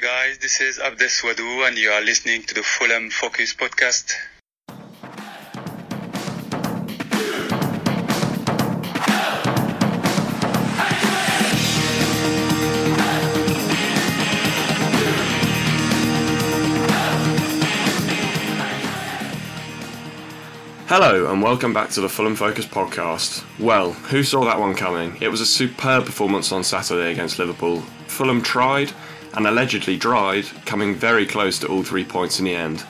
Hi 0.00 0.28
guys, 0.28 0.38
this 0.38 0.60
is 0.60 0.78
Abdes 0.78 1.22
Wadou 1.22 1.66
and 1.66 1.76
you 1.76 1.90
are 1.90 2.00
listening 2.00 2.44
to 2.44 2.54
the 2.54 2.62
Fulham 2.62 3.10
Focus 3.10 3.52
podcast. 3.52 4.12
Hello 20.86 21.32
and 21.32 21.42
welcome 21.42 21.72
back 21.72 21.90
to 21.90 22.00
the 22.00 22.08
Fulham 22.08 22.36
Focus 22.36 22.66
podcast. 22.66 23.42
Well, 23.58 23.94
who 23.94 24.22
saw 24.22 24.44
that 24.44 24.60
one 24.60 24.76
coming? 24.76 25.20
It 25.20 25.26
was 25.26 25.40
a 25.40 25.46
superb 25.46 26.06
performance 26.06 26.52
on 26.52 26.62
Saturday 26.62 27.10
against 27.10 27.40
Liverpool. 27.40 27.80
Fulham 28.06 28.42
tried 28.42 28.92
and 29.38 29.46
allegedly 29.46 29.96
dried, 29.96 30.44
coming 30.66 30.96
very 30.96 31.24
close 31.24 31.60
to 31.60 31.68
all 31.68 31.84
three 31.84 32.04
points 32.04 32.40
in 32.40 32.44
the 32.44 32.56
end. 32.56 32.84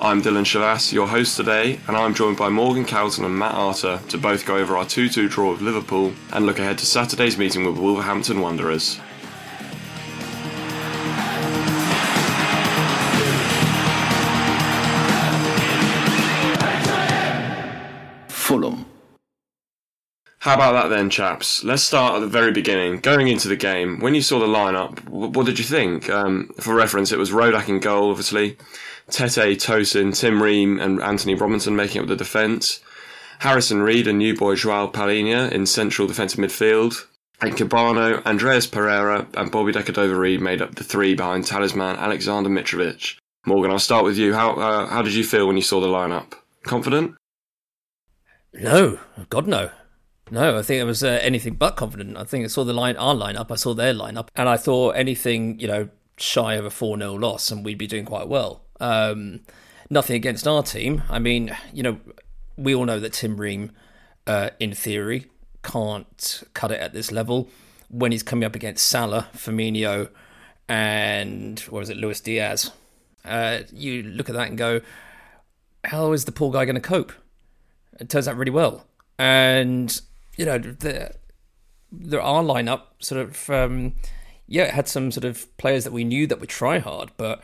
I'm 0.00 0.22
Dylan 0.22 0.46
Shavas, 0.46 0.90
your 0.90 1.06
host 1.06 1.36
today, 1.36 1.80
and 1.86 1.94
I'm 1.94 2.14
joined 2.14 2.38
by 2.38 2.48
Morgan 2.48 2.86
Calton 2.86 3.26
and 3.26 3.38
Matt 3.38 3.52
Arter 3.52 4.00
to 4.08 4.16
both 4.16 4.46
go 4.46 4.56
over 4.56 4.74
our 4.74 4.86
2 4.86 5.10
2 5.10 5.28
draw 5.28 5.50
with 5.52 5.60
Liverpool 5.60 6.14
and 6.32 6.46
look 6.46 6.58
ahead 6.58 6.78
to 6.78 6.86
Saturday's 6.86 7.36
meeting 7.36 7.66
with 7.66 7.76
Wolverhampton 7.76 8.40
Wanderers. 8.40 8.98
Fulham. 18.28 18.91
How 20.42 20.54
about 20.54 20.72
that 20.72 20.88
then, 20.88 21.08
chaps? 21.08 21.62
Let's 21.62 21.84
start 21.84 22.16
at 22.16 22.18
the 22.18 22.26
very 22.26 22.50
beginning. 22.50 22.98
Going 22.98 23.28
into 23.28 23.46
the 23.46 23.54
game, 23.54 24.00
when 24.00 24.16
you 24.16 24.22
saw 24.22 24.40
the 24.40 24.46
lineup, 24.46 24.98
wh- 25.04 25.32
what 25.36 25.46
did 25.46 25.56
you 25.60 25.64
think? 25.64 26.10
Um, 26.10 26.50
for 26.58 26.74
reference, 26.74 27.12
it 27.12 27.18
was 27.18 27.30
Rodak 27.30 27.68
in 27.68 27.78
goal, 27.78 28.10
obviously. 28.10 28.56
Tete, 29.08 29.60
Tosin, 29.60 30.18
Tim 30.18 30.42
Ream, 30.42 30.80
and 30.80 31.00
Antonee 31.00 31.36
Robinson 31.36 31.76
making 31.76 32.02
up 32.02 32.08
the 32.08 32.16
defence. 32.16 32.80
Harrison 33.38 33.82
Reid 33.82 34.08
and 34.08 34.18
new 34.18 34.36
boy 34.36 34.56
Joao 34.56 34.88
Palhinha 34.88 35.48
in 35.52 35.64
central 35.64 36.08
defensive 36.08 36.40
midfield. 36.40 37.06
And 37.40 37.52
Kebano, 37.52 38.26
Andreas 38.26 38.66
Pereira, 38.66 39.28
and 39.34 39.52
Bobby 39.52 39.70
De 39.70 39.80
Cordova-Reid 39.84 40.40
made 40.40 40.60
up 40.60 40.74
the 40.74 40.82
three 40.82 41.14
behind 41.14 41.46
talisman 41.46 41.94
Alexander 41.94 42.50
Mitrovic. 42.50 43.16
Morgan, 43.46 43.70
I'll 43.70 43.78
start 43.78 44.04
with 44.04 44.18
you. 44.18 44.34
How 44.34 44.54
uh, 44.54 44.86
how 44.88 45.02
did 45.02 45.14
you 45.14 45.22
feel 45.22 45.46
when 45.46 45.56
you 45.56 45.62
saw 45.62 45.80
the 45.80 45.86
lineup? 45.86 46.32
Confident? 46.64 47.14
No, 48.52 48.98
God 49.30 49.46
no. 49.46 49.70
No, 50.30 50.58
I 50.58 50.62
think 50.62 50.80
it 50.80 50.84
was 50.84 51.02
uh, 51.02 51.18
anything 51.20 51.54
but 51.54 51.76
confident. 51.76 52.16
I 52.16 52.24
think 52.24 52.44
I 52.44 52.48
saw 52.48 52.64
the 52.64 52.72
line, 52.72 52.96
our 52.96 53.14
lineup, 53.14 53.50
I 53.50 53.56
saw 53.56 53.74
their 53.74 53.92
lineup, 53.92 54.28
and 54.34 54.48
I 54.48 54.56
thought 54.56 54.96
anything, 54.96 55.58
you 55.60 55.66
know, 55.66 55.88
shy 56.16 56.54
of 56.54 56.64
a 56.64 56.70
4 56.70 56.98
0 56.98 57.14
loss, 57.14 57.50
and 57.50 57.64
we'd 57.64 57.78
be 57.78 57.86
doing 57.86 58.04
quite 58.04 58.28
well. 58.28 58.62
Um, 58.80 59.40
nothing 59.90 60.16
against 60.16 60.46
our 60.46 60.62
team. 60.62 61.02
I 61.10 61.18
mean, 61.18 61.54
you 61.72 61.82
know, 61.82 61.98
we 62.56 62.74
all 62.74 62.84
know 62.84 63.00
that 63.00 63.12
Tim 63.12 63.36
Ream, 63.36 63.72
uh, 64.26 64.50
in 64.58 64.72
theory, 64.74 65.26
can't 65.62 66.42
cut 66.54 66.70
it 66.70 66.80
at 66.80 66.92
this 66.92 67.12
level. 67.12 67.48
When 67.88 68.10
he's 68.12 68.22
coming 68.22 68.44
up 68.44 68.54
against 68.54 68.86
Salah, 68.86 69.28
Firmino, 69.34 70.08
and 70.68 71.60
what 71.60 71.80
was 71.80 71.90
it, 71.90 71.98
Luis 71.98 72.20
Diaz, 72.20 72.70
uh, 73.24 73.60
you 73.70 74.02
look 74.02 74.28
at 74.28 74.34
that 74.34 74.48
and 74.48 74.56
go, 74.56 74.80
how 75.84 76.12
is 76.12 76.24
the 76.24 76.32
poor 76.32 76.50
guy 76.50 76.64
going 76.64 76.76
to 76.76 76.80
cope? 76.80 77.12
It 78.00 78.08
turns 78.08 78.26
out 78.26 78.36
really 78.36 78.50
well. 78.50 78.86
And, 79.18 80.00
you 80.36 80.44
know, 80.44 80.58
the, 80.58 81.12
the 81.90 82.20
our 82.20 82.42
lineup 82.42 82.82
sort 83.00 83.20
of, 83.20 83.50
um, 83.50 83.94
yeah, 84.46 84.64
it 84.64 84.74
had 84.74 84.88
some 84.88 85.10
sort 85.10 85.24
of 85.24 85.54
players 85.56 85.84
that 85.84 85.92
we 85.92 86.04
knew 86.04 86.26
that 86.26 86.40
would 86.40 86.48
try 86.48 86.78
hard, 86.78 87.10
but 87.16 87.42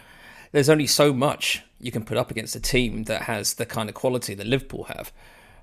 there's 0.52 0.68
only 0.68 0.86
so 0.86 1.12
much 1.12 1.62
you 1.80 1.92
can 1.92 2.04
put 2.04 2.16
up 2.16 2.30
against 2.30 2.56
a 2.56 2.60
team 2.60 3.04
that 3.04 3.22
has 3.22 3.54
the 3.54 3.66
kind 3.66 3.88
of 3.88 3.94
quality 3.94 4.34
that 4.34 4.46
Liverpool 4.46 4.84
have. 4.84 5.12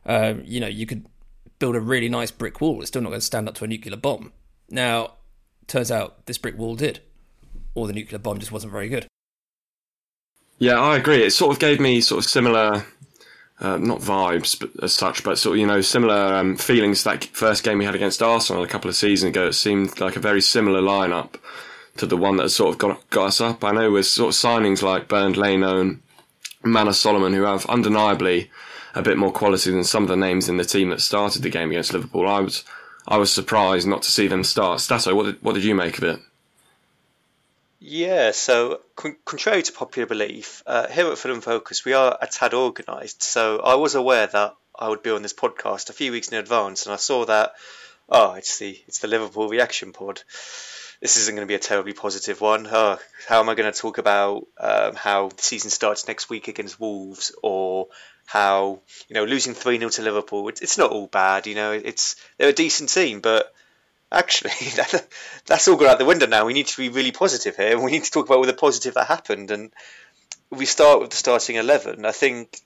Um, 0.05 0.43
you 0.45 0.59
know, 0.59 0.67
you 0.67 0.85
could 0.85 1.07
build 1.59 1.75
a 1.75 1.81
really 1.81 2.09
nice 2.09 2.31
brick 2.31 2.61
wall. 2.61 2.79
It's 2.79 2.89
still 2.89 3.01
not 3.01 3.09
going 3.09 3.19
to 3.19 3.25
stand 3.25 3.49
up 3.49 3.55
to 3.55 3.63
a 3.63 3.67
nuclear 3.67 3.97
bomb. 3.97 4.31
Now, 4.69 5.13
turns 5.67 5.91
out 5.91 6.25
this 6.25 6.37
brick 6.37 6.57
wall 6.57 6.75
did, 6.75 6.99
or 7.73 7.87
the 7.87 7.93
nuclear 7.93 8.19
bomb 8.19 8.39
just 8.39 8.51
wasn't 8.51 8.71
very 8.71 8.89
good. 8.89 9.07
Yeah, 10.57 10.79
I 10.79 10.95
agree. 10.97 11.23
It 11.23 11.31
sort 11.31 11.53
of 11.53 11.59
gave 11.59 11.79
me 11.79 11.99
sort 12.01 12.23
of 12.23 12.29
similar, 12.29 12.85
uh, 13.59 13.77
not 13.77 13.99
vibes 13.99 14.59
but, 14.59 14.83
as 14.83 14.93
such, 14.93 15.23
but 15.23 15.37
sort 15.37 15.55
of 15.55 15.59
you 15.59 15.67
know 15.67 15.81
similar 15.81 16.35
um, 16.35 16.57
feelings. 16.57 17.03
That 17.03 17.25
first 17.25 17.63
game 17.63 17.77
we 17.77 17.85
had 17.85 17.95
against 17.95 18.21
Arsenal 18.21 18.63
a 18.63 18.67
couple 18.67 18.89
of 18.89 18.95
seasons 18.95 19.29
ago, 19.29 19.47
it 19.47 19.53
seemed 19.53 19.99
like 19.99 20.15
a 20.15 20.19
very 20.19 20.41
similar 20.41 20.81
lineup 20.81 21.35
to 21.97 22.05
the 22.05 22.17
one 22.17 22.37
that 22.37 22.49
sort 22.49 22.73
of 22.73 22.77
got, 22.77 23.09
got 23.09 23.27
us 23.27 23.41
up. 23.41 23.63
I 23.63 23.71
know 23.71 23.91
with 23.91 24.05
sort 24.05 24.33
of 24.33 24.39
signings 24.39 24.81
like 24.81 25.07
Bernd 25.07 25.37
Leno 25.37 25.79
and 25.79 26.01
Manor 26.63 26.93
Solomon, 26.93 27.33
who 27.33 27.43
have 27.43 27.65
undeniably 27.67 28.51
a 28.93 29.01
bit 29.01 29.17
more 29.17 29.31
quality 29.31 29.71
than 29.71 29.83
some 29.83 30.03
of 30.03 30.09
the 30.09 30.15
names 30.15 30.49
in 30.49 30.57
the 30.57 30.65
team 30.65 30.89
that 30.89 31.01
started 31.01 31.41
the 31.41 31.49
game 31.49 31.69
against 31.71 31.93
Liverpool. 31.93 32.27
I 32.27 32.39
was 32.39 32.63
I 33.07 33.17
was 33.17 33.31
surprised 33.31 33.87
not 33.87 34.01
to 34.01 34.11
see 34.11 34.27
them 34.27 34.43
start. 34.43 34.81
Stato, 34.81 35.13
what 35.13 35.25
did, 35.25 35.41
what 35.41 35.53
did 35.53 35.63
you 35.63 35.75
make 35.75 35.97
of 35.97 36.03
it? 36.03 36.19
Yeah, 37.87 38.31
so 38.31 38.81
con- 38.95 39.17
contrary 39.25 39.61
to 39.61 39.71
popular 39.71 40.07
belief, 40.07 40.63
uh, 40.65 40.87
here 40.87 41.05
at 41.11 41.19
Fulham 41.19 41.41
Focus, 41.41 41.85
we 41.85 41.93
are 41.93 42.17
a 42.19 42.25
tad 42.25 42.55
organised. 42.55 43.21
So 43.21 43.59
I 43.59 43.75
was 43.75 43.93
aware 43.93 44.25
that 44.25 44.55
I 44.75 44.89
would 44.89 45.03
be 45.03 45.11
on 45.11 45.21
this 45.21 45.33
podcast 45.33 45.91
a 45.91 45.93
few 45.93 46.11
weeks 46.11 46.29
in 46.29 46.39
advance, 46.39 46.87
and 46.87 46.93
I 46.93 46.95
saw 46.95 47.25
that. 47.25 47.53
Oh, 48.09 48.33
it's 48.33 48.57
the 48.57 48.81
it's 48.87 48.99
the 48.99 49.07
Liverpool 49.07 49.49
reaction 49.49 49.93
pod. 49.93 50.23
This 50.99 51.17
isn't 51.17 51.35
going 51.35 51.45
to 51.45 51.51
be 51.51 51.53
a 51.53 51.59
terribly 51.59 51.93
positive 51.93 52.41
one. 52.41 52.67
Oh, 52.71 52.97
how 53.27 53.39
am 53.39 53.49
I 53.49 53.53
going 53.53 53.71
to 53.71 53.79
talk 53.79 53.99
about 53.99 54.47
um, 54.59 54.95
how 54.95 55.29
the 55.29 55.43
season 55.43 55.69
starts 55.69 56.07
next 56.07 56.27
week 56.27 56.47
against 56.47 56.79
Wolves, 56.79 57.35
or 57.43 57.89
how 58.25 58.81
you 59.07 59.13
know 59.13 59.25
losing 59.25 59.53
three 59.53 59.77
0 59.77 59.91
to 59.91 60.01
Liverpool? 60.01 60.47
It's, 60.49 60.61
it's 60.61 60.79
not 60.79 60.89
all 60.89 61.05
bad. 61.05 61.45
You 61.45 61.53
know, 61.53 61.71
it's 61.71 62.15
they're 62.39 62.49
a 62.49 62.53
decent 62.53 62.89
team, 62.89 63.21
but 63.21 63.53
actually, 64.15 64.51
that, 64.75 65.07
that's 65.45 65.67
all 65.67 65.75
gone 65.75 65.89
out 65.89 65.99
the 65.99 66.05
window 66.05 66.25
now. 66.25 66.45
We 66.45 66.53
need 66.53 66.67
to 66.67 66.77
be 66.77 66.89
really 66.89 67.11
positive 67.11 67.55
here. 67.55 67.79
We 67.79 67.91
need 67.91 68.03
to 68.03 68.11
talk 68.11 68.25
about 68.25 68.37
all 68.37 68.45
the 68.45 68.53
positive 68.53 68.95
that 68.95 69.07
happened. 69.07 69.51
And 69.51 69.71
we 70.49 70.65
start 70.65 71.01
with 71.01 71.11
the 71.11 71.17
starting 71.17 71.57
11. 71.57 72.05
I 72.05 72.11
think 72.11 72.59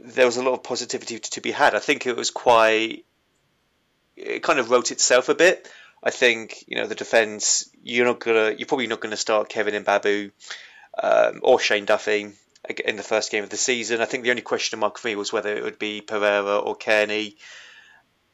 there 0.00 0.26
was 0.26 0.36
a 0.36 0.42
lot 0.42 0.54
of 0.54 0.62
positivity 0.62 1.18
to, 1.18 1.40
be 1.40 1.50
had. 1.50 1.74
I 1.74 1.80
think 1.80 2.06
it 2.06 2.16
was 2.16 2.30
quite. 2.30 3.04
It 4.16 4.42
kind 4.42 4.58
of 4.58 4.70
wrote 4.70 4.90
itself 4.90 5.28
a 5.28 5.34
bit. 5.34 5.70
I 6.02 6.10
think 6.10 6.64
you 6.66 6.76
know 6.76 6.86
the 6.86 6.94
defence. 6.94 7.68
You're 7.82 8.06
not 8.06 8.20
gonna. 8.20 8.54
You're 8.56 8.66
probably 8.66 8.86
not 8.86 9.00
going 9.00 9.10
to 9.10 9.16
start 9.16 9.48
Kevin 9.48 9.82
Mbabu 9.84 10.30
um, 11.02 11.40
or 11.42 11.58
Shane 11.58 11.84
Duffy 11.84 12.32
in 12.84 12.96
the 12.96 13.02
first 13.02 13.30
game 13.30 13.44
of 13.44 13.50
the 13.50 13.56
season. 13.56 14.00
I 14.00 14.04
think 14.04 14.24
the 14.24 14.30
only 14.30 14.42
question 14.42 14.78
mark 14.78 14.98
for 14.98 15.08
me 15.08 15.16
was 15.16 15.32
whether 15.32 15.54
it 15.54 15.64
would 15.64 15.78
be 15.78 16.00
Pereira 16.00 16.58
or 16.58 16.76
Kearney 16.76 17.36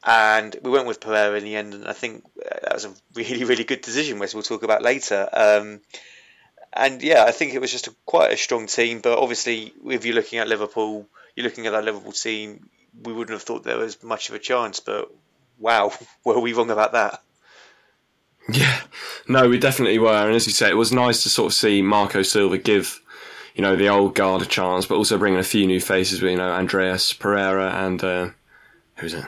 and 0.05 0.55
we 0.63 0.71
went 0.71 0.87
with 0.87 1.01
Pereira 1.01 1.37
in 1.39 1.45
the 1.45 1.57
end, 1.57 1.73
and 1.73 1.89
I 1.89 1.95
think 1.95 2.25
that 2.37 2.75
was 2.75 2.85
a 2.85 2.93
really, 3.15 3.45
really 3.45 3.65
good 3.65 3.81
decision, 3.81 4.19
which 4.19 4.35
we'll 4.35 4.43
talk 4.43 4.63
about 4.63 4.83
later. 4.83 5.29
Um, 5.33 5.81
and 6.73 7.03
yeah, 7.03 7.25
I 7.25 7.31
think 7.31 7.55
it 7.55 7.61
was 7.61 7.71
just 7.71 7.87
a, 7.87 7.95
quite 8.05 8.33
a 8.33 8.37
strong 8.37 8.67
team, 8.67 9.01
but 9.01 9.19
obviously, 9.19 9.73
if 9.87 10.05
you're 10.05 10.15
looking 10.15 10.41
at 10.41 10.49
Liverpool, 10.49 11.07
you're 11.35 11.45
looking 11.45 11.67
at 11.67 11.73
that 11.73 11.85
Liverpool 11.85 12.13
team, 12.13 12.69
we 13.03 13.13
wouldn't 13.13 13.35
have 13.35 13.43
thought 13.43 13.65
there 13.65 13.79
was 13.79 14.03
much 14.03 14.29
of 14.29 14.35
a 14.35 14.39
chance, 14.39 14.81
but 14.81 15.11
wow, 15.59 15.93
were 16.25 16.39
we 16.39 16.53
wrong 16.53 16.71
about 16.71 16.93
that? 16.93 17.23
Yeah, 18.51 18.79
no, 19.27 19.49
we 19.49 19.59
definitely 19.59 19.99
were, 19.99 20.13
and 20.13 20.35
as 20.35 20.47
you 20.47 20.53
say, 20.53 20.69
it 20.69 20.77
was 20.77 20.93
nice 20.93 21.23
to 21.23 21.31
sort 21.31 21.47
of 21.47 21.55
see 21.55 21.81
Marco 21.81 22.21
Silva 22.21 22.59
give, 22.59 23.01
you 23.55 23.63
know, 23.63 23.75
the 23.75 23.89
old 23.89 24.15
guard 24.15 24.43
a 24.43 24.47
chance, 24.47 24.85
but 24.85 24.97
also 24.97 25.17
bringing 25.17 25.41
a 25.41 25.45
few 25.45 25.67
new 25.67 25.81
faces, 25.81 26.21
with, 26.21 26.33
you 26.33 26.37
know, 26.37 26.51
Andreas 26.51 27.15
Pereira 27.15 27.71
and 27.71 28.05
uh, 28.05 28.31
who's 28.97 29.15
it? 29.15 29.25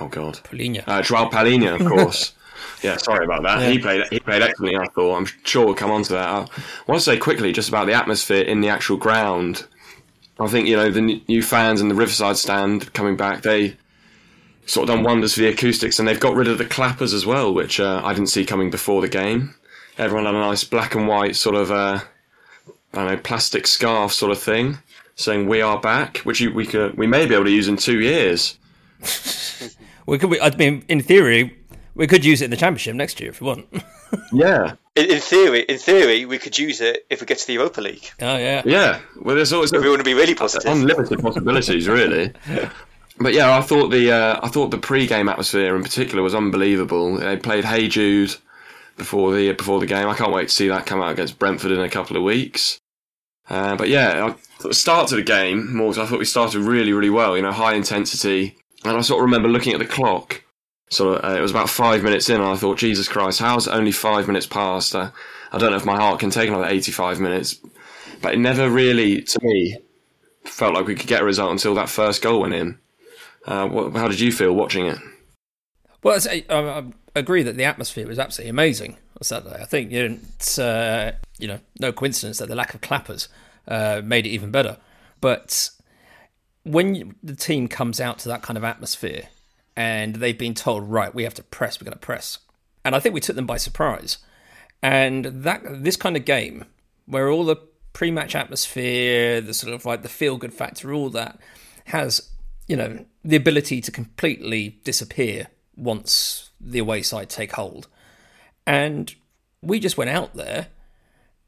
Oh 0.00 0.08
God, 0.08 0.40
Palhinha. 0.44 0.84
Uh, 0.86 1.02
Joao 1.02 1.28
of 1.28 1.86
course. 1.86 2.34
yeah, 2.82 2.96
sorry 2.96 3.24
about 3.24 3.42
that. 3.42 3.60
Yeah. 3.60 3.70
He 3.70 3.78
played 3.78 4.06
he 4.10 4.20
played 4.20 4.42
excellently. 4.42 4.78
I 4.78 4.86
thought. 4.86 5.16
I'm 5.16 5.26
sure 5.44 5.66
we'll 5.66 5.74
come 5.74 5.90
on 5.90 6.02
to 6.04 6.12
that. 6.14 6.28
I 6.28 6.46
want 6.86 7.00
to 7.00 7.00
say 7.00 7.16
quickly 7.16 7.52
just 7.52 7.68
about 7.68 7.86
the 7.86 7.94
atmosphere 7.94 8.42
in 8.42 8.60
the 8.60 8.68
actual 8.68 8.96
ground. 8.96 9.66
I 10.38 10.46
think 10.46 10.68
you 10.68 10.76
know 10.76 10.90
the 10.90 11.20
new 11.26 11.42
fans 11.42 11.80
and 11.80 11.90
the 11.90 11.96
Riverside 11.96 12.36
stand 12.36 12.92
coming 12.92 13.16
back. 13.16 13.42
They 13.42 13.76
sort 14.66 14.88
of 14.88 14.94
done 14.94 15.04
wonders 15.04 15.34
for 15.34 15.40
the 15.40 15.48
acoustics, 15.48 15.98
and 15.98 16.06
they've 16.06 16.20
got 16.20 16.34
rid 16.34 16.46
of 16.46 16.58
the 16.58 16.64
clappers 16.64 17.12
as 17.12 17.26
well, 17.26 17.52
which 17.52 17.80
uh, 17.80 18.00
I 18.04 18.12
didn't 18.12 18.28
see 18.28 18.44
coming 18.44 18.70
before 18.70 19.00
the 19.00 19.08
game. 19.08 19.54
Everyone 19.96 20.26
had 20.26 20.34
a 20.34 20.38
nice 20.38 20.62
black 20.62 20.94
and 20.94 21.08
white 21.08 21.34
sort 21.34 21.56
of 21.56 21.72
uh, 21.72 22.00
I 22.94 22.96
don't 22.96 23.06
know 23.06 23.16
plastic 23.16 23.66
scarf 23.66 24.12
sort 24.12 24.30
of 24.30 24.38
thing 24.38 24.78
saying 25.16 25.48
"We 25.48 25.60
are 25.60 25.80
back," 25.80 26.18
which 26.18 26.40
you, 26.40 26.52
we 26.52 26.66
could 26.66 26.96
we 26.96 27.08
may 27.08 27.26
be 27.26 27.34
able 27.34 27.46
to 27.46 27.50
use 27.50 27.66
in 27.66 27.76
two 27.76 28.00
years. 28.00 28.56
We 30.08 30.18
could. 30.18 30.40
I 30.40 30.50
mean, 30.56 30.84
in 30.88 31.00
theory, 31.02 31.56
we 31.94 32.06
could 32.06 32.24
use 32.24 32.40
it 32.42 32.46
in 32.46 32.50
the 32.50 32.56
championship 32.56 32.94
next 32.94 33.20
year 33.20 33.30
if 33.30 33.40
we 33.40 33.46
want. 33.46 33.66
Yeah, 34.32 34.72
In, 34.96 35.04
in 35.10 35.20
theory, 35.20 35.60
in 35.68 35.76
theory, 35.76 36.24
we 36.24 36.38
could 36.38 36.56
use 36.56 36.80
it 36.80 37.04
if 37.10 37.20
we 37.20 37.26
get 37.26 37.36
to 37.40 37.46
the 37.46 37.52
Europa 37.52 37.82
League. 37.82 38.08
oh 38.22 38.38
yeah. 38.38 38.62
yeah. 38.64 39.00
Well, 39.20 39.36
there's 39.36 39.52
always 39.52 39.70
If 39.70 39.82
we 39.82 39.88
want 39.90 40.00
to 40.00 40.04
be 40.04 40.14
really 40.14 40.34
positive. 40.34 40.72
unlimited 40.72 41.20
possibilities, 41.20 41.86
really. 41.86 42.32
But 43.20 43.34
yeah, 43.34 43.54
I 43.58 43.60
thought 43.60 43.88
the 43.88 44.12
uh, 44.12 44.40
I 44.42 44.48
thought 44.48 44.70
the 44.70 44.78
pre-game 44.78 45.28
atmosphere 45.28 45.76
in 45.76 45.82
particular 45.82 46.22
was 46.22 46.34
unbelievable. 46.34 47.16
They 47.18 47.36
played 47.36 47.64
Hey 47.66 47.88
Jude, 47.88 48.34
before 48.96 49.34
the 49.34 49.52
before 49.52 49.80
the 49.80 49.86
game. 49.86 50.08
I 50.08 50.14
can't 50.14 50.32
wait 50.32 50.48
to 50.48 50.54
see 50.54 50.68
that 50.68 50.86
come 50.86 51.02
out 51.02 51.12
against 51.12 51.38
Brentford 51.38 51.72
in 51.72 51.80
a 51.80 51.88
couple 51.90 52.16
of 52.16 52.22
weeks. 52.22 52.78
Uh, 53.50 53.76
but 53.76 53.88
yeah, 53.88 54.34
the 54.60 54.72
start 54.72 55.08
to 55.08 55.16
the 55.16 55.22
game, 55.22 55.68
Morgs, 55.72 55.98
I 55.98 56.06
thought 56.06 56.18
we 56.18 56.24
started 56.24 56.60
really, 56.60 56.92
really 56.92 57.10
well. 57.10 57.36
You 57.36 57.42
know, 57.42 57.52
high 57.52 57.74
intensity, 57.74 58.56
and 58.84 58.96
I 58.96 59.00
sort 59.00 59.20
of 59.20 59.24
remember 59.24 59.48
looking 59.48 59.72
at 59.72 59.78
the 59.78 59.86
clock. 59.86 60.42
Of, 60.98 61.24
uh, 61.24 61.36
it 61.36 61.40
was 61.40 61.50
about 61.50 61.68
five 61.68 62.02
minutes 62.02 62.30
in, 62.30 62.40
and 62.40 62.44
I 62.44 62.56
thought, 62.56 62.78
Jesus 62.78 63.08
Christ, 63.08 63.40
how's 63.40 63.68
only 63.68 63.92
five 63.92 64.26
minutes 64.26 64.46
past? 64.46 64.94
Uh, 64.94 65.10
I 65.52 65.58
don't 65.58 65.70
know 65.70 65.76
if 65.76 65.84
my 65.84 65.96
heart 65.96 66.20
can 66.20 66.30
take 66.30 66.48
another 66.48 66.66
eighty-five 66.66 67.20
minutes, 67.20 67.58
but 68.22 68.34
it 68.34 68.38
never 68.38 68.70
really, 68.70 69.22
to 69.22 69.38
me, 69.42 69.78
felt 70.44 70.74
like 70.74 70.86
we 70.86 70.94
could 70.94 71.08
get 71.08 71.22
a 71.22 71.24
result 71.24 71.52
until 71.52 71.74
that 71.74 71.88
first 71.88 72.22
goal 72.22 72.40
went 72.40 72.54
in. 72.54 72.78
Uh, 73.46 73.90
how 73.90 74.08
did 74.08 74.20
you 74.20 74.32
feel 74.32 74.54
watching 74.54 74.86
it? 74.86 74.98
Well, 76.02 76.18
I, 76.30 76.44
I, 76.48 76.84
agree 77.14 77.42
that 77.42 77.56
the 77.56 77.64
atmosphere 77.64 78.06
was 78.06 78.18
absolutely 78.18 78.50
amazing 78.50 78.96
on 79.16 79.22
Saturday. 79.22 79.60
I 79.60 79.64
think 79.64 79.90
you 79.90 80.08
know, 80.08 80.18
it's 80.36 80.58
uh, 80.58 81.12
you 81.38 81.48
know 81.48 81.60
no 81.80 81.92
coincidence 81.92 82.38
that 82.38 82.48
the 82.48 82.54
lack 82.54 82.74
of 82.74 82.80
clappers 82.80 83.28
uh, 83.66 84.00
made 84.04 84.26
it 84.26 84.30
even 84.30 84.50
better. 84.50 84.78
But 85.20 85.70
when 86.68 87.14
the 87.22 87.34
team 87.34 87.68
comes 87.68 88.00
out 88.00 88.18
to 88.20 88.28
that 88.28 88.42
kind 88.42 88.56
of 88.56 88.64
atmosphere 88.64 89.28
and 89.76 90.16
they've 90.16 90.38
been 90.38 90.54
told, 90.54 90.88
right, 90.88 91.14
we 91.14 91.24
have 91.24 91.34
to 91.34 91.42
press, 91.42 91.80
we're 91.80 91.86
going 91.86 91.92
to 91.92 91.98
press, 91.98 92.38
and 92.84 92.94
I 92.94 93.00
think 93.00 93.14
we 93.14 93.20
took 93.20 93.36
them 93.36 93.46
by 93.46 93.56
surprise. 93.56 94.18
And 94.82 95.24
that 95.24 95.62
this 95.64 95.96
kind 95.96 96.16
of 96.16 96.24
game 96.24 96.64
where 97.06 97.28
all 97.28 97.44
the 97.44 97.56
pre-match 97.92 98.34
atmosphere, 98.34 99.40
the 99.40 99.54
sort 99.54 99.72
of 99.72 99.84
like 99.84 100.02
the 100.02 100.08
feel-good 100.08 100.54
factor, 100.54 100.92
all 100.92 101.10
that 101.10 101.38
has 101.86 102.30
you 102.68 102.76
know 102.76 103.04
the 103.24 103.36
ability 103.36 103.80
to 103.80 103.90
completely 103.90 104.78
disappear 104.84 105.48
once 105.76 106.50
the 106.60 106.78
away 106.78 107.02
side 107.02 107.28
take 107.28 107.52
hold. 107.52 107.88
And 108.66 109.14
we 109.62 109.80
just 109.80 109.96
went 109.96 110.10
out 110.10 110.34
there 110.34 110.68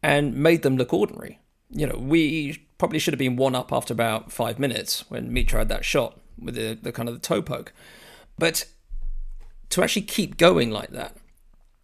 and 0.03 0.35
made 0.35 0.63
them 0.63 0.77
look 0.77 0.93
ordinary. 0.93 1.39
You 1.71 1.87
know, 1.87 1.99
we 1.99 2.67
probably 2.81 2.99
should 2.99 3.13
have 3.13 3.19
been 3.19 3.37
one 3.37 3.55
up 3.55 3.75
after 3.75 3.93
about 3.93 4.33
five 4.33 4.59
minutes 4.59 5.05
when 5.11 5.31
Mitro 5.31 5.59
had 5.59 5.69
that 5.69 5.85
shot 5.85 6.19
with 6.39 6.55
the, 6.55 6.79
the 6.81 6.91
kind 6.91 7.11
of 7.11 7.15
the 7.15 7.21
toe 7.21 7.43
poke. 7.43 7.75
But 8.39 8.65
to 9.69 9.83
actually 9.83 10.03
keep 10.03 10.39
going 10.39 10.71
like 10.71 10.89
that, 10.91 11.15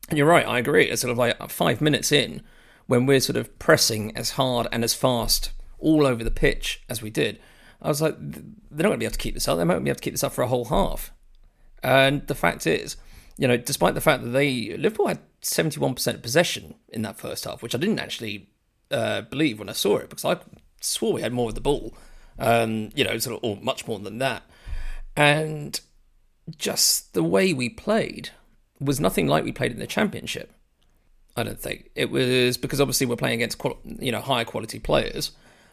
and 0.08 0.16
you're 0.16 0.26
right, 0.26 0.46
I 0.46 0.58
agree. 0.58 0.86
It's 0.86 1.02
sort 1.02 1.12
of 1.12 1.18
like 1.18 1.50
five 1.50 1.82
minutes 1.82 2.12
in 2.12 2.40
when 2.86 3.04
we're 3.04 3.20
sort 3.20 3.36
of 3.36 3.58
pressing 3.58 4.16
as 4.16 4.30
hard 4.30 4.68
and 4.72 4.82
as 4.82 4.94
fast 4.94 5.52
all 5.78 6.06
over 6.06 6.24
the 6.24 6.30
pitch 6.30 6.82
as 6.88 7.02
we 7.02 7.10
did. 7.10 7.38
I 7.82 7.88
was 7.88 8.00
like, 8.00 8.16
they're 8.18 8.84
not 8.84 8.88
going 8.88 8.92
to 8.92 8.98
be 8.98 9.04
able 9.04 9.12
to 9.12 9.18
keep 9.18 9.34
this 9.34 9.46
up. 9.46 9.58
They 9.58 9.64
mightn't 9.64 9.84
be 9.84 9.90
able 9.90 9.96
to 9.96 10.02
keep 10.02 10.14
this 10.14 10.24
up 10.24 10.32
for 10.32 10.42
a 10.42 10.48
whole 10.48 10.64
half. 10.64 11.12
And 11.82 12.26
the 12.26 12.34
fact 12.34 12.66
is, 12.66 12.96
you 13.36 13.46
know, 13.46 13.58
despite 13.58 13.94
the 13.94 14.00
fact 14.00 14.22
that 14.22 14.30
they 14.30 14.74
Liverpool 14.78 15.08
had 15.08 15.20
71% 15.42 16.22
possession 16.22 16.76
in 16.88 17.02
that 17.02 17.18
first 17.18 17.44
half, 17.44 17.62
which 17.62 17.74
I 17.74 17.78
didn't 17.78 17.98
actually 17.98 18.48
uh, 18.90 19.20
believe 19.20 19.58
when 19.58 19.68
I 19.68 19.72
saw 19.72 19.98
it 19.98 20.08
because 20.08 20.24
I 20.24 20.38
swore 20.80 21.12
we 21.12 21.22
had 21.22 21.32
more 21.32 21.48
of 21.48 21.54
the 21.54 21.60
ball, 21.60 21.96
um, 22.38 22.90
you 22.94 23.04
know, 23.04 23.18
sort 23.18 23.36
of, 23.36 23.44
or 23.44 23.62
much 23.62 23.86
more 23.86 23.98
than 23.98 24.18
that. 24.18 24.42
And 25.16 25.80
just 26.56 27.14
the 27.14 27.22
way 27.22 27.52
we 27.52 27.68
played 27.68 28.30
was 28.80 29.00
nothing 29.00 29.26
like 29.26 29.44
we 29.44 29.52
played 29.52 29.72
in 29.72 29.78
the 29.78 29.86
Championship. 29.86 30.52
I 31.36 31.42
don't 31.42 31.60
think 31.60 31.90
it 31.94 32.10
was 32.10 32.56
because 32.56 32.80
obviously 32.80 33.06
we're 33.06 33.16
playing 33.16 33.42
against 33.42 33.62
you 33.84 34.12
know 34.12 34.20
higher 34.20 34.44
quality 34.44 34.78
players, 34.78 35.32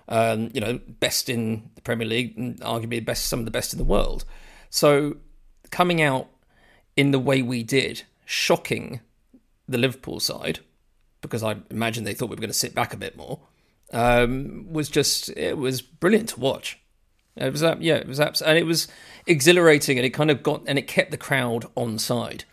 um, 0.09 0.49
you 0.53 0.59
know, 0.59 0.79
best 0.99 1.29
in 1.29 1.69
the 1.75 1.81
Premier 1.81 2.07
League, 2.07 2.59
arguably 2.59 3.03
best 3.03 3.27
some 3.27 3.39
of 3.39 3.45
the 3.45 3.51
best 3.51 3.73
in 3.73 3.79
the 3.79 3.85
world. 3.85 4.25
So 4.69 5.17
coming 5.71 6.01
out 6.01 6.27
in 6.97 7.11
the 7.11 7.19
way 7.19 7.41
we 7.41 7.63
did, 7.63 8.03
shocking 8.25 8.99
the 9.67 9.77
Liverpool 9.77 10.19
side, 10.19 10.59
because 11.21 11.43
I 11.43 11.57
imagine 11.69 12.03
they 12.03 12.13
thought 12.13 12.29
we 12.29 12.35
were 12.35 12.41
going 12.41 12.49
to 12.49 12.53
sit 12.53 12.75
back 12.75 12.93
a 12.93 12.97
bit 12.97 13.15
more, 13.15 13.39
um, 13.93 14.65
was 14.69 14.89
just 14.89 15.29
it 15.29 15.57
was 15.57 15.81
brilliant 15.81 16.29
to 16.29 16.39
watch. 16.39 16.79
It 17.35 17.51
was 17.51 17.61
yeah, 17.61 17.95
it 17.95 18.07
was 18.07 18.19
abs- 18.19 18.41
and 18.41 18.57
it 18.57 18.65
was 18.65 18.87
exhilarating, 19.25 19.97
and 19.97 20.05
it 20.05 20.09
kind 20.09 20.29
of 20.29 20.43
got 20.43 20.63
and 20.67 20.77
it 20.77 20.87
kept 20.87 21.11
the 21.11 21.17
crowd 21.17 21.65
on 21.75 21.97
side. 21.97 22.43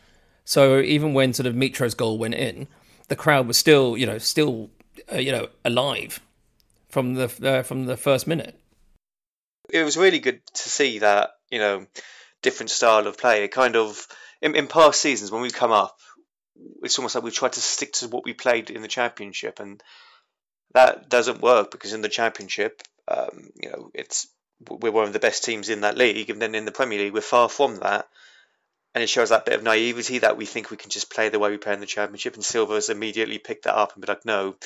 So 0.45 0.81
even 0.81 1.15
when 1.15 1.33
sort 1.33 1.47
of 1.47 1.55
Mitro's 1.55 1.95
goal 1.95 2.19
went 2.19 2.35
in, 2.35 2.69
the 3.09 3.17
crowd 3.17 3.47
was 3.47 3.57
still 3.57 3.97
you 3.97 4.07
know 4.07 4.19
still 4.19 4.71
uh, 5.13 5.17
you 5.17 5.33
know 5.33 5.49
alive 5.65 6.21
from 6.89 7.15
the 7.15 7.33
uh, 7.43 7.63
from 7.63 7.87
the 7.87 7.97
first 7.97 8.27
minute. 8.27 8.59
It 9.71 9.85
was 9.85 9.97
really 9.97 10.19
good 10.19 10.41
to 10.55 10.69
see 10.69 11.01
that 11.01 11.31
you 11.51 11.59
know 11.59 11.87
different 12.43 12.71
style 12.71 13.07
of 13.07 13.19
play. 13.19 13.45
It 13.45 13.53
kind 13.53 13.77
of 13.77 14.07
in, 14.43 14.55
in 14.57 14.67
past 14.67 15.01
seasons 15.01 15.31
when 15.31 15.43
we've 15.43 15.53
come 15.53 15.73
up, 15.73 15.99
it's 16.83 16.99
almost 16.99 17.15
like 17.15 17.25
we've 17.25 17.35
tried 17.35 17.53
to 17.55 17.61
stick 17.61 17.93
to 17.95 18.09
what 18.09 18.25
we 18.25 18.33
played 18.33 18.71
in 18.71 18.83
the 18.83 18.89
championship, 18.89 19.61
and 19.61 19.83
that 20.73 21.09
doesn't 21.09 21.43
work 21.43 21.71
because 21.71 21.93
in 21.93 22.03
the 22.03 22.09
championship, 22.09 22.83
um, 23.09 23.51
you 23.61 23.71
know, 23.71 23.91
it's 23.95 24.29
we're 24.69 24.93
one 24.93 25.07
of 25.07 25.13
the 25.13 25.19
best 25.19 25.45
teams 25.45 25.69
in 25.69 25.83
that 25.83 25.97
league, 25.97 26.31
and 26.31 26.41
then 26.41 26.55
in 26.55 26.65
the 26.65 26.73
Premier 26.73 26.99
League, 26.99 27.15
we're 27.15 27.21
far 27.23 27.49
from 27.49 27.77
that. 27.77 28.07
And 28.95 29.03
it 29.03 29.09
shows 29.09 29.29
that 29.29 29.45
bit 29.45 29.55
of 29.55 29.63
naivety 29.63 30.19
that 30.19 30.37
we 30.37 30.47
think 30.47 30.71
we 30.71 30.77
can 30.77 30.91
just 30.91 31.13
play 31.13 31.29
the 31.29 31.39
way 31.39 31.51
we 31.51 31.59
play 31.59 31.73
in 31.73 31.81
the 31.81 31.87
championship. 31.87 32.35
And 32.35 32.45
Silva's 32.45 32.91
immediately 32.91 33.39
picked 33.39 33.65
that 33.65 33.77
up 33.77 33.93
and 33.95 34.03
be 34.03 34.09
like, 34.09 34.25
no, 34.25 34.57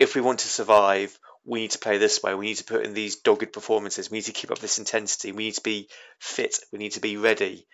if 0.00 0.16
we 0.16 0.20
want 0.20 0.40
to 0.40 0.48
survive, 0.48 1.16
we 1.44 1.60
need 1.60 1.70
to 1.70 1.78
play 1.78 1.98
this 1.98 2.22
way. 2.22 2.34
We 2.34 2.46
need 2.46 2.56
to 2.56 2.64
put 2.64 2.84
in 2.84 2.92
these 2.92 3.16
dogged 3.16 3.52
performances. 3.52 4.10
We 4.10 4.18
need 4.18 4.24
to 4.24 4.32
keep 4.32 4.50
up 4.50 4.58
this 4.58 4.78
intensity. 4.78 5.30
We 5.30 5.44
need 5.44 5.54
to 5.54 5.62
be 5.62 5.88
fit. 6.18 6.58
We 6.72 6.80
need 6.80 6.92
to 6.92 7.00
be 7.00 7.16
ready. 7.16 7.66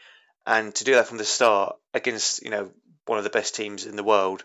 And 0.46 0.74
to 0.74 0.84
do 0.84 0.94
that 0.94 1.06
from 1.06 1.18
the 1.18 1.24
start 1.24 1.76
against, 1.94 2.42
you 2.42 2.50
know, 2.50 2.70
one 3.06 3.18
of 3.18 3.24
the 3.24 3.30
best 3.30 3.54
teams 3.54 3.86
in 3.86 3.96
the 3.96 4.04
world 4.04 4.44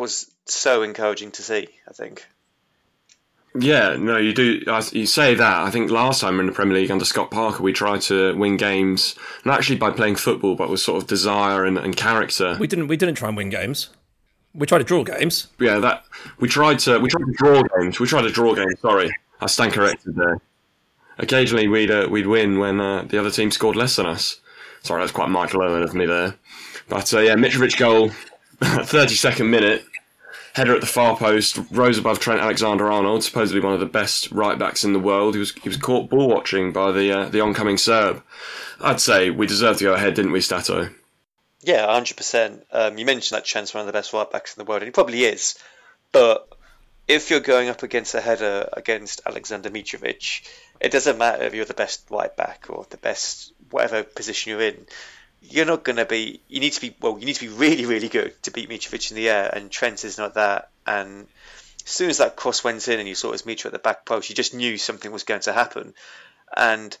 was 0.00 0.30
so 0.46 0.82
encouraging 0.82 1.30
to 1.32 1.42
see, 1.42 1.68
I 1.88 1.92
think. 1.92 2.26
Yeah, 3.58 3.96
no, 3.96 4.16
you 4.16 4.32
do. 4.32 4.62
You 4.92 5.06
say 5.06 5.34
that. 5.34 5.62
I 5.62 5.70
think 5.70 5.90
last 5.90 6.20
time 6.20 6.38
in 6.38 6.46
the 6.46 6.52
Premier 6.52 6.76
League 6.76 6.90
under 6.90 7.04
Scott 7.04 7.32
Parker, 7.32 7.62
we 7.62 7.72
tried 7.72 8.00
to 8.02 8.36
win 8.36 8.56
games, 8.56 9.16
not 9.44 9.58
actually 9.58 9.76
by 9.76 9.90
playing 9.90 10.16
football, 10.16 10.54
but 10.54 10.70
with 10.70 10.80
sort 10.80 11.02
of 11.02 11.08
desire 11.08 11.64
and, 11.64 11.76
and 11.76 11.96
character. 11.96 12.56
We 12.60 12.68
didn't. 12.68 12.86
We 12.86 12.96
didn't 12.96 13.16
try 13.16 13.28
and 13.28 13.36
win 13.36 13.50
games. 13.50 13.90
We 14.54 14.66
tried 14.66 14.78
to 14.78 14.84
draw 14.84 15.02
games. 15.02 15.48
Yeah, 15.58 15.80
that 15.80 16.04
we 16.38 16.48
tried 16.48 16.78
to 16.80 16.98
we 17.00 17.08
tried 17.08 17.24
to 17.24 17.32
draw 17.32 17.62
games. 17.76 17.98
We 17.98 18.06
tried 18.06 18.22
to 18.22 18.30
draw 18.30 18.54
games. 18.54 18.80
Sorry, 18.80 19.10
I 19.40 19.46
stand 19.46 19.72
corrected 19.72 20.14
there. 20.14 20.40
Occasionally, 21.18 21.66
we'd 21.66 21.90
uh, 21.90 22.06
we'd 22.08 22.28
win 22.28 22.60
when 22.60 22.80
uh, 22.80 23.02
the 23.02 23.18
other 23.18 23.30
team 23.32 23.50
scored 23.50 23.74
less 23.74 23.96
than 23.96 24.06
us. 24.06 24.40
Sorry, 24.82 25.02
that's 25.02 25.12
quite 25.12 25.28
Michael 25.28 25.62
Owen 25.62 25.82
of 25.82 25.92
me 25.92 26.06
there. 26.06 26.36
But 26.88 27.12
uh, 27.12 27.20
yeah, 27.20 27.34
Mitrovic 27.34 27.76
goal, 27.76 28.10
thirty 28.84 29.16
second 29.16 29.50
minute, 29.50 29.84
header 30.60 30.74
at 30.74 30.80
the 30.80 30.86
far 30.86 31.16
post, 31.16 31.58
rose 31.70 31.96
above 31.96 32.20
Trent 32.20 32.40
Alexander-Arnold, 32.40 33.24
supposedly 33.24 33.62
one 33.62 33.72
of 33.72 33.80
the 33.80 33.86
best 33.86 34.30
right 34.30 34.58
backs 34.58 34.84
in 34.84 34.92
the 34.92 34.98
world. 34.98 35.34
He 35.34 35.38
was 35.38 35.52
he 35.52 35.68
was 35.68 35.78
caught 35.78 36.10
ball 36.10 36.28
watching 36.28 36.72
by 36.72 36.92
the 36.92 37.12
uh, 37.12 37.28
the 37.28 37.40
oncoming 37.40 37.78
Serb. 37.78 38.22
I'd 38.80 39.00
say 39.00 39.30
we 39.30 39.46
deserved 39.46 39.78
to 39.78 39.86
go 39.86 39.94
ahead, 39.94 40.14
didn't 40.14 40.32
we, 40.32 40.40
Stato? 40.40 40.90
Yeah, 41.62 41.86
hundred 41.86 42.12
um, 42.12 42.16
percent. 42.16 42.66
You 42.98 43.06
mentioned 43.06 43.36
that 43.36 43.44
Trent's 43.44 43.74
one 43.74 43.80
of 43.80 43.86
the 43.86 43.92
best 43.92 44.12
right 44.12 44.30
backs 44.30 44.54
in 44.56 44.64
the 44.64 44.68
world, 44.68 44.82
and 44.82 44.88
he 44.88 44.92
probably 44.92 45.24
is. 45.24 45.58
But 46.12 46.46
if 47.08 47.30
you're 47.30 47.40
going 47.40 47.68
up 47.68 47.82
against 47.82 48.14
a 48.14 48.20
header 48.20 48.68
against 48.72 49.22
Alexander 49.26 49.70
Mitrovic, 49.70 50.46
it 50.80 50.92
doesn't 50.92 51.18
matter 51.18 51.42
if 51.44 51.54
you're 51.54 51.64
the 51.64 51.74
best 51.74 52.06
right 52.10 52.34
back 52.36 52.66
or 52.68 52.86
the 52.90 52.96
best 52.98 53.52
whatever 53.70 54.02
position 54.02 54.50
you're 54.50 54.62
in. 54.62 54.86
You're 55.42 55.66
not 55.66 55.84
going 55.84 55.96
to 55.96 56.04
be. 56.04 56.40
You 56.48 56.60
need 56.60 56.72
to 56.74 56.80
be. 56.80 56.94
Well, 57.00 57.18
you 57.18 57.26
need 57.26 57.36
to 57.36 57.48
be 57.48 57.52
really, 57.52 57.86
really 57.86 58.08
good 58.08 58.40
to 58.44 58.50
beat 58.50 58.68
Mitrovic 58.68 59.10
in 59.10 59.16
the 59.16 59.28
air, 59.28 59.50
and 59.52 59.70
Trent 59.70 60.04
is 60.04 60.18
not 60.18 60.34
that. 60.34 60.70
And 60.86 61.26
as 61.84 61.90
soon 61.90 62.10
as 62.10 62.18
that 62.18 62.36
cross 62.36 62.62
went 62.62 62.86
in, 62.88 62.98
and 62.98 63.08
you 63.08 63.14
saw 63.14 63.32
his 63.32 63.42
Mitro 63.42 63.66
at 63.66 63.72
the 63.72 63.78
back 63.78 64.04
post, 64.04 64.28
you 64.28 64.36
just 64.36 64.54
knew 64.54 64.76
something 64.76 65.10
was 65.10 65.24
going 65.24 65.40
to 65.42 65.52
happen. 65.52 65.94
And 66.56 66.96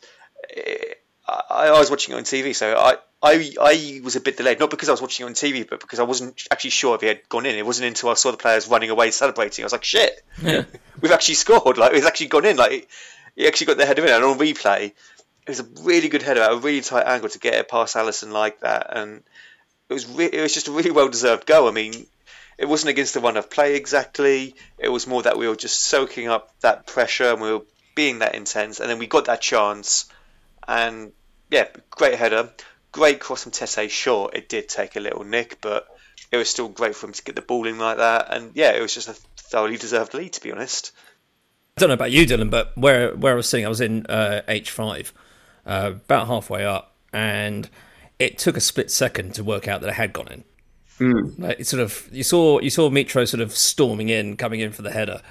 it, 0.48 1.02
I, 1.28 1.68
I 1.68 1.78
was 1.78 1.90
watching 1.90 2.14
it 2.14 2.18
on 2.18 2.24
TV, 2.24 2.54
so 2.54 2.74
I, 2.76 2.96
I 3.22 3.52
I 3.60 4.00
was 4.02 4.16
a 4.16 4.20
bit 4.20 4.36
delayed, 4.36 4.58
not 4.58 4.70
because 4.70 4.88
I 4.88 4.92
was 4.92 5.02
watching 5.02 5.26
it 5.26 5.28
on 5.28 5.34
TV, 5.34 5.68
but 5.68 5.80
because 5.80 6.00
I 6.00 6.04
wasn't 6.04 6.42
actually 6.50 6.70
sure 6.70 6.94
if 6.94 7.02
he 7.02 7.06
had 7.08 7.28
gone 7.28 7.46
in. 7.46 7.56
It 7.56 7.66
wasn't 7.66 7.88
until 7.88 8.08
I 8.10 8.14
saw 8.14 8.30
the 8.30 8.36
players 8.36 8.68
running 8.68 8.90
away 8.90 9.10
celebrating. 9.10 9.62
I 9.62 9.66
was 9.66 9.72
like, 9.72 9.84
shit, 9.84 10.24
yeah. 10.42 10.64
we've 11.00 11.12
actually 11.12 11.34
scored. 11.34 11.78
Like, 11.78 11.92
it's 11.92 12.06
actually 12.06 12.28
gone 12.28 12.46
in. 12.46 12.56
Like, 12.56 12.88
he 13.36 13.46
actually 13.46 13.68
got 13.68 13.76
the 13.76 13.86
header 13.86 14.04
in. 14.04 14.12
And 14.12 14.24
on 14.24 14.38
replay, 14.38 14.92
it 15.50 15.58
was 15.58 15.60
a 15.60 15.84
really 15.84 16.08
good 16.08 16.22
header 16.22 16.42
at 16.42 16.52
a 16.52 16.56
really 16.56 16.80
tight 16.80 17.06
angle 17.06 17.28
to 17.28 17.38
get 17.38 17.54
it 17.54 17.68
past 17.68 17.96
Alisson 17.96 18.32
like 18.32 18.60
that. 18.60 18.96
And 18.96 19.22
it 19.88 19.94
was, 19.94 20.06
re- 20.06 20.30
it 20.32 20.40
was 20.40 20.54
just 20.54 20.68
a 20.68 20.72
really 20.72 20.90
well 20.90 21.08
deserved 21.08 21.46
goal. 21.46 21.68
I 21.68 21.72
mean, 21.72 22.06
it 22.58 22.68
wasn't 22.68 22.90
against 22.90 23.14
the 23.14 23.20
run 23.20 23.36
of 23.36 23.50
play 23.50 23.76
exactly. 23.76 24.54
It 24.78 24.88
was 24.88 25.06
more 25.06 25.22
that 25.22 25.38
we 25.38 25.48
were 25.48 25.56
just 25.56 25.82
soaking 25.82 26.28
up 26.28 26.54
that 26.60 26.86
pressure 26.86 27.30
and 27.30 27.40
we 27.40 27.52
were 27.52 27.62
being 27.94 28.20
that 28.20 28.34
intense. 28.34 28.80
And 28.80 28.88
then 28.88 28.98
we 28.98 29.06
got 29.06 29.26
that 29.26 29.40
chance. 29.40 30.08
And 30.66 31.12
yeah, 31.50 31.68
great 31.90 32.14
header 32.14 32.50
great 32.92 33.20
cross 33.20 33.44
from 33.44 33.52
Tete. 33.52 33.90
Sure, 33.90 34.30
it 34.32 34.48
did 34.48 34.68
take 34.68 34.96
a 34.96 35.00
little 35.00 35.24
nick, 35.24 35.60
but 35.60 35.86
it 36.30 36.36
was 36.36 36.48
still 36.48 36.68
great 36.68 36.94
for 36.94 37.06
him 37.06 37.12
to 37.12 37.22
get 37.22 37.34
the 37.34 37.42
ball 37.42 37.66
in 37.66 37.78
like 37.78 37.98
that. 37.98 38.32
And 38.32 38.52
yeah, 38.54 38.72
it 38.72 38.80
was 38.80 38.94
just 38.94 39.08
a 39.08 39.14
thoroughly 39.36 39.76
deserved 39.76 40.14
lead, 40.14 40.32
to 40.34 40.42
be 40.42 40.52
honest. 40.52 40.92
I 41.76 41.80
don't 41.80 41.88
know 41.88 41.94
about 41.94 42.12
you, 42.12 42.26
Dylan, 42.26 42.50
but 42.50 42.76
where 42.76 43.14
where 43.14 43.32
I 43.32 43.36
was 43.36 43.48
sitting, 43.48 43.66
I 43.66 43.68
was 43.68 43.80
in 43.80 44.06
uh, 44.06 44.42
H 44.48 44.70
five, 44.70 45.12
uh, 45.66 45.92
about 45.94 46.26
halfway 46.26 46.64
up, 46.64 46.94
and 47.12 47.68
it 48.18 48.38
took 48.38 48.56
a 48.56 48.60
split 48.60 48.90
second 48.90 49.34
to 49.34 49.44
work 49.44 49.68
out 49.68 49.80
that 49.80 49.90
I 49.90 49.94
had 49.94 50.12
gone 50.12 50.28
in. 50.28 50.44
Like 51.38 51.60
it 51.60 51.66
sort 51.66 51.82
of 51.82 52.08
you 52.12 52.22
saw 52.22 52.60
you 52.60 52.68
saw 52.68 52.90
Mitro 52.90 53.26
sort 53.26 53.40
of 53.40 53.56
storming 53.56 54.10
in, 54.10 54.36
coming 54.36 54.60
in 54.60 54.70
for 54.72 54.82
the 54.82 54.90
header, 54.90 55.22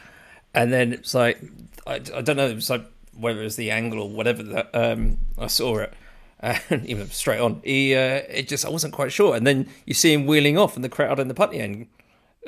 and 0.54 0.74
then 0.74 0.94
it's 0.94 1.14
like 1.14 1.40
I, 1.86 1.96
I 1.96 2.22
don't 2.22 2.38
know, 2.38 2.48
it 2.48 2.56
was 2.56 2.70
like 2.70 2.84
whether 3.16 3.40
it 3.42 3.44
was 3.44 3.56
the 3.56 3.72
angle 3.72 4.02
or 4.02 4.10
whatever 4.10 4.42
that 4.44 4.70
um, 4.74 5.20
I 5.38 5.48
saw 5.48 5.78
it. 5.78 5.94
And 6.42 6.86
even 6.86 7.10
straight 7.10 7.42
on, 7.42 7.62
he 7.66 7.94
uh, 7.94 8.22
it 8.30 8.48
just 8.48 8.66
I 8.66 8.70
wasn't 8.70 8.94
quite 8.94 9.12
sure. 9.12 9.36
And 9.36 9.46
then 9.46 9.68
you 9.86 9.94
see 9.94 10.14
him 10.14 10.26
wheeling 10.26 10.58
off, 10.58 10.78
and 10.78 10.86
the 10.86 10.90
crowd 10.90 11.20
in 11.20 11.28
the 11.28 11.34
Putney 11.34 11.60
end 11.60 11.88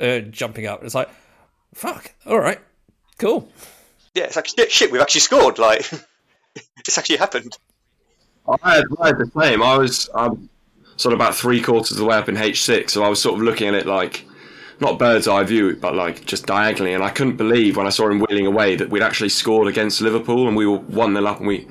uh, 0.00 0.20
jumping 0.20 0.66
up. 0.66 0.82
It's 0.82 0.94
like, 0.94 1.10
fuck, 1.74 2.14
all 2.24 2.38
right, 2.38 2.58
cool. 3.18 3.50
Yeah, 4.14 4.24
it's 4.24 4.36
like 4.36 4.48
shit. 4.48 4.72
shit 4.72 4.90
we've 4.90 5.02
actually 5.02 5.20
scored. 5.20 5.58
Like 5.58 5.90
it's 6.78 6.96
actually 6.96 7.18
happened. 7.18 7.58
I 8.48 8.74
had, 8.74 8.84
the 8.88 9.30
same. 9.40 9.62
I 9.62 9.76
was 9.76 10.10
sort 10.96 11.12
of 11.12 11.20
about 11.20 11.34
three 11.34 11.62
quarters 11.62 11.92
of 11.92 11.98
the 11.98 12.04
way 12.04 12.16
up 12.16 12.28
in 12.28 12.36
H6, 12.36 12.90
so 12.90 13.02
I 13.02 13.08
was 13.08 13.20
sort 13.20 13.36
of 13.36 13.42
looking 13.42 13.68
at 13.68 13.74
it 13.74 13.86
like 13.86 14.24
not 14.80 14.98
bird's 14.98 15.28
eye 15.28 15.44
view, 15.44 15.76
but 15.76 15.94
like 15.94 16.24
just 16.24 16.46
diagonally, 16.46 16.92
and 16.92 17.04
I 17.04 17.10
couldn't 17.10 17.36
believe 17.36 17.76
when 17.76 17.86
I 17.86 17.90
saw 17.90 18.08
him 18.08 18.20
wheeling 18.20 18.46
away 18.46 18.76
that 18.76 18.90
we'd 18.90 19.02
actually 19.02 19.28
scored 19.28 19.68
against 19.68 20.00
Liverpool 20.00 20.48
and 20.48 20.56
we 20.56 20.66
were 20.66 20.78
one 20.78 21.14
0 21.14 21.24
up 21.24 21.38
and 21.38 21.46
we 21.46 21.68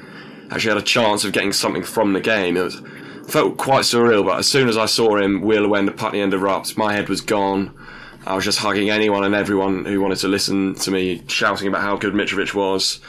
actually 0.50 0.70
had 0.74 0.82
a 0.82 0.86
chance 0.86 1.24
of 1.24 1.34
getting 1.34 1.52
something 1.52 1.84
from 1.84 2.14
the 2.14 2.22
game. 2.22 2.58
It 2.58 2.64
was, 2.64 2.82
felt 3.28 3.58
quite 3.58 3.84
surreal, 3.84 4.26
but 4.26 4.40
as 4.40 4.48
soon 4.48 4.68
as 4.68 4.78
I 4.78 4.86
saw 4.86 5.18
him 5.18 5.42
wheel 5.42 5.66
away 5.66 5.80
and 5.80 5.88
the 5.88 5.94
Putney 5.94 6.22
end 6.22 6.34
erupt, 6.34 6.78
my 6.78 6.94
head 6.94 7.10
was 7.10 7.22
gone. 7.22 7.78
I 8.26 8.36
was 8.36 8.46
just 8.46 8.60
hugging 8.60 8.90
anyone 8.90 9.24
and 9.24 9.34
everyone 9.34 9.86
who 9.86 10.00
wanted 10.02 10.20
to 10.20 10.28
listen 10.28 10.76
to 10.76 10.92
me 10.92 11.24
shouting 11.28 11.68
about 11.68 11.82
how 11.82 11.98
good 11.98 12.14
Mitrovic 12.14 12.54
was. 12.54 13.00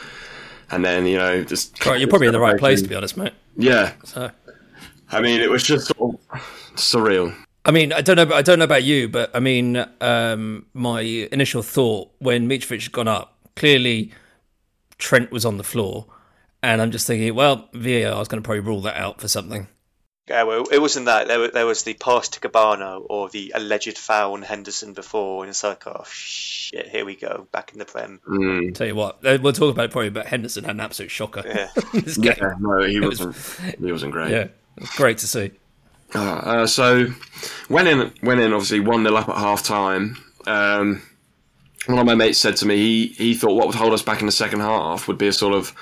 And 0.71 0.83
then, 0.83 1.05
you 1.05 1.17
know, 1.17 1.43
just. 1.43 1.85
Right, 1.85 1.99
you're 1.99 2.09
probably 2.09 2.27
in 2.27 2.33
the 2.33 2.39
right 2.39 2.57
place, 2.57 2.81
to 2.81 2.87
be 2.87 2.95
honest, 2.95 3.15
mate. 3.15 3.33
Yeah. 3.55 3.93
So. 4.03 4.31
I 5.11 5.21
mean, 5.21 5.41
it 5.41 5.49
was 5.49 5.63
just 5.63 5.87
sort 5.87 6.15
of 6.31 6.41
surreal. 6.75 7.35
I 7.65 7.71
mean, 7.71 7.93
I 7.93 8.01
don't 8.01 8.17
know. 8.17 8.35
I 8.35 8.41
don't 8.41 8.59
know 8.59 8.65
about 8.65 8.83
you, 8.83 9.07
but 9.07 9.33
I 9.33 9.39
mean, 9.39 9.85
um, 10.01 10.65
my 10.73 11.01
initial 11.01 11.61
thought 11.61 12.11
when 12.19 12.49
Mitrovic 12.49 12.83
had 12.83 12.91
gone 12.91 13.07
up, 13.07 13.37
clearly 13.55 14.11
Trent 14.97 15.31
was 15.31 15.45
on 15.45 15.57
the 15.57 15.63
floor, 15.63 16.07
and 16.61 16.81
I'm 16.81 16.91
just 16.91 17.07
thinking, 17.07 17.33
well, 17.35 17.69
VAR 17.73 18.21
is 18.21 18.27
going 18.27 18.41
to 18.41 18.45
probably 18.45 18.59
rule 18.59 18.81
that 18.81 18.97
out 18.97 19.21
for 19.21 19.27
something. 19.27 19.67
Yeah, 20.29 20.43
well, 20.43 20.63
it 20.71 20.79
wasn't 20.79 21.07
that. 21.07 21.27
There, 21.27 21.49
there 21.49 21.65
was 21.65 21.83
the 21.83 21.95
pass 21.95 22.29
to 22.29 22.39
Kebano 22.39 23.05
or 23.09 23.27
the 23.27 23.51
alleged 23.55 23.97
foul 23.97 24.33
on 24.33 24.41
Henderson 24.41 24.93
before, 24.93 25.43
and 25.43 25.49
it's 25.49 25.63
like, 25.65 25.85
oh 25.85 26.03
shit, 26.07 26.87
here 26.87 27.03
we 27.03 27.15
go, 27.15 27.45
back 27.51 27.73
in 27.73 27.79
the 27.79 27.83
Prem. 27.85 28.21
Mm. 28.25 28.73
Tell 28.73 28.87
you 28.87 28.95
what, 28.95 29.17
uh, 29.25 29.37
we'll 29.41 29.51
talk 29.51 29.73
about 29.73 29.85
it 29.85 29.91
probably, 29.91 30.11
but 30.11 30.27
Henderson 30.27 30.63
had 30.63 30.75
an 30.75 30.79
absolute 30.79 31.11
shocker. 31.11 31.43
Yeah. 31.45 31.67
this 31.93 32.17
game. 32.17 32.35
Yeah, 32.41 32.53
no, 32.57 32.81
he 32.83 32.95
It 32.95 33.01
was- 33.03 33.19
wasn't. 33.25 33.79
he 33.79 33.91
wasn't 33.91 34.11
great. 34.13 34.31
Yeah, 34.31 34.47
great 34.95 35.17
to 35.19 35.27
see. 35.27 35.51
Uh, 36.15 36.19
uh, 36.21 36.67
so 36.67 37.07
went 37.69 37.87
in, 37.89 38.13
went 38.21 38.39
in. 38.39 38.53
Obviously, 38.53 38.79
one 38.79 39.03
0 39.03 39.15
up 39.15 39.27
at 39.27 39.35
half 39.35 39.63
time. 39.63 40.15
Um, 40.47 41.01
one 41.87 41.99
of 41.99 42.05
my 42.05 42.15
mates 42.15 42.37
said 42.39 42.55
to 42.57 42.65
me 42.65 42.77
he 42.77 43.07
he 43.07 43.33
thought 43.33 43.55
what 43.55 43.67
would 43.67 43.75
hold 43.75 43.91
us 43.93 44.03
back 44.03 44.21
in 44.21 44.25
the 44.27 44.31
second 44.31 44.59
half 44.61 45.07
would 45.09 45.17
be 45.17 45.27
a 45.27 45.33
sort 45.33 45.53
of 45.53 45.73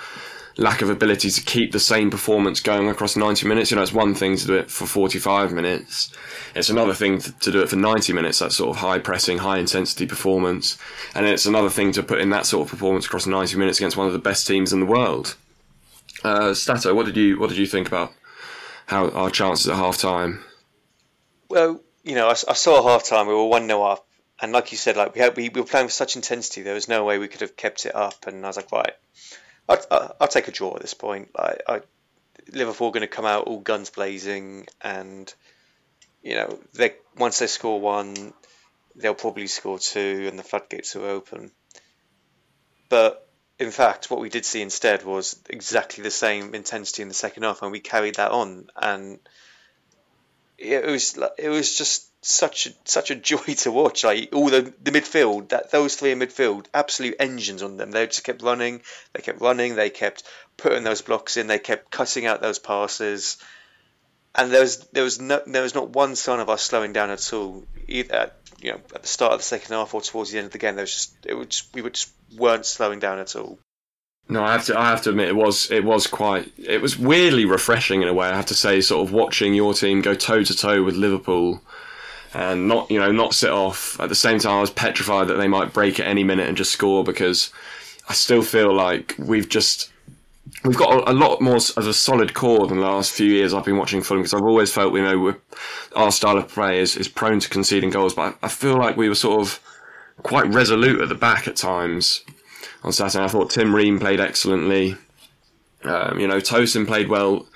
lack 0.57 0.81
of 0.81 0.89
ability 0.89 1.29
to 1.29 1.41
keep 1.41 1.71
the 1.71 1.79
same 1.79 2.09
performance 2.09 2.59
going 2.59 2.89
across 2.89 3.15
90 3.15 3.47
minutes. 3.47 3.71
You 3.71 3.77
know, 3.77 3.83
it's 3.83 3.93
one 3.93 4.13
thing 4.13 4.35
to 4.37 4.47
do 4.47 4.55
it 4.55 4.69
for 4.69 4.85
45 4.85 5.53
minutes. 5.53 6.13
It's 6.55 6.69
another 6.69 6.93
thing 6.93 7.19
to, 7.19 7.51
do 7.51 7.61
it 7.61 7.69
for 7.69 7.75
90 7.75 8.13
minutes, 8.13 8.39
that 8.39 8.51
sort 8.51 8.71
of 8.71 8.77
high 8.77 8.99
pressing, 8.99 9.39
high 9.39 9.57
intensity 9.57 10.05
performance. 10.05 10.77
And 11.15 11.25
it's 11.25 11.45
another 11.45 11.69
thing 11.69 11.91
to 11.93 12.03
put 12.03 12.19
in 12.19 12.29
that 12.31 12.45
sort 12.45 12.67
of 12.67 12.71
performance 12.71 13.05
across 13.05 13.25
90 13.27 13.57
minutes 13.57 13.79
against 13.79 13.97
one 13.97 14.07
of 14.07 14.13
the 14.13 14.19
best 14.19 14.47
teams 14.47 14.73
in 14.73 14.79
the 14.79 14.85
world. 14.85 15.35
Uh, 16.23 16.53
Stato, 16.53 16.93
what 16.93 17.05
did 17.05 17.17
you 17.17 17.39
what 17.39 17.49
did 17.49 17.57
you 17.57 17.65
think 17.65 17.87
about 17.87 18.13
how 18.85 19.09
our 19.09 19.31
chances 19.31 19.67
at 19.67 19.75
half 19.75 19.97
time? 19.97 20.43
Well, 21.49 21.81
you 22.03 22.15
know, 22.15 22.27
I, 22.27 22.31
I 22.31 22.53
saw 22.53 22.83
half 22.83 23.05
time. 23.05 23.27
We 23.27 23.33
were 23.33 23.47
one 23.47 23.67
0 23.67 23.81
up, 23.83 24.05
and 24.41 24.51
like 24.51 24.71
you 24.71 24.77
said, 24.77 24.97
like 24.97 25.15
we 25.15 25.21
had, 25.21 25.35
we, 25.35 25.49
we 25.49 25.61
were 25.61 25.67
playing 25.67 25.87
with 25.87 25.93
such 25.93 26.15
intensity. 26.15 26.61
There 26.61 26.73
was 26.73 26.87
no 26.87 27.03
way 27.03 27.17
we 27.17 27.27
could 27.27 27.41
have 27.41 27.55
kept 27.55 27.85
it 27.85 27.95
up. 27.95 28.25
And 28.27 28.43
I 28.43 28.49
was 28.49 28.57
like, 28.57 28.71
right, 28.71 28.93
I'll, 29.69 30.15
I'll 30.19 30.27
take 30.27 30.47
a 30.47 30.51
draw 30.51 30.75
at 30.75 30.81
this 30.81 30.93
point. 30.93 31.29
Like, 31.37 31.61
I, 31.67 31.81
Liverpool 32.51 32.87
are 32.87 32.91
going 32.91 33.01
to 33.01 33.07
come 33.07 33.25
out 33.25 33.47
all 33.47 33.59
guns 33.59 33.89
blazing, 33.89 34.67
and 34.81 35.33
you 36.23 36.35
know, 36.35 36.59
they 36.73 36.95
once 37.17 37.39
they 37.39 37.47
score 37.47 37.79
one, 37.79 38.33
they'll 38.95 39.13
probably 39.13 39.47
score 39.47 39.79
two, 39.79 40.27
and 40.27 40.37
the 40.37 40.43
floodgates 40.43 40.95
will 40.95 41.05
open. 41.05 41.51
But 42.89 43.27
in 43.59 43.71
fact, 43.71 44.09
what 44.09 44.19
we 44.19 44.29
did 44.29 44.45
see 44.45 44.61
instead 44.61 45.03
was 45.03 45.39
exactly 45.49 46.03
the 46.03 46.11
same 46.11 46.55
intensity 46.55 47.03
in 47.03 47.07
the 47.07 47.13
second 47.13 47.43
half, 47.43 47.61
and 47.61 47.71
we 47.71 47.79
carried 47.79 48.15
that 48.15 48.31
on. 48.31 48.67
And 48.75 49.19
it 50.57 50.85
was 50.85 51.17
it 51.37 51.49
was 51.49 51.77
just 51.77 52.10
such 52.21 52.67
a, 52.67 52.73
such 52.85 53.11
a 53.11 53.15
joy 53.15 53.37
to 53.57 53.71
watch. 53.71 54.03
Like 54.03 54.29
all 54.33 54.49
the 54.49 54.73
the 54.81 54.91
midfield, 54.91 55.49
that 55.49 55.71
those 55.71 55.95
three 55.95 56.11
in 56.11 56.19
midfield, 56.19 56.65
absolute 56.73 57.15
engines 57.19 57.63
on 57.63 57.77
them. 57.77 57.91
They 57.91 58.05
just 58.07 58.23
kept 58.23 58.41
running, 58.41 58.81
they 59.13 59.21
kept 59.21 59.41
running, 59.41 59.75
they 59.75 59.89
kept 59.89 60.23
putting 60.57 60.83
those 60.83 61.01
blocks 61.01 61.37
in, 61.37 61.47
they 61.47 61.59
kept 61.59 61.91
cutting 61.91 62.25
out 62.25 62.41
those 62.41 62.59
passes. 62.59 63.37
And 64.33 64.51
there 64.51 64.61
was 64.61 64.87
there 64.93 65.03
was 65.03 65.19
no 65.19 65.41
there 65.45 65.63
was 65.63 65.75
not 65.75 65.89
one 65.89 66.15
sign 66.15 66.39
of 66.39 66.49
us 66.49 66.61
slowing 66.61 66.93
down 66.93 67.09
at 67.09 67.33
all. 67.33 67.65
Either 67.87 68.15
at, 68.15 68.37
you 68.61 68.71
know 68.71 68.79
at 68.95 69.01
the 69.01 69.07
start 69.07 69.33
of 69.33 69.39
the 69.39 69.43
second 69.43 69.75
half 69.75 69.93
or 69.93 70.01
towards 70.01 70.31
the 70.31 70.37
end 70.37 70.45
of 70.45 70.51
the 70.51 70.57
game, 70.57 70.75
there 70.75 70.83
was 70.83 70.93
just 70.93 71.25
it 71.25 71.33
was 71.33 71.47
just, 71.47 71.73
we 71.73 71.81
were 71.81 71.89
just 71.89 72.11
weren't 72.37 72.65
slowing 72.65 72.99
down 72.99 73.19
at 73.19 73.35
all. 73.35 73.59
No, 74.29 74.43
I 74.43 74.53
have 74.53 74.65
to. 74.67 74.79
I 74.79 74.89
have 74.89 75.01
to 75.01 75.09
admit, 75.09 75.27
it 75.27 75.35
was. 75.35 75.69
It 75.71 75.83
was 75.83 76.07
quite. 76.07 76.49
It 76.57 76.81
was 76.81 76.97
weirdly 76.97 77.43
refreshing 77.43 78.01
in 78.01 78.07
a 78.07 78.13
way. 78.13 78.29
I 78.29 78.35
have 78.35 78.45
to 78.45 78.53
say, 78.53 78.79
sort 78.79 79.05
of 79.05 79.13
watching 79.13 79.53
your 79.53 79.73
team 79.73 80.01
go 80.01 80.13
toe 80.13 80.43
to 80.43 80.55
toe 80.55 80.83
with 80.83 80.95
Liverpool, 80.95 81.61
and 82.33 82.67
not, 82.67 82.89
you 82.89 82.99
know, 82.99 83.11
not 83.11 83.33
sit 83.33 83.51
off. 83.51 83.99
At 83.99 84.09
the 84.09 84.15
same 84.15 84.39
time, 84.39 84.57
I 84.57 84.61
was 84.61 84.71
petrified 84.71 85.27
that 85.27 85.35
they 85.35 85.47
might 85.47 85.73
break 85.73 85.99
at 85.99 86.07
any 86.07 86.23
minute 86.23 86.47
and 86.47 86.57
just 86.57 86.71
score 86.71 87.03
because 87.03 87.51
I 88.07 88.13
still 88.13 88.41
feel 88.41 88.73
like 88.73 89.15
we've 89.17 89.49
just 89.49 89.91
we've 90.63 90.77
got 90.77 91.07
a, 91.07 91.13
lot 91.13 91.41
more 91.41 91.55
of 91.55 91.87
a 91.87 91.93
solid 91.93 92.33
core 92.33 92.67
than 92.67 92.77
the 92.77 92.85
last 92.85 93.13
few 93.13 93.27
years 93.27 93.53
I've 93.53 93.65
been 93.65 93.77
watching 93.77 94.01
Fulham 94.01 94.21
because 94.21 94.33
I've 94.33 94.43
always 94.43 94.71
felt, 94.71 94.93
you 94.93 95.01
know, 95.01 95.35
our 95.95 96.11
style 96.11 96.37
of 96.37 96.47
play 96.49 96.79
is, 96.79 96.97
is 96.97 97.07
prone 97.07 97.39
to 97.39 97.49
conceding 97.49 97.89
goals, 97.89 98.13
but 98.13 98.37
I, 98.41 98.45
I 98.45 98.49
feel 98.49 98.77
like 98.77 98.97
we 98.97 99.09
were 99.09 99.15
sort 99.15 99.41
of 99.41 99.59
quite 100.23 100.47
resolute 100.53 101.01
at 101.01 101.09
the 101.09 101.15
back 101.15 101.47
at 101.47 101.55
times 101.55 102.23
on 102.83 102.91
Saturday. 102.91 103.23
I 103.23 103.27
thought 103.27 103.49
Tim 103.49 103.73
Ream 103.73 103.99
played 103.99 104.19
excellently. 104.19 104.97
Um, 105.83 106.19
you 106.19 106.27
know, 106.27 106.37
Tosin 106.37 106.85
played 106.85 107.09
well. 107.09 107.47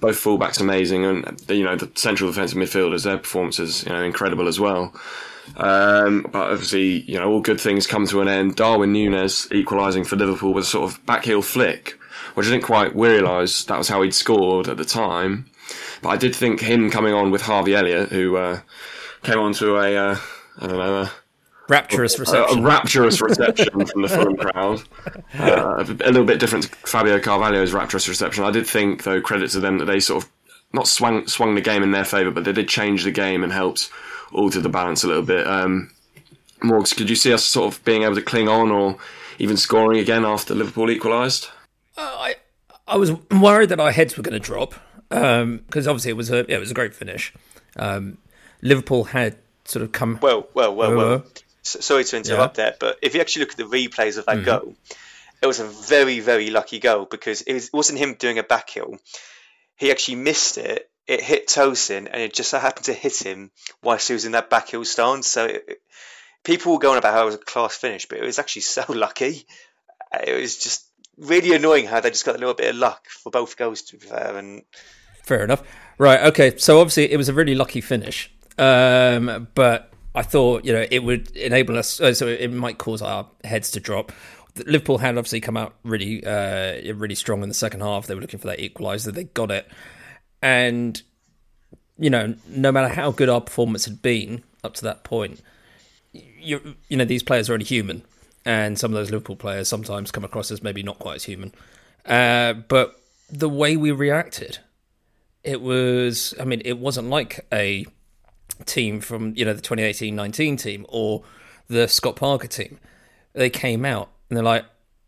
Both 0.00 0.22
fullbacks 0.22 0.60
amazing, 0.60 1.04
and 1.04 1.40
you 1.48 1.64
know 1.64 1.76
the 1.76 1.90
central 1.94 2.30
defensive 2.30 2.58
midfielders, 2.58 3.04
their 3.04 3.18
performances, 3.18 3.84
you 3.84 3.92
know, 3.92 4.02
incredible 4.02 4.48
as 4.48 4.58
well. 4.58 4.94
Um, 5.56 6.26
but 6.30 6.50
obviously, 6.50 7.00
you 7.02 7.18
know, 7.18 7.30
all 7.30 7.40
good 7.40 7.60
things 7.60 7.86
come 7.86 8.06
to 8.06 8.20
an 8.20 8.28
end. 8.28 8.56
Darwin 8.56 8.92
Nunez 8.92 9.48
equalising 9.52 10.04
for 10.04 10.16
Liverpool 10.16 10.54
with 10.54 10.64
a 10.64 10.68
sort 10.68 10.90
of 10.90 11.04
backheel 11.06 11.44
flick, 11.44 11.98
which 12.34 12.46
I 12.46 12.50
didn't 12.50 12.64
quite 12.64 12.94
realise 12.94 13.64
that 13.64 13.78
was 13.78 13.88
how 13.88 14.02
he'd 14.02 14.14
scored 14.14 14.68
at 14.68 14.76
the 14.76 14.84
time. 14.84 15.46
But 16.02 16.10
I 16.10 16.16
did 16.16 16.34
think 16.34 16.60
him 16.60 16.90
coming 16.90 17.14
on 17.14 17.30
with 17.30 17.42
Harvey 17.42 17.74
Elliott, 17.74 18.10
who 18.10 18.36
uh, 18.36 18.60
came 19.22 19.38
on 19.38 19.52
to 19.54 19.76
a, 19.76 19.96
uh, 19.96 20.16
I 20.58 20.66
don't 20.66 20.78
know, 20.78 21.02
a, 21.02 21.12
Rapturous 21.70 22.18
a, 22.18 22.42
a 22.42 22.60
rapturous 22.60 23.20
reception 23.20 23.86
from 23.86 24.02
the 24.02 24.08
Fulham 24.14 24.36
crowd. 24.36 24.82
Uh, 25.38 25.76
a 25.78 26.10
little 26.10 26.24
bit 26.24 26.40
different 26.40 26.64
to 26.64 26.70
Fabio 26.86 27.18
Carvalho's 27.20 27.72
rapturous 27.72 28.08
reception. 28.08 28.44
I 28.44 28.50
did 28.50 28.66
think, 28.66 29.04
though, 29.04 29.20
credit 29.20 29.50
to 29.52 29.60
them 29.60 29.78
that 29.78 29.84
they 29.84 30.00
sort 30.00 30.24
of 30.24 30.30
not 30.72 30.86
swung 30.88 31.26
swung 31.26 31.54
the 31.54 31.60
game 31.60 31.82
in 31.82 31.92
their 31.92 32.04
favour, 32.04 32.30
but 32.30 32.44
they 32.44 32.52
did 32.52 32.68
change 32.68 33.04
the 33.04 33.10
game 33.10 33.42
and 33.44 33.52
helped 33.52 33.90
alter 34.32 34.60
the 34.60 34.68
balance 34.68 35.04
a 35.04 35.06
little 35.08 35.22
bit. 35.22 35.46
Um, 35.46 35.90
Morgs, 36.62 36.94
could 36.96 37.08
you 37.08 37.16
see 37.16 37.32
us 37.32 37.44
sort 37.44 37.72
of 37.72 37.82
being 37.84 38.02
able 38.02 38.14
to 38.16 38.22
cling 38.22 38.48
on 38.48 38.70
or 38.70 38.96
even 39.38 39.56
scoring 39.56 39.98
again 39.98 40.24
after 40.24 40.54
Liverpool 40.54 40.90
equalised? 40.90 41.48
I 41.96 42.34
I 42.88 42.96
was 42.96 43.12
worried 43.30 43.68
that 43.68 43.78
our 43.80 43.92
heads 43.92 44.16
were 44.16 44.22
going 44.22 44.34
to 44.34 44.44
drop 44.44 44.74
because 45.08 45.86
obviously 45.86 46.10
it 46.10 46.16
was 46.16 46.30
a 46.30 46.44
yeah, 46.48 46.56
it 46.56 46.60
was 46.60 46.70
a 46.70 46.74
great 46.74 46.94
finish. 46.94 47.32
Um, 47.76 48.18
Liverpool 48.62 49.04
had 49.04 49.36
sort 49.64 49.82
of 49.84 49.92
come. 49.92 50.18
Well, 50.20 50.48
well, 50.54 50.74
well, 50.74 50.90
Uh, 50.92 50.96
well. 50.96 51.24
Sorry 51.62 52.04
to 52.04 52.16
interrupt 52.16 52.56
there, 52.56 52.74
but 52.80 52.98
if 53.02 53.14
you 53.14 53.20
actually 53.20 53.40
look 53.40 53.52
at 53.52 53.56
the 53.58 53.64
replays 53.64 54.16
of 54.18 54.26
that 54.26 54.44
goal, 54.44 54.74
it 55.42 55.46
was 55.46 55.60
a 55.60 55.66
very, 55.66 56.20
very 56.20 56.50
lucky 56.50 56.78
goal 56.78 57.04
because 57.04 57.42
it, 57.42 57.52
was, 57.54 57.70
wasn't 57.72 57.98
him 57.98 58.14
doing 58.14 58.38
a 58.38 58.42
back 58.42 58.70
heel. 58.70 58.96
He 59.76 59.90
actually 59.90 60.16
missed 60.16 60.58
it. 60.58 60.90
It 61.06 61.22
hit 61.22 61.48
Tosin, 61.48 62.08
and 62.10 62.22
it 62.22 62.34
just 62.34 62.50
so 62.50 62.58
happened 62.58 62.84
to 62.86 62.92
hit 62.92 63.16
him 63.24 63.50
whilst 63.82 64.06
he 64.08 64.14
was 64.14 64.24
in 64.24 64.32
that 64.32 64.48
back 64.50 64.68
heel 64.68 64.84
stance. 64.84 65.26
So 65.26 65.46
it- 65.46 65.80
people 66.44 66.72
were 66.72 66.78
going 66.78 66.98
about 66.98 67.12
how 67.14 67.22
it 67.22 67.26
was 67.26 67.34
a 67.34 67.38
class 67.38 67.76
finish, 67.76 68.06
but 68.06 68.18
it 68.18 68.24
was 68.24 68.38
actually 68.38 68.62
so 68.62 68.84
lucky. 68.88 69.44
It 70.26 70.40
was 70.40 70.56
just 70.58 70.86
really 71.18 71.54
annoying 71.54 71.86
how 71.86 72.00
they 72.00 72.10
just 72.10 72.24
got 72.24 72.36
a 72.36 72.38
little 72.38 72.54
bit 72.54 72.70
of 72.70 72.76
luck 72.76 73.06
for 73.08 73.30
both 73.30 73.56
goals, 73.56 73.82
to 73.82 73.96
be 73.98 74.06
fair. 74.06 74.36
And 74.36 74.62
Fair 75.24 75.44
enough. 75.44 75.62
Right. 75.98 76.20
Okay. 76.28 76.56
So 76.56 76.80
obviously 76.80 77.10
it 77.12 77.16
was 77.16 77.28
a 77.28 77.34
really 77.34 77.54
lucky 77.54 77.80
finish, 77.80 78.30
um, 78.58 79.48
but 79.54 79.89
I 80.14 80.22
thought 80.22 80.64
you 80.64 80.72
know 80.72 80.86
it 80.90 81.04
would 81.04 81.30
enable 81.36 81.78
us. 81.78 82.00
Uh, 82.00 82.14
so 82.14 82.26
it 82.26 82.52
might 82.52 82.78
cause 82.78 83.02
our 83.02 83.26
heads 83.44 83.70
to 83.72 83.80
drop. 83.80 84.12
Liverpool 84.66 84.98
had 84.98 85.16
obviously 85.16 85.40
come 85.40 85.56
out 85.56 85.76
really, 85.84 86.24
uh, 86.24 86.94
really 86.94 87.14
strong 87.14 87.42
in 87.42 87.48
the 87.48 87.54
second 87.54 87.80
half. 87.80 88.06
They 88.06 88.14
were 88.14 88.20
looking 88.20 88.40
for 88.40 88.48
that 88.48 88.58
equaliser. 88.58 89.12
They 89.12 89.24
got 89.24 89.50
it, 89.50 89.68
and 90.42 91.00
you 91.98 92.10
know, 92.10 92.34
no 92.48 92.72
matter 92.72 92.88
how 92.88 93.12
good 93.12 93.28
our 93.28 93.40
performance 93.40 93.84
had 93.84 94.02
been 94.02 94.42
up 94.64 94.74
to 94.74 94.82
that 94.82 95.04
point, 95.04 95.40
you 96.12 96.76
you 96.88 96.96
know 96.96 97.04
these 97.04 97.22
players 97.22 97.48
are 97.48 97.52
only 97.52 97.64
human, 97.64 98.02
and 98.44 98.78
some 98.78 98.90
of 98.90 98.94
those 98.96 99.10
Liverpool 99.10 99.36
players 99.36 99.68
sometimes 99.68 100.10
come 100.10 100.24
across 100.24 100.50
as 100.50 100.62
maybe 100.62 100.82
not 100.82 100.98
quite 100.98 101.16
as 101.16 101.24
human. 101.24 101.52
Uh, 102.04 102.54
but 102.54 103.00
the 103.30 103.48
way 103.48 103.76
we 103.76 103.92
reacted, 103.92 104.58
it 105.44 105.60
was. 105.60 106.34
I 106.40 106.44
mean, 106.44 106.62
it 106.64 106.78
wasn't 106.78 107.08
like 107.08 107.46
a 107.52 107.86
team 108.66 109.00
from 109.00 109.34
you 109.36 109.44
know 109.44 109.54
the 109.54 109.62
2018-19 109.62 110.60
team 110.60 110.86
or 110.88 111.22
the 111.68 111.88
Scott 111.88 112.16
Parker 112.16 112.48
team. 112.48 112.78
They 113.32 113.50
came 113.50 113.84
out 113.84 114.10
and 114.28 114.36
they're 114.36 114.44
like, 114.44 114.64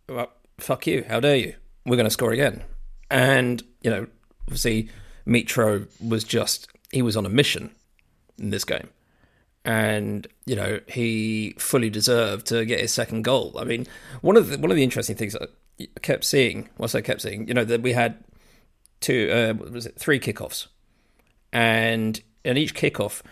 well, 0.09 0.31
"Fuck 0.59 0.87
you! 0.87 1.05
How 1.09 1.21
dare 1.21 1.37
you? 1.37 1.55
We're 1.85 1.97
going 1.97 2.07
to 2.07 2.11
score 2.11 2.33
again." 2.33 2.63
And 3.11 3.63
you 3.83 3.91
know, 3.91 4.07
obviously, 4.47 4.89
Mitro 5.27 5.89
was 6.01 6.25
just 6.25 6.69
he 6.93 7.03
was 7.03 7.17
on 7.17 7.27
a 7.27 7.31
mission 7.31 7.71
in 8.39 8.51
this 8.51 8.65
game 8.65 8.89
and 9.65 10.27
you 10.45 10.57
know 10.57 10.81
he 10.89 11.55
fully 11.59 11.89
deserved 11.89 12.47
to 12.47 12.65
get 12.65 12.81
his 12.81 12.93
second 12.93 13.23
goal. 13.23 13.55
I 13.59 13.65
mean, 13.65 13.87
one 14.21 14.37
of 14.37 14.49
the 14.49 14.59
one 14.59 14.71
of 14.71 14.77
the 14.77 14.83
interesting 14.83 15.17
things 15.17 15.37
I 15.37 15.47
kept 16.03 16.25
seeing, 16.25 16.69
once 16.79 16.95
I 16.95 17.01
kept 17.01 17.23
seeing, 17.23 17.49
you 17.49 17.55
know, 17.55 17.65
that 17.65 17.83
we 17.83 17.93
had 17.93 18.23
two, 19.01 19.31
uh, 19.31 19.71
was 19.71 19.87
it 19.87 19.99
three 19.99 20.21
kickoffs, 20.21 20.67
and 21.53 22.21
in 22.45 22.57
each 22.57 22.75
kickoff, 22.75 23.23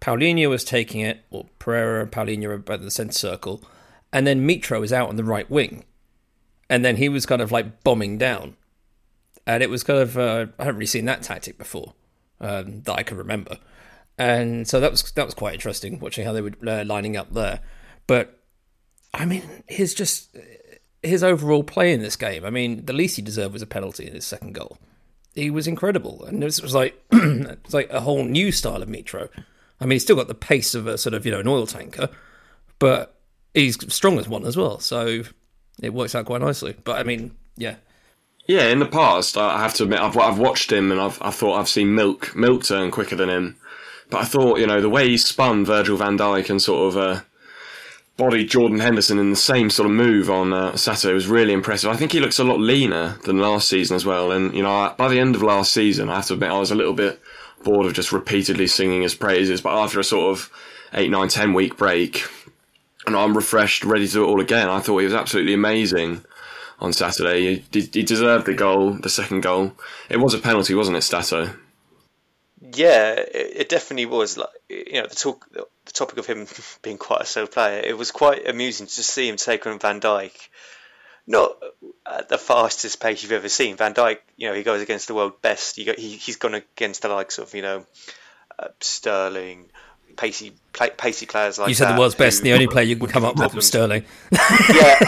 Palhinha 0.00 0.48
was 0.48 0.64
taking 0.64 1.00
it, 1.00 1.24
or 1.30 1.46
Pereira 1.58 2.02
and 2.02 2.12
Palhinha 2.12 2.64
both 2.64 2.80
in 2.80 2.84
the 2.84 2.90
centre 2.90 3.12
circle, 3.12 3.62
and 4.12 4.26
then 4.26 4.46
Mitro 4.46 4.80
was 4.80 4.92
out 4.92 5.08
on 5.08 5.16
the 5.16 5.24
right 5.24 5.50
wing, 5.50 5.84
and 6.68 6.84
then 6.84 6.96
he 6.96 7.08
was 7.08 7.26
kind 7.26 7.42
of 7.42 7.52
like 7.52 7.82
bombing 7.84 8.18
down, 8.18 8.56
and 9.46 9.62
it 9.62 9.70
was 9.70 9.82
kind 9.82 10.00
of 10.00 10.16
uh, 10.16 10.46
I 10.58 10.64
haven't 10.64 10.78
really 10.78 10.86
seen 10.86 11.04
that 11.06 11.22
tactic 11.22 11.58
before 11.58 11.94
um, 12.40 12.82
that 12.82 12.94
I 12.94 13.02
can 13.02 13.16
remember 13.16 13.58
and 14.20 14.68
so 14.68 14.80
that 14.80 14.90
was 14.90 15.10
that 15.12 15.24
was 15.24 15.32
quite 15.32 15.54
interesting 15.54 15.98
watching 15.98 16.26
how 16.26 16.34
they 16.34 16.42
were 16.42 16.52
uh, 16.66 16.84
lining 16.84 17.16
up 17.16 17.32
there. 17.32 17.60
But 18.06 18.38
I 19.14 19.24
mean, 19.24 19.42
his 19.66 19.94
just 19.94 20.36
his 21.02 21.24
overall 21.24 21.64
play 21.64 21.94
in 21.94 22.02
this 22.02 22.16
game. 22.16 22.44
I 22.44 22.50
mean, 22.50 22.84
the 22.84 22.92
least 22.92 23.16
he 23.16 23.22
deserved 23.22 23.54
was 23.54 23.62
a 23.62 23.66
penalty 23.66 24.06
in 24.06 24.12
his 24.12 24.26
second 24.26 24.52
goal. 24.52 24.76
He 25.34 25.48
was 25.48 25.66
incredible, 25.66 26.22
and 26.26 26.42
this 26.42 26.60
was 26.60 26.74
like 26.74 27.02
it's 27.12 27.72
like 27.72 27.88
a 27.88 28.00
whole 28.00 28.24
new 28.24 28.52
style 28.52 28.82
of 28.82 28.90
Mitro. 28.90 29.30
I 29.80 29.84
mean, 29.84 29.92
he's 29.92 30.02
still 30.02 30.16
got 30.16 30.28
the 30.28 30.34
pace 30.34 30.74
of 30.74 30.86
a 30.86 30.98
sort 30.98 31.14
of 31.14 31.24
you 31.24 31.32
know 31.32 31.40
an 31.40 31.48
oil 31.48 31.66
tanker, 31.66 32.08
but 32.78 33.20
he's 33.54 33.78
strong 33.92 34.18
as 34.18 34.28
one 34.28 34.46
as 34.46 34.56
well. 34.56 34.78
So 34.80 35.22
it 35.82 35.94
works 35.94 36.14
out 36.14 36.26
quite 36.26 36.40
nicely. 36.40 36.76
But 36.84 36.98
I 36.98 37.02
mean, 37.02 37.32
yeah, 37.56 37.76
yeah, 38.46 38.66
in 38.68 38.80
the 38.80 38.86
past, 38.86 39.36
I 39.36 39.60
have 39.60 39.74
to 39.74 39.84
admit, 39.84 40.00
I've, 40.00 40.16
I've 40.18 40.38
watched 40.38 40.72
him 40.72 40.90
and 40.90 41.00
I've 41.00 41.22
I 41.22 41.30
thought 41.30 41.58
I've 41.58 41.68
seen 41.68 41.94
Milk 41.94 42.34
Milk 42.34 42.64
turn 42.64 42.90
quicker 42.90 43.16
than 43.16 43.30
him. 43.30 43.56
But 44.10 44.22
I 44.22 44.24
thought, 44.24 44.58
you 44.58 44.66
know, 44.66 44.80
the 44.80 44.88
way 44.88 45.08
he 45.08 45.16
spun 45.16 45.64
Virgil 45.64 45.96
van 45.96 46.18
Dijk 46.18 46.50
and 46.50 46.60
sort 46.60 46.88
of 46.88 46.96
uh, 46.96 47.20
bodied 48.16 48.50
Jordan 48.50 48.80
Henderson 48.80 49.20
in 49.20 49.30
the 49.30 49.36
same 49.36 49.70
sort 49.70 49.86
of 49.86 49.92
move 49.92 50.28
on 50.28 50.52
uh, 50.52 50.74
Saturday 50.74 51.14
was 51.14 51.28
really 51.28 51.52
impressive. 51.52 51.90
I 51.90 51.96
think 51.96 52.10
he 52.10 52.18
looks 52.18 52.40
a 52.40 52.44
lot 52.44 52.58
leaner 52.58 53.18
than 53.24 53.38
last 53.38 53.68
season 53.68 53.94
as 53.94 54.04
well. 54.04 54.32
And, 54.32 54.52
you 54.52 54.64
know, 54.64 54.92
by 54.98 55.08
the 55.08 55.20
end 55.20 55.36
of 55.36 55.42
last 55.42 55.72
season, 55.72 56.10
I 56.10 56.16
have 56.16 56.26
to 56.26 56.34
admit, 56.34 56.50
I 56.50 56.58
was 56.58 56.72
a 56.72 56.74
little 56.74 56.92
bit 56.92 57.20
bored 57.62 57.86
of 57.86 57.94
just 57.94 58.12
repeatedly 58.12 58.66
singing 58.66 59.02
his 59.02 59.14
praises. 59.14 59.60
But 59.60 59.76
after 59.76 60.00
a 60.00 60.04
sort 60.04 60.32
of 60.32 60.50
eight, 60.92 61.10
nine, 61.10 61.28
ten 61.28 61.52
week 61.52 61.76
break, 61.76 62.24
and 63.06 63.16
I'm 63.16 63.36
refreshed, 63.36 63.84
ready 63.84 64.06
to 64.06 64.12
do 64.12 64.24
it 64.24 64.28
all 64.28 64.40
again, 64.40 64.68
I 64.68 64.80
thought 64.80 64.98
he 64.98 65.04
was 65.04 65.14
absolutely 65.14 65.54
amazing 65.54 66.24
on 66.80 66.92
Saturday. 66.92 67.64
He, 67.72 67.80
he 67.80 68.02
deserved 68.02 68.46
the 68.46 68.54
goal, 68.54 68.94
the 68.94 69.08
second 69.08 69.42
goal. 69.42 69.72
It 70.08 70.18
was 70.18 70.34
a 70.34 70.38
penalty, 70.38 70.74
wasn't 70.74 70.96
it, 70.96 71.02
Stato? 71.02 71.50
Yeah, 72.74 73.12
it, 73.12 73.52
it, 73.56 73.68
definitely 73.68 74.06
was. 74.06 74.36
Like 74.36 74.48
you 74.68 75.00
know, 75.00 75.06
the 75.06 75.14
talk, 75.14 75.46
the 75.52 75.92
topic 75.92 76.18
of 76.18 76.26
him 76.26 76.46
being 76.82 76.98
quite 76.98 77.22
a 77.22 77.26
slow 77.26 77.46
player. 77.46 77.80
It 77.80 77.96
was 77.96 78.10
quite 78.10 78.48
amusing 78.48 78.86
to 78.86 79.02
see 79.02 79.28
him 79.28 79.36
take 79.36 79.66
on 79.66 79.78
Van 79.78 80.00
Dijk. 80.00 80.32
Not 81.30 81.52
at 82.04 82.28
the 82.28 82.38
fastest 82.38 83.00
pace 83.00 83.22
you've 83.22 83.30
ever 83.30 83.48
seen. 83.48 83.76
Van 83.76 83.94
Dijk, 83.94 84.18
you 84.36 84.48
know, 84.48 84.54
he 84.54 84.64
goes 84.64 84.82
against 84.82 85.06
the 85.06 85.14
world 85.14 85.40
best. 85.40 85.76
He, 85.76 85.84
he 85.84 86.18
has 86.26 86.36
gone 86.36 86.54
against 86.54 87.02
the 87.02 87.08
likes 87.08 87.38
of 87.38 87.54
you 87.54 87.62
know 87.62 87.86
uh, 88.58 88.68
Sterling, 88.80 89.70
pacey 90.16 90.52
pacey 90.72 91.26
players 91.26 91.58
like 91.58 91.68
you 91.68 91.74
said 91.74 91.86
that, 91.86 91.94
the 91.94 92.00
world's 92.00 92.16
best. 92.16 92.42
The 92.42 92.52
only 92.52 92.66
player 92.66 92.84
you 92.84 92.96
can 92.96 93.06
come 93.06 93.24
up 93.24 93.36
with 93.36 93.54
was 93.54 93.68
Sterling. 93.68 94.04
yeah, 94.32 94.38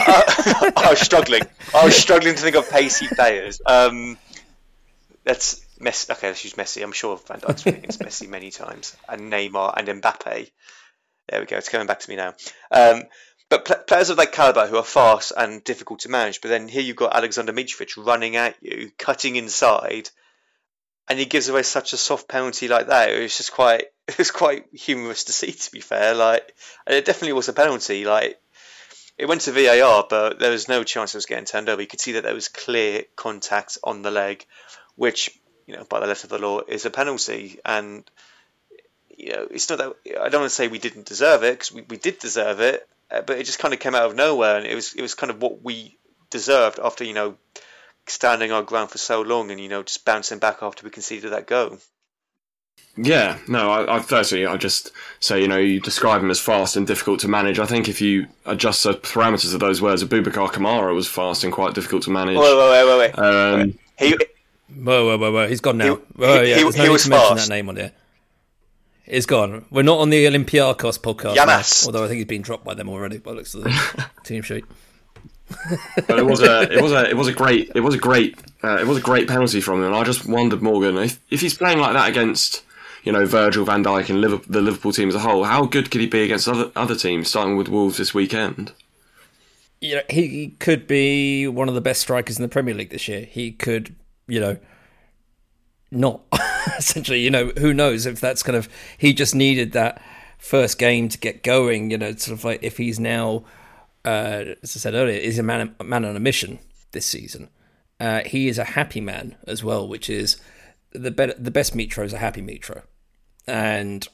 uh, 0.07 0.71
I 0.77 0.87
was 0.91 0.99
struggling. 1.01 1.43
I 1.75 1.83
was 1.83 1.95
struggling 1.95 2.35
to 2.35 2.41
think 2.41 2.55
of 2.55 2.69
pacey 2.69 3.07
players. 3.07 3.61
Um, 3.65 4.17
that's 5.25 5.65
Messi, 5.79 6.09
okay, 6.11 6.27
let's 6.27 6.43
use 6.43 6.53
Messi. 6.53 6.83
I'm 6.83 6.93
sure 6.93 7.17
Van 7.17 7.41
Dijk's 7.41 7.63
been 7.63 7.75
against 7.75 7.99
Messi 7.99 8.29
many 8.29 8.49
times, 8.49 8.95
and 9.09 9.31
Neymar 9.31 9.73
and 9.75 10.01
Mbappe. 10.01 10.49
There 11.29 11.39
we 11.39 11.45
go. 11.45 11.57
It's 11.57 11.69
coming 11.69 11.87
back 11.87 11.99
to 11.99 12.09
me 12.09 12.15
now. 12.15 12.33
Um, 12.71 13.03
but 13.53 13.65
pl- 13.65 13.83
players 13.85 14.09
of 14.09 14.17
that 14.17 14.31
caliber 14.31 14.65
who 14.65 14.77
are 14.77 14.83
fast 14.83 15.31
and 15.37 15.63
difficult 15.63 15.99
to 15.99 16.09
manage. 16.09 16.41
But 16.41 16.47
then 16.47 16.67
here 16.67 16.81
you've 16.81 16.95
got 16.95 17.15
Alexander 17.15 17.53
Mitrovic 17.53 18.03
running 18.03 18.35
at 18.35 18.55
you, 18.61 18.91
cutting 18.97 19.35
inside, 19.35 20.09
and 21.07 21.19
he 21.19 21.25
gives 21.25 21.49
away 21.49 21.61
such 21.61 21.93
a 21.93 21.97
soft 21.97 22.27
penalty 22.27 22.67
like 22.67 22.87
that. 22.87 23.11
It 23.11 23.21
was 23.21 23.37
just 23.37 23.51
quite, 23.51 23.85
it 24.07 24.17
was 24.17 24.31
quite 24.31 24.65
humorous 24.73 25.25
to 25.25 25.31
see. 25.31 25.51
To 25.51 25.71
be 25.71 25.81
fair, 25.81 26.15
like 26.15 26.55
it 26.87 27.05
definitely 27.05 27.33
was 27.33 27.47
a 27.47 27.53
penalty. 27.53 28.05
Like 28.05 28.41
it 29.19 29.27
went 29.27 29.41
to 29.41 29.51
VAR, 29.51 30.07
but 30.09 30.39
there 30.39 30.51
was 30.51 30.67
no 30.67 30.83
chance 30.83 31.13
it 31.13 31.17
was 31.17 31.27
getting 31.27 31.45
turned 31.45 31.69
over. 31.69 31.81
You 31.81 31.87
could 31.87 32.01
see 32.01 32.13
that 32.13 32.23
there 32.23 32.33
was 32.33 32.47
clear 32.47 33.03
contact 33.15 33.77
on 33.83 34.01
the 34.01 34.09
leg, 34.09 34.47
which 34.95 35.29
you 35.67 35.75
know, 35.75 35.83
by 35.83 35.99
the 35.99 36.07
letter 36.07 36.25
of 36.25 36.31
the 36.31 36.39
law, 36.39 36.61
is 36.67 36.85
a 36.85 36.89
penalty. 36.89 37.59
And 37.63 38.03
you 39.15 39.33
know, 39.33 39.47
it's 39.51 39.69
not 39.69 39.77
that 39.77 39.95
I 40.19 40.29
don't 40.29 40.41
want 40.41 40.49
to 40.49 40.55
say 40.55 40.67
we 40.67 40.79
didn't 40.79 41.05
deserve 41.05 41.43
it 41.43 41.53
because 41.53 41.71
we, 41.71 41.83
we 41.83 41.97
did 41.97 42.17
deserve 42.17 42.59
it, 42.59 42.87
uh, 43.13 43.21
but 43.21 43.37
it 43.37 43.45
just 43.45 43.59
kind 43.59 43.73
of 43.73 43.79
came 43.79 43.95
out 43.95 44.05
of 44.05 44.15
nowhere, 44.15 44.57
and 44.57 44.65
it 44.65 44.75
was 44.75 44.93
it 44.93 45.01
was 45.01 45.15
kind 45.15 45.29
of 45.29 45.41
what 45.41 45.63
we 45.63 45.97
deserved 46.29 46.79
after 46.83 47.03
you 47.03 47.13
know 47.13 47.35
standing 48.07 48.51
our 48.51 48.63
ground 48.63 48.91
for 48.91 48.97
so 48.97 49.21
long, 49.21 49.51
and 49.51 49.59
you 49.59 49.69
know 49.69 49.83
just 49.83 50.05
bouncing 50.05 50.39
back 50.39 50.61
after 50.61 50.83
we 50.83 50.89
conceded 50.89 51.31
that 51.31 51.47
goal. 51.47 51.77
Yeah, 52.95 53.39
no, 53.47 53.71
I, 53.71 53.97
I 53.97 53.99
firstly 54.01 54.45
I 54.45 54.57
just 54.57 54.91
say 55.19 55.41
you 55.41 55.47
know 55.47 55.57
you 55.57 55.79
describe 55.79 56.21
him 56.21 56.31
as 56.31 56.39
fast 56.39 56.75
and 56.75 56.85
difficult 56.85 57.19
to 57.21 57.27
manage. 57.27 57.59
I 57.59 57.65
think 57.65 57.87
if 57.87 58.01
you 58.01 58.27
adjust 58.45 58.83
the 58.83 58.93
parameters 58.93 59.53
of 59.53 59.59
those 59.59 59.81
words, 59.81 60.03
Aboubakar 60.03 60.51
Kamara 60.51 60.93
was 60.93 61.07
fast 61.07 61.43
and 61.43 61.53
quite 61.53 61.73
difficult 61.73 62.03
to 62.03 62.11
manage. 62.11 62.37
Wait, 62.37 62.57
wait, 62.57 62.85
wait, 62.85 62.97
wait. 62.97 63.17
wait. 63.17 63.19
Um, 63.19 63.79
he 63.97 64.15
Whoa, 64.75 65.05
whoa, 65.05 65.17
whoa, 65.17 65.31
whoa. 65.31 65.47
He's 65.47 65.61
gone 65.61 65.77
now. 65.77 65.95
He, 65.95 66.01
oh, 66.19 66.41
yeah. 66.41 66.55
He, 66.55 66.63
There's 66.63 66.77
no 66.77 66.83
he 66.83 66.89
need 66.89 66.99
to 66.99 67.09
mention 67.09 67.35
that 67.37 67.49
name 67.49 67.69
on 67.69 67.75
there. 67.75 67.91
He's 69.05 69.25
gone. 69.25 69.65
We're 69.69 69.83
not 69.83 69.99
on 69.99 70.09
the 70.09 70.25
Olympiacos 70.25 70.99
podcast. 70.99 71.35
Now, 71.35 71.61
although 71.87 72.05
I 72.05 72.07
think 72.07 72.17
he's 72.17 72.25
been 72.25 72.41
dropped 72.41 72.63
by 72.63 72.73
them 72.73 72.87
already 72.89 73.17
by 73.17 73.31
looks 73.31 73.53
of 73.53 73.63
the 73.63 74.05
team 74.23 74.41
sheet. 74.43 74.63
but 76.07 76.17
it 76.17 76.25
was 76.25 76.41
a, 76.41 76.71
it 76.71 76.81
was 76.81 76.93
a, 76.93 77.09
it 77.09 77.17
was 77.17 77.27
a 77.27 77.33
great, 77.33 77.71
it 77.75 77.81
was 77.81 77.95
a 77.95 77.97
great, 77.97 78.39
uh, 78.63 78.77
it 78.79 78.87
was 78.87 78.97
a 78.97 79.01
great 79.01 79.27
penalty 79.27 79.59
from 79.59 79.79
him. 79.79 79.87
And 79.87 79.95
I 79.95 80.03
just 80.03 80.25
wondered, 80.27 80.61
Morgan, 80.61 80.97
if 80.97 81.19
if 81.29 81.41
he's 81.41 81.53
playing 81.53 81.79
like 81.79 81.93
that 81.93 82.09
against, 82.09 82.63
you 83.03 83.11
know, 83.11 83.25
Virgil 83.25 83.65
Van 83.65 83.83
Dijk 83.83 84.09
and 84.09 84.21
Liverpool, 84.21 84.45
the 84.51 84.61
Liverpool 84.61 84.93
team 84.93 85.09
as 85.09 85.15
a 85.15 85.19
whole, 85.19 85.43
how 85.43 85.65
good 85.65 85.91
could 85.91 85.99
he 85.99 86.07
be 86.07 86.23
against 86.23 86.47
other 86.47 86.71
other 86.75 86.95
teams, 86.95 87.27
starting 87.27 87.57
with 87.57 87.67
Wolves 87.67 87.97
this 87.97 88.13
weekend? 88.13 88.71
You 89.81 89.95
know, 89.95 90.03
he 90.09 90.55
could 90.59 90.87
be 90.87 91.45
one 91.45 91.67
of 91.67 91.75
the 91.75 91.81
best 91.81 91.99
strikers 91.99 92.37
in 92.37 92.41
the 92.41 92.47
Premier 92.47 92.73
League 92.73 92.89
this 92.89 93.09
year. 93.09 93.25
He 93.25 93.51
could, 93.51 93.93
you 94.27 94.39
know, 94.39 94.57
not 95.93 96.21
essentially 96.77 97.19
you 97.19 97.29
know 97.29 97.51
who 97.57 97.73
knows 97.73 98.05
if 98.05 98.19
that's 98.19 98.43
kind 98.43 98.55
of 98.55 98.67
he 98.97 99.13
just 99.13 99.35
needed 99.35 99.71
that 99.73 100.01
first 100.37 100.77
game 100.77 101.07
to 101.07 101.17
get 101.17 101.43
going 101.43 101.91
you 101.91 101.97
know 101.97 102.11
sort 102.13 102.37
of 102.37 102.43
like 102.43 102.61
if 102.63 102.77
he's 102.77 102.99
now 102.99 103.43
uh, 104.05 104.43
as 104.61 104.75
i 104.75 104.79
said 104.79 104.93
earlier 104.93 105.17
is 105.17 105.39
a 105.39 105.43
man, 105.43 105.73
a 105.79 105.83
man 105.83 106.03
on 106.03 106.15
a 106.15 106.19
mission 106.19 106.59
this 106.91 107.05
season. 107.05 107.49
Uh, 107.99 108.21
he 108.25 108.47
is 108.47 108.57
a 108.57 108.63
happy 108.63 108.99
man 108.99 109.35
as 109.47 109.63
well 109.63 109.87
which 109.87 110.09
is 110.09 110.37
the 110.91 111.11
better 111.11 111.33
the 111.37 111.51
best 111.51 111.75
Mitro 111.75 112.03
is 112.03 112.11
a 112.11 112.17
happy 112.17 112.41
Mitro 112.41 112.83
and 113.47 114.07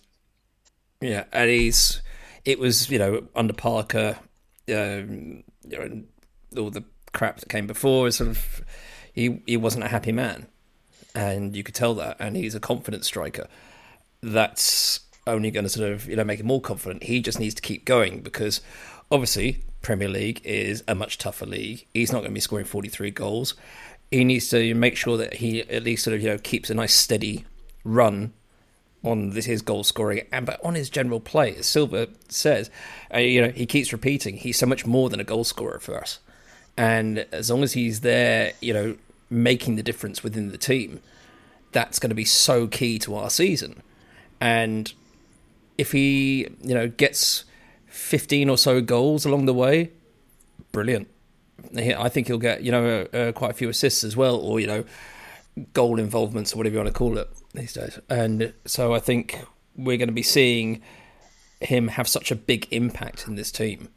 yeah 1.01 1.23
and 1.31 1.49
he's 1.49 2.01
it 2.45 2.59
was 2.59 2.89
you 2.89 2.99
know 2.99 3.27
under 3.35 3.53
parker 3.53 4.19
um, 4.69 5.43
you 5.67 5.77
know 5.77 6.03
all 6.61 6.69
the 6.69 6.83
crap 7.13 7.39
that 7.39 7.49
came 7.49 7.65
before 7.65 8.11
sort 8.11 8.29
of 8.29 8.61
he 9.13 9.41
he 9.47 9.57
wasn't 9.57 9.83
a 9.83 9.87
happy 9.87 10.11
man 10.11 10.47
and 11.15 11.55
you 11.55 11.63
could 11.63 11.75
tell 11.75 11.93
that. 11.95 12.17
And 12.19 12.35
he's 12.35 12.55
a 12.55 12.59
confident 12.59 13.05
striker. 13.05 13.47
That's 14.21 15.01
only 15.27 15.51
going 15.51 15.63
to 15.63 15.69
sort 15.69 15.91
of 15.91 16.07
you 16.07 16.15
know 16.15 16.23
make 16.23 16.39
him 16.39 16.47
more 16.47 16.61
confident. 16.61 17.03
He 17.03 17.21
just 17.21 17.39
needs 17.39 17.55
to 17.55 17.61
keep 17.61 17.85
going 17.85 18.21
because 18.21 18.61
obviously 19.11 19.63
Premier 19.81 20.09
League 20.09 20.41
is 20.43 20.83
a 20.87 20.95
much 20.95 21.17
tougher 21.17 21.45
league. 21.45 21.85
He's 21.93 22.11
not 22.11 22.19
going 22.19 22.31
to 22.31 22.35
be 22.35 22.41
scoring 22.41 22.65
43 22.65 23.11
goals. 23.11 23.55
He 24.11 24.23
needs 24.23 24.49
to 24.49 24.73
make 24.73 24.97
sure 24.97 25.17
that 25.17 25.35
he 25.35 25.61
at 25.61 25.83
least 25.83 26.03
sort 26.03 26.15
of 26.15 26.21
you 26.21 26.29
know 26.29 26.37
keeps 26.37 26.69
a 26.69 26.73
nice 26.73 26.93
steady 26.93 27.45
run 27.83 28.33
on 29.01 29.29
this 29.29 29.45
his 29.45 29.61
goal 29.61 29.83
scoring 29.85 30.27
and 30.31 30.45
but 30.45 30.63
on 30.63 30.75
his 30.75 30.89
general 30.89 31.19
play. 31.19 31.55
As 31.55 31.67
Silva 31.67 32.09
says, 32.27 32.69
uh, 33.13 33.19
you 33.19 33.41
know 33.41 33.49
he 33.49 33.65
keeps 33.65 33.93
repeating 33.93 34.37
he's 34.37 34.57
so 34.57 34.65
much 34.65 34.85
more 34.85 35.09
than 35.09 35.19
a 35.19 35.23
goal 35.25 35.43
scorer 35.43 35.79
for 35.79 35.97
us. 35.97 36.19
And 36.77 37.25
as 37.33 37.51
long 37.51 37.61
as 37.61 37.73
he's 37.73 37.99
there, 38.01 38.53
you 38.61 38.73
know, 38.73 38.95
making 39.29 39.75
the 39.75 39.83
difference 39.83 40.23
within 40.23 40.51
the 40.51 40.57
team, 40.57 40.99
that's 41.71 41.99
going 41.99 42.09
to 42.09 42.15
be 42.15 42.25
so 42.25 42.67
key 42.67 42.97
to 42.99 43.15
our 43.15 43.29
season. 43.29 43.81
And 44.41 44.91
if 45.77 45.91
he, 45.91 46.47
you 46.61 46.73
know, 46.73 46.87
gets 46.87 47.45
15 47.87 48.49
or 48.49 48.57
so 48.57 48.81
goals 48.81 49.25
along 49.25 49.45
the 49.45 49.53
way, 49.53 49.91
brilliant. 50.71 51.07
I 51.75 52.09
think 52.09 52.27
he'll 52.27 52.37
get, 52.37 52.63
you 52.63 52.71
know, 52.71 53.07
uh, 53.13 53.17
uh, 53.17 53.31
quite 53.33 53.51
a 53.51 53.53
few 53.53 53.69
assists 53.69 54.03
as 54.03 54.15
well, 54.15 54.37
or, 54.37 54.59
you 54.59 54.67
know, 54.67 54.85
goal 55.73 55.99
involvements 55.99 56.53
or 56.53 56.57
whatever 56.57 56.73
you 56.73 56.79
want 56.79 56.93
to 56.93 56.97
call 56.97 57.17
it 57.17 57.29
these 57.53 57.73
days. 57.73 57.99
And 58.09 58.53
so 58.65 58.93
I 58.93 58.99
think 58.99 59.45
we're 59.75 59.97
going 59.97 60.07
to 60.07 60.13
be 60.13 60.23
seeing 60.23 60.81
him 61.59 61.89
have 61.89 62.07
such 62.07 62.31
a 62.31 62.35
big 62.35 62.67
impact 62.71 63.27
in 63.27 63.35
this 63.35 63.51
team. 63.51 63.89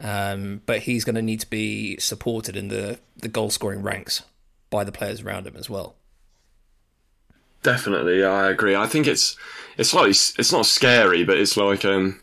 Um, 0.00 0.62
but 0.66 0.80
he's 0.80 1.04
going 1.04 1.16
to 1.16 1.22
need 1.22 1.40
to 1.40 1.50
be 1.50 1.98
supported 1.98 2.56
in 2.56 2.68
the, 2.68 3.00
the 3.16 3.28
goal 3.28 3.50
scoring 3.50 3.82
ranks 3.82 4.22
by 4.70 4.84
the 4.84 4.92
players 4.92 5.22
around 5.22 5.46
him 5.46 5.56
as 5.56 5.70
well. 5.70 5.96
Definitely, 7.62 8.24
I 8.24 8.50
agree. 8.50 8.76
I 8.76 8.86
think 8.86 9.06
it's 9.06 9.36
it's 9.76 9.90
slightly 9.90 10.10
it's 10.10 10.52
not 10.52 10.66
scary, 10.66 11.24
but 11.24 11.38
it's 11.38 11.56
like 11.56 11.84
um, 11.84 12.20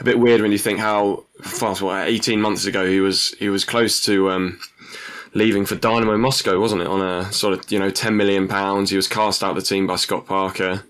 a 0.00 0.04
bit 0.04 0.18
weird 0.18 0.40
when 0.40 0.52
you 0.52 0.58
think 0.58 0.78
how 0.78 1.24
fast. 1.42 1.82
What 1.82 2.08
eighteen 2.08 2.40
months 2.40 2.64
ago 2.64 2.88
he 2.88 3.00
was 3.00 3.34
he 3.38 3.50
was 3.50 3.64
close 3.64 4.02
to 4.06 4.30
um, 4.30 4.58
leaving 5.34 5.66
for 5.66 5.74
Dynamo 5.74 6.16
Moscow, 6.16 6.58
wasn't 6.58 6.82
it? 6.82 6.88
On 6.88 7.02
a 7.02 7.30
sort 7.32 7.52
of 7.54 7.70
you 7.70 7.78
know 7.78 7.90
ten 7.90 8.16
million 8.16 8.48
pounds. 8.48 8.90
He 8.90 8.96
was 8.96 9.08
cast 9.08 9.42
out 9.42 9.50
of 9.50 9.56
the 9.56 9.62
team 9.62 9.86
by 9.86 9.96
Scott 9.96 10.26
Parker, 10.26 10.84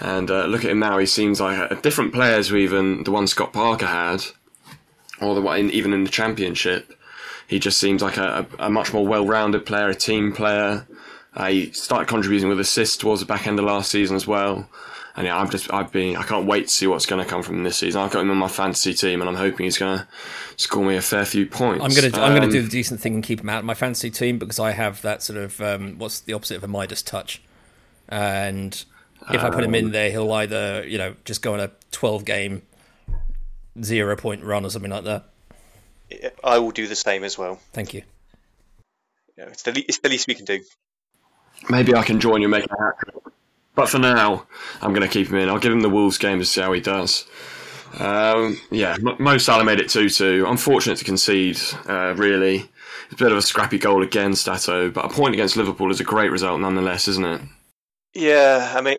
and 0.00 0.30
uh, 0.30 0.46
look 0.46 0.64
at 0.64 0.70
him 0.70 0.78
now. 0.78 0.96
He 0.98 1.06
seems 1.06 1.40
like 1.40 1.70
a 1.70 1.76
different 1.76 2.14
player 2.14 2.42
to 2.42 2.56
even 2.56 3.04
the 3.04 3.10
one 3.10 3.26
Scott 3.26 3.52
Parker 3.52 3.86
had, 3.86 4.24
or 5.20 5.34
the 5.34 5.42
one 5.42 5.70
even 5.70 5.92
in 5.92 6.04
the 6.04 6.10
championship. 6.10 6.98
He 7.54 7.60
just 7.60 7.78
seems 7.78 8.02
like 8.02 8.16
a, 8.16 8.44
a, 8.58 8.68
much 8.68 8.92
more 8.92 9.06
well-rounded 9.06 9.64
player, 9.64 9.88
a 9.88 9.94
team 9.94 10.32
player. 10.32 10.88
Uh, 11.36 11.46
he 11.46 11.70
started 11.70 12.08
contributing 12.08 12.48
with 12.48 12.58
assists 12.58 12.96
towards 12.96 13.20
the 13.20 13.26
back 13.26 13.46
end 13.46 13.60
of 13.60 13.64
last 13.64 13.92
season 13.92 14.16
as 14.16 14.26
well. 14.26 14.68
And 15.14 15.24
yeah, 15.24 15.38
I'm 15.38 15.48
just, 15.48 15.72
I've 15.72 15.92
been, 15.92 16.16
I 16.16 16.24
can't 16.24 16.46
wait 16.48 16.62
to 16.62 16.68
see 16.68 16.88
what's 16.88 17.06
going 17.06 17.22
to 17.22 17.30
come 17.30 17.44
from 17.44 17.62
this 17.62 17.76
season. 17.76 18.00
I've 18.00 18.10
got 18.10 18.22
him 18.22 18.32
on 18.32 18.38
my 18.38 18.48
fantasy 18.48 18.92
team, 18.92 19.20
and 19.20 19.30
I'm 19.30 19.36
hoping 19.36 19.66
he's 19.66 19.78
going 19.78 19.98
to 19.98 20.08
score 20.56 20.84
me 20.84 20.96
a 20.96 21.00
fair 21.00 21.24
few 21.24 21.46
points. 21.46 21.84
I'm 21.84 21.92
going 21.92 22.10
to, 22.10 22.18
um, 22.18 22.24
I'm 22.24 22.36
going 22.36 22.50
to 22.50 22.52
do 22.52 22.60
the 22.60 22.68
decent 22.68 22.98
thing 23.00 23.14
and 23.14 23.22
keep 23.22 23.38
him 23.38 23.48
out 23.48 23.60
of 23.60 23.64
my 23.64 23.74
fantasy 23.74 24.10
team 24.10 24.40
because 24.40 24.58
I 24.58 24.72
have 24.72 25.00
that 25.02 25.22
sort 25.22 25.38
of, 25.38 25.60
um, 25.60 25.96
what's 25.96 26.18
the 26.18 26.32
opposite 26.32 26.56
of 26.56 26.64
a 26.64 26.66
Midas 26.66 27.02
touch, 27.02 27.40
and 28.08 28.84
if 29.30 29.44
I 29.44 29.50
put 29.50 29.62
him 29.62 29.76
in 29.76 29.92
there, 29.92 30.10
he'll 30.10 30.32
either, 30.32 30.84
you 30.84 30.98
know, 30.98 31.14
just 31.24 31.40
go 31.40 31.54
on 31.54 31.60
a 31.60 31.70
12 31.92 32.24
game 32.24 32.62
zero 33.80 34.16
point 34.16 34.42
run 34.42 34.64
or 34.64 34.70
something 34.70 34.90
like 34.90 35.04
that. 35.04 35.26
I 36.42 36.58
will 36.58 36.70
do 36.70 36.86
the 36.86 36.96
same 36.96 37.24
as 37.24 37.38
well. 37.38 37.60
Thank 37.72 37.94
you. 37.94 38.02
You 39.36 39.44
know, 39.44 39.50
it's 39.50 39.62
the 39.62 39.72
le- 39.72 39.84
it's 39.88 39.98
the 39.98 40.08
least 40.08 40.28
we 40.28 40.34
can 40.34 40.44
do. 40.44 40.60
Maybe 41.68 41.94
I 41.94 42.02
can 42.02 42.20
join 42.20 42.42
you 42.42 42.48
making 42.48 42.70
a 42.78 42.82
hat 42.82 42.94
trick. 42.98 43.14
But 43.74 43.88
for 43.88 43.98
now, 43.98 44.46
I'm 44.80 44.90
going 44.92 45.06
to 45.06 45.12
keep 45.12 45.28
him 45.28 45.36
in. 45.36 45.48
I'll 45.48 45.58
give 45.58 45.72
him 45.72 45.80
the 45.80 45.90
Wolves 45.90 46.18
game 46.18 46.38
to 46.38 46.44
see 46.44 46.60
how 46.60 46.72
he 46.72 46.80
does. 46.80 47.26
Um, 47.98 48.60
yeah, 48.70 48.94
M- 48.94 49.16
Mo 49.18 49.38
Salah 49.38 49.64
made 49.64 49.80
it 49.80 49.88
2 49.88 50.08
2. 50.08 50.46
Unfortunate 50.48 50.98
to 50.98 51.04
concede, 51.04 51.58
uh, 51.88 52.14
really. 52.16 52.68
It's 53.06 53.20
a 53.20 53.24
bit 53.24 53.32
of 53.32 53.38
a 53.38 53.42
scrappy 53.42 53.78
goal 53.78 54.02
against 54.02 54.42
Stato, 54.42 54.90
but 54.90 55.04
a 55.04 55.08
point 55.08 55.34
against 55.34 55.56
Liverpool 55.56 55.90
is 55.90 56.00
a 56.00 56.04
great 56.04 56.30
result 56.30 56.60
nonetheless, 56.60 57.08
isn't 57.08 57.24
it? 57.24 57.40
Yeah, 58.14 58.72
I 58.76 58.80
mean, 58.80 58.98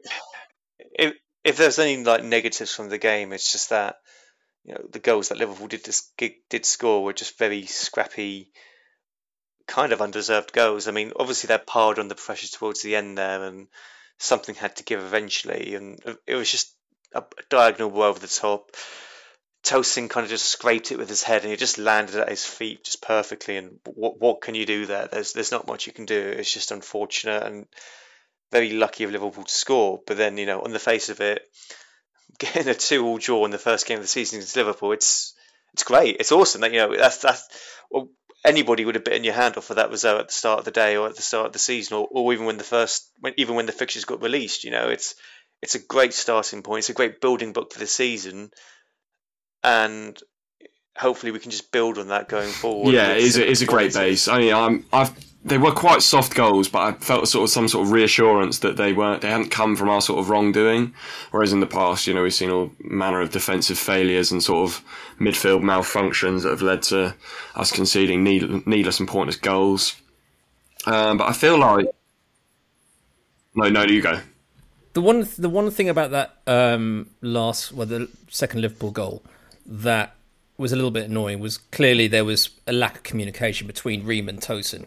if 0.98 1.14
if 1.44 1.58
there's 1.58 1.80
any 1.80 2.04
like 2.04 2.24
negatives 2.24 2.74
from 2.74 2.90
the 2.90 2.98
game, 2.98 3.34
it's 3.34 3.52
just 3.52 3.70
that 3.70 3.96
you 4.66 4.74
know 4.74 4.84
the 4.92 5.00
goals 5.00 5.30
that 5.30 5.38
Liverpool 5.38 5.68
did 5.68 5.88
did 6.50 6.66
score 6.66 7.04
were 7.04 7.14
just 7.14 7.38
very 7.38 7.66
scrappy, 7.66 8.52
kind 9.68 9.94
of 9.94 10.02
undeserved 10.02 10.54
goals. 10.54 10.88
I 10.88 10.92
mean, 10.92 11.14
obviously 11.16 11.48
they 11.48 11.58
piled 11.58 12.00
on 12.00 12.08
the 12.08 12.16
pressure 12.16 12.48
towards 12.48 12.82
the 12.82 12.96
end 12.96 13.18
there, 13.18 13.44
and 13.44 13.68
something 14.18 14.56
had 14.56 14.76
to 14.78 14.84
give 14.84 15.02
eventually, 15.02 15.76
and 15.76 16.00
it 16.26 16.36
was 16.36 16.52
just 16.52 16.74
a 17.14 17.24
diagonal 17.50 17.92
ball 17.92 18.04
over 18.04 18.20
the 18.20 18.28
top. 18.28 18.76
Tosin 19.64 20.10
kind 20.10 20.24
of 20.24 20.30
just 20.30 20.46
scraped 20.46 20.92
it 20.92 20.98
with 20.98 21.10
his 21.10 21.24
head, 21.24 21.44
and 21.44 21.54
it 21.54 21.60
just 21.60 21.78
landed 21.78 22.16
at 22.16 22.30
his 22.30 22.46
feet 22.46 22.84
just 22.84 23.02
perfectly. 23.02 23.58
And 23.58 23.80
what 23.86 24.20
what 24.20 24.42
can 24.42 24.56
you 24.56 24.66
do 24.66 24.88
there? 24.88 25.08
There's 25.12 25.34
there's 25.34 25.52
not 25.52 25.68
much 25.68 25.86
you 25.86 25.94
can 25.94 26.06
do. 26.06 26.20
It's 26.20 26.54
just 26.54 26.72
unfortunate 26.72 27.44
and 27.44 27.68
very 28.52 28.74
lucky 28.74 29.04
of 29.04 29.12
Liverpool 29.12 29.44
to 29.44 29.54
score. 29.54 30.02
But 30.06 30.18
then 30.18 30.38
you 30.38 30.46
know, 30.46 30.62
on 30.62 30.72
the 30.72 30.80
face 30.80 31.10
of 31.10 31.22
it, 31.22 31.48
getting 32.40 32.68
a 32.68 32.74
two-all 32.74 33.18
draw 33.18 33.46
in 33.46 33.52
the 33.52 33.58
first 33.58 33.86
game 33.86 33.98
of 33.98 34.04
the 34.04 34.08
season 34.08 34.38
against 34.38 34.56
Liverpool, 34.56 34.92
it's 34.92 35.34
it's 35.74 35.84
great. 35.84 36.18
It's 36.20 36.32
awesome. 36.32 36.62
That 36.62 36.74
you 36.74 36.80
know 36.80 36.96
that's 36.96 37.18
that's 37.18 37.48
well, 37.92 38.10
anybody 38.46 38.86
would 38.86 38.96
have 38.96 39.04
bitten 39.04 39.24
your 39.24 39.34
hand 39.34 39.58
off 39.58 39.66
for 39.66 39.76
that 39.76 39.90
result 39.90 40.22
at 40.22 40.28
the 40.28 40.34
start 40.34 40.60
of 40.60 40.66
the 40.66 40.72
day 40.72 40.98
or 40.98 41.08
at 41.08 41.16
the 41.16 41.22
start 41.22 41.48
of 41.48 41.54
the 41.54 41.60
season, 41.60 41.98
or, 41.98 42.08
or 42.10 42.34
even 42.34 42.46
when 42.46 42.58
the 42.58 42.64
first 42.64 43.10
when, 43.20 43.34
even 43.38 43.56
when 43.56 43.66
the 43.66 43.72
fixtures 43.72 44.06
got 44.06 44.22
released. 44.22 44.64
You 44.64 44.72
know, 44.72 44.90
it's 44.90 45.16
it's 45.62 45.76
a 45.76 45.80
great 45.80 46.14
starting 46.14 46.62
point. 46.62 46.80
It's 46.80 46.90
a 46.90 46.94
great 46.94 47.22
building 47.22 47.54
book 47.54 47.74
for 47.74 47.80
the 47.80 47.88
season, 47.88 48.52
and 49.64 50.18
hopefully 50.98 51.32
we 51.32 51.40
can 51.40 51.52
just 51.52 51.72
build 51.72 51.98
on 51.98 52.10
that 52.10 52.30
going 52.30 52.50
forward. 52.50 52.94
Yeah, 52.94 53.10
with 53.10 53.18
it 53.18 53.24
is, 53.24 53.38
a, 53.38 53.50
it's 53.52 53.62
a 53.62 53.66
great 53.66 53.94
base. 53.94 54.28
I 54.28 54.40
mean, 54.40 54.54
I'm, 54.54 54.86
I've 54.94 55.14
they 55.46 55.60
were 55.60 55.72
quite 55.72 56.02
soft 56.02 56.34
goals, 56.34 56.68
but 56.68 56.80
I 56.80 56.92
felt 56.94 57.28
sort 57.28 57.44
of 57.44 57.52
some 57.52 57.68
sort 57.68 57.86
of 57.86 57.94
reassurance 57.94 58.60
that 58.60 58.78
they 58.78 58.94
weren't 58.94 59.22
they 59.22 59.30
hadn't 59.30 59.52
come 59.52 59.76
from 59.76 59.90
our 59.90 60.02
sort 60.02 60.20
of 60.20 60.30
wrongdoing. 60.30 60.94
Whereas 61.30 61.54
in 61.54 61.60
the 61.60 61.68
past, 61.68 62.08
you 62.08 62.14
know, 62.16 62.24
we've 62.24 62.34
seen 62.34 62.50
all 62.50 62.72
manner 62.80 63.22
of 63.22 63.30
defensive 63.30 63.78
failures 63.78 64.32
and 64.32 64.44
sort 64.44 64.70
of 64.70 64.84
midfield 65.20 65.62
malfunctions 65.62 66.44
that 66.44 66.50
have 66.50 66.64
led 66.64 66.82
to 66.84 67.16
us 67.56 67.72
conceding 67.72 68.24
need, 68.24 68.66
needless 68.66 69.00
and 69.00 69.08
pointless 69.08 69.38
goals. 69.38 69.96
Um, 70.88 71.18
but 71.18 71.30
I 71.30 71.34
feel 71.34 71.60
like 71.60 71.86
no, 73.56 73.70
no, 73.70 73.84
you 73.84 74.02
go. 74.02 74.20
The 74.94 75.02
one, 75.02 75.28
the 75.38 75.50
one 75.50 75.72
thing 75.72 75.90
about 75.90 76.12
that 76.12 76.36
um, 76.48 77.10
last, 77.22 77.72
well, 77.72 77.88
the 77.88 78.10
second 78.30 78.62
Liverpool 78.62 78.92
goal 78.92 79.24
that 79.66 80.16
was 80.58 80.72
a 80.72 80.76
little 80.76 80.92
bit 80.92 81.10
annoying 81.10 81.40
was 81.40 81.58
clearly 81.58 82.08
there 82.08 82.26
was 82.26 82.50
a 82.66 82.74
lack 82.74 82.98
of 82.98 83.04
communication 83.04 83.68
between 83.68 84.06
Ream 84.06 84.30
and 84.30 84.40
Tosin. 84.40 84.86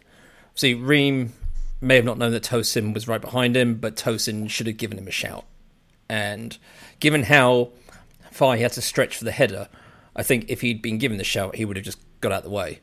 See, 0.58 0.74
Ream 0.74 1.34
may 1.80 1.94
have 1.94 2.04
not 2.04 2.18
known 2.18 2.32
that 2.32 2.42
Tosin 2.42 2.92
was 2.92 3.06
right 3.06 3.20
behind 3.20 3.56
him, 3.56 3.76
but 3.76 3.94
Tosin 3.94 4.50
should 4.50 4.66
have 4.66 4.76
given 4.76 4.98
him 4.98 5.06
a 5.06 5.12
shout. 5.12 5.44
And 6.08 6.58
given 6.98 7.22
how 7.22 7.68
far 8.32 8.56
he 8.56 8.62
had 8.62 8.72
to 8.72 8.82
stretch 8.82 9.16
for 9.16 9.24
the 9.24 9.30
header, 9.30 9.68
I 10.16 10.24
think 10.24 10.46
if 10.48 10.62
he'd 10.62 10.82
been 10.82 10.98
given 10.98 11.16
the 11.16 11.22
shout, 11.22 11.54
he 11.54 11.64
would 11.64 11.76
have 11.76 11.84
just 11.84 12.00
got 12.20 12.32
out 12.32 12.38
of 12.38 12.44
the 12.44 12.50
way. 12.50 12.80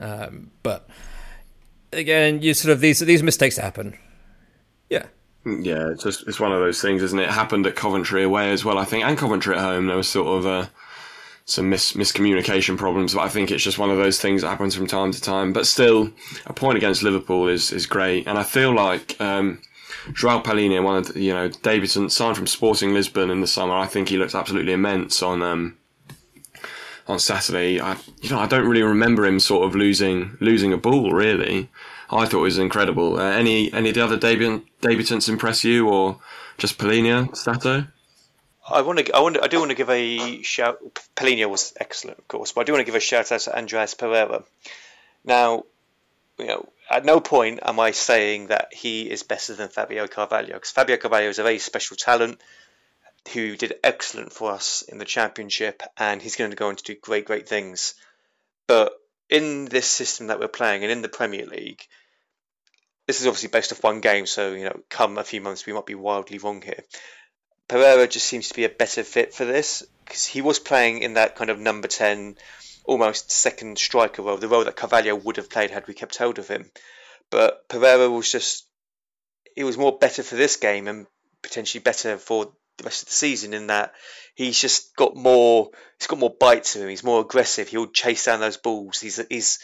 Um, 0.00 0.50
but 0.64 0.88
again, 1.92 2.42
you 2.42 2.54
sort 2.54 2.72
of 2.72 2.80
these 2.80 2.98
these 2.98 3.22
mistakes 3.22 3.56
happen. 3.56 3.96
Yeah, 4.88 5.06
Yeah, 5.44 5.90
it's 5.90 6.02
just 6.02 6.26
it's 6.26 6.40
one 6.40 6.50
of 6.50 6.58
those 6.58 6.82
things, 6.82 7.04
isn't 7.04 7.20
it? 7.20 7.28
It 7.28 7.30
happened 7.30 7.68
at 7.68 7.76
Coventry 7.76 8.24
away 8.24 8.50
as 8.50 8.64
well, 8.64 8.78
I 8.78 8.84
think, 8.84 9.04
and 9.04 9.16
Coventry 9.16 9.54
at 9.54 9.60
home. 9.60 9.86
There 9.86 9.96
was 9.96 10.08
sort 10.08 10.26
of 10.26 10.44
uh, 10.44 10.66
some 11.50 11.68
mis- 11.68 11.92
miscommunication 11.92 12.78
problems, 12.78 13.14
but 13.14 13.22
I 13.22 13.28
think 13.28 13.50
it's 13.50 13.62
just 13.62 13.78
one 13.78 13.90
of 13.90 13.96
those 13.96 14.20
things 14.20 14.42
that 14.42 14.48
happens 14.48 14.74
from 14.74 14.86
time 14.86 15.12
to 15.12 15.20
time. 15.20 15.52
But 15.52 15.66
still, 15.66 16.10
a 16.46 16.52
point 16.52 16.78
against 16.78 17.02
Liverpool 17.02 17.48
is 17.48 17.72
is 17.72 17.86
great, 17.86 18.26
and 18.26 18.38
I 18.38 18.42
feel 18.42 18.72
like 18.72 19.20
um, 19.20 19.60
Joao 20.12 20.40
Palhinha, 20.42 20.82
one 20.82 20.98
of 20.98 21.12
the, 21.12 21.20
you 21.20 21.34
know 21.34 21.48
Davidson, 21.48 22.10
signed 22.10 22.36
from 22.36 22.46
Sporting 22.46 22.94
Lisbon 22.94 23.30
in 23.30 23.40
the 23.40 23.46
summer. 23.46 23.74
I 23.74 23.86
think 23.86 24.08
he 24.08 24.16
looked 24.16 24.34
absolutely 24.34 24.72
immense 24.72 25.22
on. 25.22 25.42
Um, 25.42 25.76
on 27.08 27.18
Saturday, 27.18 27.80
I 27.80 27.96
you 28.22 28.30
know 28.30 28.38
I 28.38 28.46
don't 28.46 28.68
really 28.68 28.84
remember 28.84 29.26
him 29.26 29.40
sort 29.40 29.66
of 29.66 29.74
losing 29.74 30.36
losing 30.38 30.72
a 30.72 30.76
ball 30.76 31.10
really. 31.12 31.68
I 32.08 32.26
thought 32.26 32.38
it 32.38 32.42
was 32.42 32.58
incredible. 32.58 33.18
Uh, 33.18 33.30
any 33.30 33.72
any 33.72 33.88
of 33.88 33.94
the 33.96 34.04
other 34.04 34.16
debut- 34.16 34.62
debutants 34.80 35.28
impress 35.28 35.64
you, 35.64 35.88
or 35.88 36.20
just 36.58 36.78
Palhinha, 36.78 37.34
Stato? 37.36 37.86
I 38.70 38.82
want 38.82 38.98
to. 38.98 39.14
I 39.14 39.20
want. 39.20 39.42
I 39.42 39.48
do 39.48 39.58
want 39.58 39.70
to 39.70 39.76
give 39.76 39.90
a 39.90 40.42
shout. 40.42 40.78
Palhinha 41.16 41.48
was 41.48 41.72
excellent, 41.78 42.18
of 42.18 42.28
course, 42.28 42.52
but 42.52 42.62
I 42.62 42.64
do 42.64 42.72
want 42.72 42.80
to 42.80 42.86
give 42.86 42.94
a 42.94 43.00
shout 43.00 43.32
out 43.32 43.40
to 43.40 43.56
Andreas 43.56 43.94
Pereira. 43.94 44.44
Now, 45.24 45.64
you 46.38 46.46
know, 46.46 46.68
at 46.88 47.04
no 47.04 47.20
point 47.20 47.60
am 47.62 47.80
I 47.80 47.90
saying 47.90 48.48
that 48.48 48.72
he 48.72 49.10
is 49.10 49.22
better 49.22 49.54
than 49.54 49.68
Fabio 49.68 50.06
Carvalho, 50.06 50.54
because 50.54 50.70
Fabio 50.70 50.96
Carvalho 50.96 51.28
is 51.28 51.38
a 51.38 51.42
very 51.42 51.58
special 51.58 51.96
talent 51.96 52.40
who 53.32 53.56
did 53.56 53.74
excellent 53.84 54.32
for 54.32 54.52
us 54.52 54.82
in 54.82 54.98
the 54.98 55.04
championship, 55.04 55.82
and 55.96 56.22
he's 56.22 56.36
going 56.36 56.50
to 56.50 56.56
go 56.56 56.68
on 56.68 56.76
to 56.76 56.84
do 56.84 56.94
great, 56.94 57.26
great 57.26 57.48
things. 57.48 57.94
But 58.66 58.92
in 59.28 59.66
this 59.66 59.86
system 59.86 60.28
that 60.28 60.40
we're 60.40 60.48
playing, 60.48 60.82
and 60.82 60.92
in 60.92 61.02
the 61.02 61.08
Premier 61.08 61.46
League, 61.46 61.86
this 63.06 63.20
is 63.20 63.26
obviously 63.26 63.48
based 63.48 63.72
off 63.72 63.82
one 63.82 64.00
game, 64.00 64.26
so 64.26 64.52
you 64.52 64.64
know, 64.64 64.80
come 64.88 65.18
a 65.18 65.24
few 65.24 65.40
months, 65.40 65.66
we 65.66 65.72
might 65.72 65.86
be 65.86 65.94
wildly 65.94 66.38
wrong 66.38 66.62
here. 66.62 66.84
Pereira 67.70 68.08
just 68.08 68.26
seems 68.26 68.48
to 68.48 68.54
be 68.54 68.64
a 68.64 68.68
better 68.68 69.04
fit 69.04 69.32
for 69.32 69.44
this 69.44 69.84
because 70.04 70.26
he 70.26 70.42
was 70.42 70.58
playing 70.58 71.04
in 71.04 71.14
that 71.14 71.36
kind 71.36 71.50
of 71.50 71.60
number 71.60 71.86
10, 71.86 72.36
almost 72.84 73.30
second 73.30 73.78
striker 73.78 74.22
role, 74.22 74.38
the 74.38 74.48
role 74.48 74.64
that 74.64 74.74
Carvalho 74.74 75.14
would 75.14 75.36
have 75.36 75.48
played 75.48 75.70
had 75.70 75.86
we 75.86 75.94
kept 75.94 76.16
hold 76.16 76.40
of 76.40 76.48
him. 76.48 76.68
But 77.30 77.68
Pereira 77.68 78.10
was 78.10 78.32
just, 78.32 78.66
he 79.54 79.62
was 79.62 79.78
more 79.78 79.96
better 79.96 80.24
for 80.24 80.34
this 80.34 80.56
game 80.56 80.88
and 80.88 81.06
potentially 81.42 81.80
better 81.80 82.18
for 82.18 82.46
the 82.78 82.84
rest 82.84 83.04
of 83.04 83.08
the 83.08 83.14
season 83.14 83.54
in 83.54 83.68
that 83.68 83.92
he's 84.34 84.60
just 84.60 84.96
got 84.96 85.14
more, 85.14 85.70
he's 86.00 86.08
got 86.08 86.18
more 86.18 86.34
bite 86.40 86.64
to 86.64 86.82
him, 86.82 86.88
he's 86.88 87.04
more 87.04 87.20
aggressive, 87.20 87.68
he'll 87.68 87.86
chase 87.86 88.24
down 88.24 88.40
those 88.40 88.56
balls, 88.56 88.98
he's, 88.98 89.20
he's, 89.28 89.60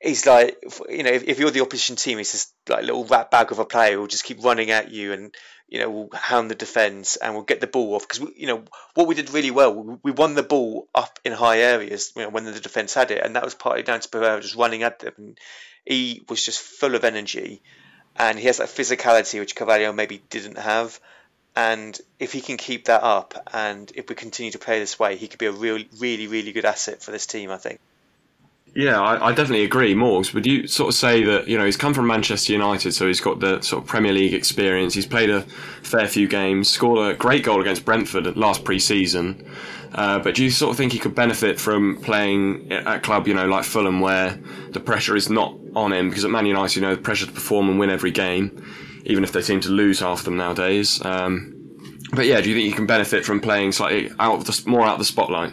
he's 0.00 0.26
like, 0.26 0.58
you 0.88 1.02
know, 1.02 1.10
if, 1.10 1.24
if 1.24 1.38
you're 1.38 1.50
the 1.50 1.60
opposition 1.60 1.96
team, 1.96 2.18
he's 2.18 2.32
just 2.32 2.54
like 2.68 2.82
a 2.82 2.86
little 2.86 3.04
rat 3.04 3.30
bag 3.30 3.52
of 3.52 3.58
a 3.58 3.64
player 3.64 3.94
who'll 3.94 4.06
just 4.06 4.24
keep 4.24 4.42
running 4.44 4.70
at 4.70 4.90
you 4.90 5.12
and 5.12 5.34
you 5.68 5.80
know 5.80 5.90
will 5.90 6.10
hound 6.14 6.50
the 6.50 6.54
defense 6.54 7.16
and 7.16 7.34
we'll 7.34 7.42
get 7.42 7.60
the 7.60 7.66
ball 7.66 7.94
off 7.94 8.08
because 8.08 8.26
you 8.36 8.46
know 8.46 8.62
what 8.94 9.06
we 9.06 9.14
did 9.14 9.30
really 9.30 9.50
well. 9.50 9.98
We, 10.02 10.12
won 10.12 10.34
the 10.34 10.42
ball 10.42 10.88
up 10.94 11.18
in 11.24 11.32
high 11.32 11.58
areas 11.60 12.12
you 12.16 12.22
know, 12.22 12.28
when 12.30 12.44
the 12.44 12.58
defense 12.58 12.94
had 12.94 13.10
it, 13.10 13.22
and 13.22 13.36
that 13.36 13.44
was 13.44 13.54
partly 13.54 13.82
down 13.82 14.00
to 14.00 14.08
Pereira 14.08 14.40
just 14.40 14.56
running 14.56 14.82
at 14.82 15.00
them. 15.00 15.14
And 15.16 15.38
he 15.84 16.24
was 16.28 16.44
just 16.44 16.60
full 16.60 16.94
of 16.94 17.04
energy, 17.04 17.62
and 18.16 18.38
he 18.38 18.46
has 18.46 18.58
that 18.58 18.68
physicality 18.68 19.40
which 19.40 19.56
Carvalho 19.56 19.92
maybe 19.92 20.22
didn't 20.30 20.58
have. 20.58 20.98
And 21.56 21.98
if 22.20 22.32
he 22.32 22.40
can 22.40 22.56
keep 22.56 22.84
that 22.84 23.02
up, 23.02 23.48
and 23.52 23.90
if 23.96 24.08
we 24.08 24.14
continue 24.14 24.52
to 24.52 24.58
play 24.58 24.78
this 24.78 24.98
way, 24.98 25.16
he 25.16 25.26
could 25.26 25.40
be 25.40 25.46
a 25.46 25.52
real, 25.52 25.82
really, 25.98 26.28
really 26.28 26.52
good 26.52 26.64
asset 26.64 27.02
for 27.02 27.10
this 27.10 27.26
team. 27.26 27.50
I 27.50 27.56
think. 27.56 27.80
Yeah, 28.78 29.00
I, 29.00 29.30
I, 29.30 29.32
definitely 29.32 29.64
agree. 29.64 29.92
Morgs, 29.92 30.32
would 30.32 30.46
you 30.46 30.68
sort 30.68 30.90
of 30.90 30.94
say 30.94 31.24
that 31.24 31.48
you 31.48 31.58
know 31.58 31.64
he's 31.64 31.76
come 31.76 31.94
from 31.94 32.06
Manchester 32.06 32.52
United, 32.52 32.92
so 32.92 33.08
he's 33.08 33.20
got 33.20 33.40
the 33.40 33.60
sort 33.60 33.82
of 33.82 33.88
Premier 33.88 34.12
League 34.12 34.32
experience. 34.32 34.94
He's 34.94 35.04
played 35.04 35.30
a 35.30 35.42
fair 35.82 36.06
few 36.06 36.28
games, 36.28 36.68
scored 36.68 37.12
a 37.12 37.16
great 37.16 37.42
goal 37.42 37.60
against 37.60 37.84
Brentford 37.84 38.36
last 38.36 38.62
pre-season. 38.62 39.44
Uh, 39.92 40.20
but 40.20 40.36
do 40.36 40.44
you 40.44 40.50
sort 40.52 40.70
of 40.70 40.76
think 40.76 40.92
he 40.92 41.00
could 41.00 41.16
benefit 41.16 41.58
from 41.58 42.00
playing 42.02 42.70
at 42.70 42.86
a 42.86 43.00
club, 43.00 43.26
you 43.26 43.34
know, 43.34 43.48
like 43.48 43.64
Fulham, 43.64 43.98
where 43.98 44.38
the 44.70 44.78
pressure 44.78 45.16
is 45.16 45.28
not 45.28 45.56
on 45.74 45.92
him? 45.92 46.08
Because 46.08 46.24
at 46.24 46.30
Man 46.30 46.46
United, 46.46 46.76
you 46.76 46.82
know, 46.82 46.94
the 46.94 47.02
pressure 47.02 47.26
to 47.26 47.32
perform 47.32 47.68
and 47.68 47.80
win 47.80 47.90
every 47.90 48.12
game, 48.12 48.64
even 49.06 49.24
if 49.24 49.32
they 49.32 49.42
seem 49.42 49.58
to 49.62 49.70
lose 49.70 49.98
half 49.98 50.20
of 50.20 50.24
them 50.24 50.36
nowadays. 50.36 51.04
Um, 51.04 51.52
but 52.12 52.26
yeah, 52.26 52.40
do 52.40 52.48
you 52.48 52.54
think 52.54 52.68
he 52.68 52.72
can 52.76 52.86
benefit 52.86 53.24
from 53.24 53.40
playing 53.40 53.72
slightly 53.72 54.12
out 54.20 54.36
of 54.36 54.44
the 54.44 54.70
more 54.70 54.86
out 54.86 54.92
of 54.92 54.98
the 55.00 55.04
spotlight? 55.04 55.52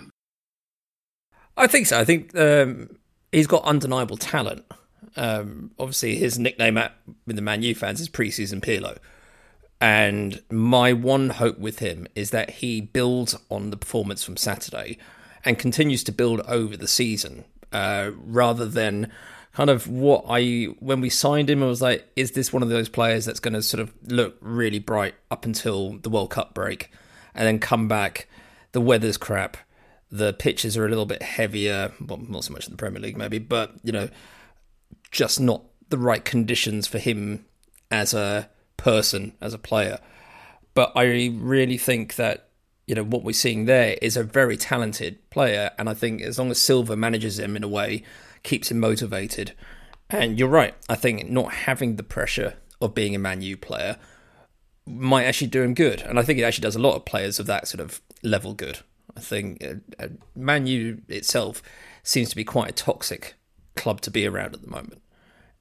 I 1.57 1.65
think 1.65 1.87
so. 1.87 1.99
I 1.99 2.05
think 2.05 2.37
um, 2.37 2.89
he's 3.31 3.47
got 3.47 3.63
undeniable 3.63 4.17
talent. 4.17 4.65
Um, 5.15 5.71
obviously, 5.79 6.15
his 6.15 6.37
nickname 6.37 6.77
at, 6.77 6.93
with 7.25 7.35
the 7.35 7.41
Man 7.41 7.61
U 7.61 7.75
fans 7.75 8.01
is 8.01 8.09
preseason 8.09 8.61
Pirlo. 8.61 8.97
And 9.81 10.41
my 10.49 10.93
one 10.93 11.29
hope 11.29 11.59
with 11.59 11.79
him 11.79 12.07
is 12.15 12.31
that 12.31 12.49
he 12.49 12.81
builds 12.81 13.35
on 13.49 13.69
the 13.69 13.77
performance 13.77 14.23
from 14.23 14.37
Saturday 14.37 14.97
and 15.43 15.59
continues 15.59 16.03
to 16.05 16.11
build 16.11 16.41
over 16.41 16.75
the 16.77 16.87
season 16.87 17.45
uh, 17.71 18.11
rather 18.15 18.65
than 18.65 19.11
kind 19.53 19.69
of 19.69 19.87
what 19.87 20.25
I, 20.27 20.65
when 20.79 21.01
we 21.01 21.09
signed 21.09 21.49
him, 21.49 21.63
I 21.63 21.67
was 21.67 21.81
like, 21.81 22.05
is 22.15 22.31
this 22.31 22.51
one 22.51 22.63
of 22.63 22.69
those 22.69 22.89
players 22.89 23.25
that's 23.25 23.39
going 23.39 23.53
to 23.53 23.61
sort 23.61 23.81
of 23.81 23.93
look 24.07 24.37
really 24.41 24.79
bright 24.79 25.15
up 25.29 25.45
until 25.45 25.97
the 25.97 26.09
World 26.09 26.29
Cup 26.29 26.53
break 26.53 26.91
and 27.33 27.47
then 27.47 27.59
come 27.59 27.87
back? 27.87 28.27
The 28.71 28.81
weather's 28.81 29.17
crap 29.17 29.57
the 30.17 30.33
pitches 30.33 30.77
are 30.77 30.85
a 30.85 30.89
little 30.89 31.05
bit 31.05 31.21
heavier, 31.21 31.91
well, 31.99 32.17
not 32.17 32.45
so 32.45 32.53
much 32.53 32.65
in 32.65 32.71
the 32.71 32.77
Premier 32.77 33.01
League, 33.01 33.17
maybe, 33.17 33.39
but 33.39 33.73
you 33.83 33.91
know, 33.91 34.09
just 35.11 35.39
not 35.39 35.63
the 35.89 35.97
right 35.97 36.23
conditions 36.23 36.87
for 36.87 36.99
him 36.99 37.45
as 37.91 38.13
a 38.13 38.49
person, 38.77 39.33
as 39.41 39.53
a 39.53 39.59
player. 39.59 39.99
But 40.73 40.91
I 40.95 41.31
really 41.33 41.77
think 41.77 42.15
that 42.15 42.49
you 42.87 42.95
know 42.95 43.03
what 43.03 43.23
we're 43.23 43.33
seeing 43.33 43.65
there 43.65 43.97
is 44.01 44.15
a 44.15 44.23
very 44.23 44.57
talented 44.57 45.29
player, 45.29 45.71
and 45.77 45.89
I 45.89 45.93
think 45.93 46.21
as 46.21 46.39
long 46.39 46.51
as 46.51 46.61
Silva 46.61 46.95
manages 46.95 47.39
him 47.39 47.55
in 47.55 47.63
a 47.63 47.67
way, 47.67 48.03
keeps 48.43 48.71
him 48.71 48.79
motivated, 48.79 49.53
and 50.09 50.39
you're 50.39 50.47
right, 50.47 50.75
I 50.87 50.95
think 50.95 51.29
not 51.29 51.53
having 51.53 51.95
the 51.95 52.03
pressure 52.03 52.55
of 52.79 52.95
being 52.95 53.15
a 53.15 53.19
Man 53.19 53.41
U 53.41 53.57
player 53.57 53.97
might 54.85 55.23
actually 55.23 55.47
do 55.47 55.61
him 55.61 55.73
good, 55.73 56.01
and 56.01 56.19
I 56.19 56.23
think 56.23 56.39
it 56.39 56.43
actually 56.43 56.63
does 56.63 56.75
a 56.75 56.79
lot 56.79 56.95
of 56.95 57.05
players 57.05 57.39
of 57.39 57.47
that 57.47 57.67
sort 57.67 57.81
of 57.81 58.01
level 58.21 58.53
good. 58.53 58.79
I 59.15 59.19
think 59.19 59.63
uh, 59.63 59.75
uh, 60.03 60.07
Man 60.35 60.67
U 60.67 61.01
itself 61.07 61.61
seems 62.03 62.29
to 62.29 62.35
be 62.35 62.43
quite 62.43 62.69
a 62.69 62.73
toxic 62.73 63.35
club 63.75 64.01
to 64.01 64.11
be 64.11 64.25
around 64.25 64.53
at 64.53 64.61
the 64.61 64.69
moment. 64.69 65.01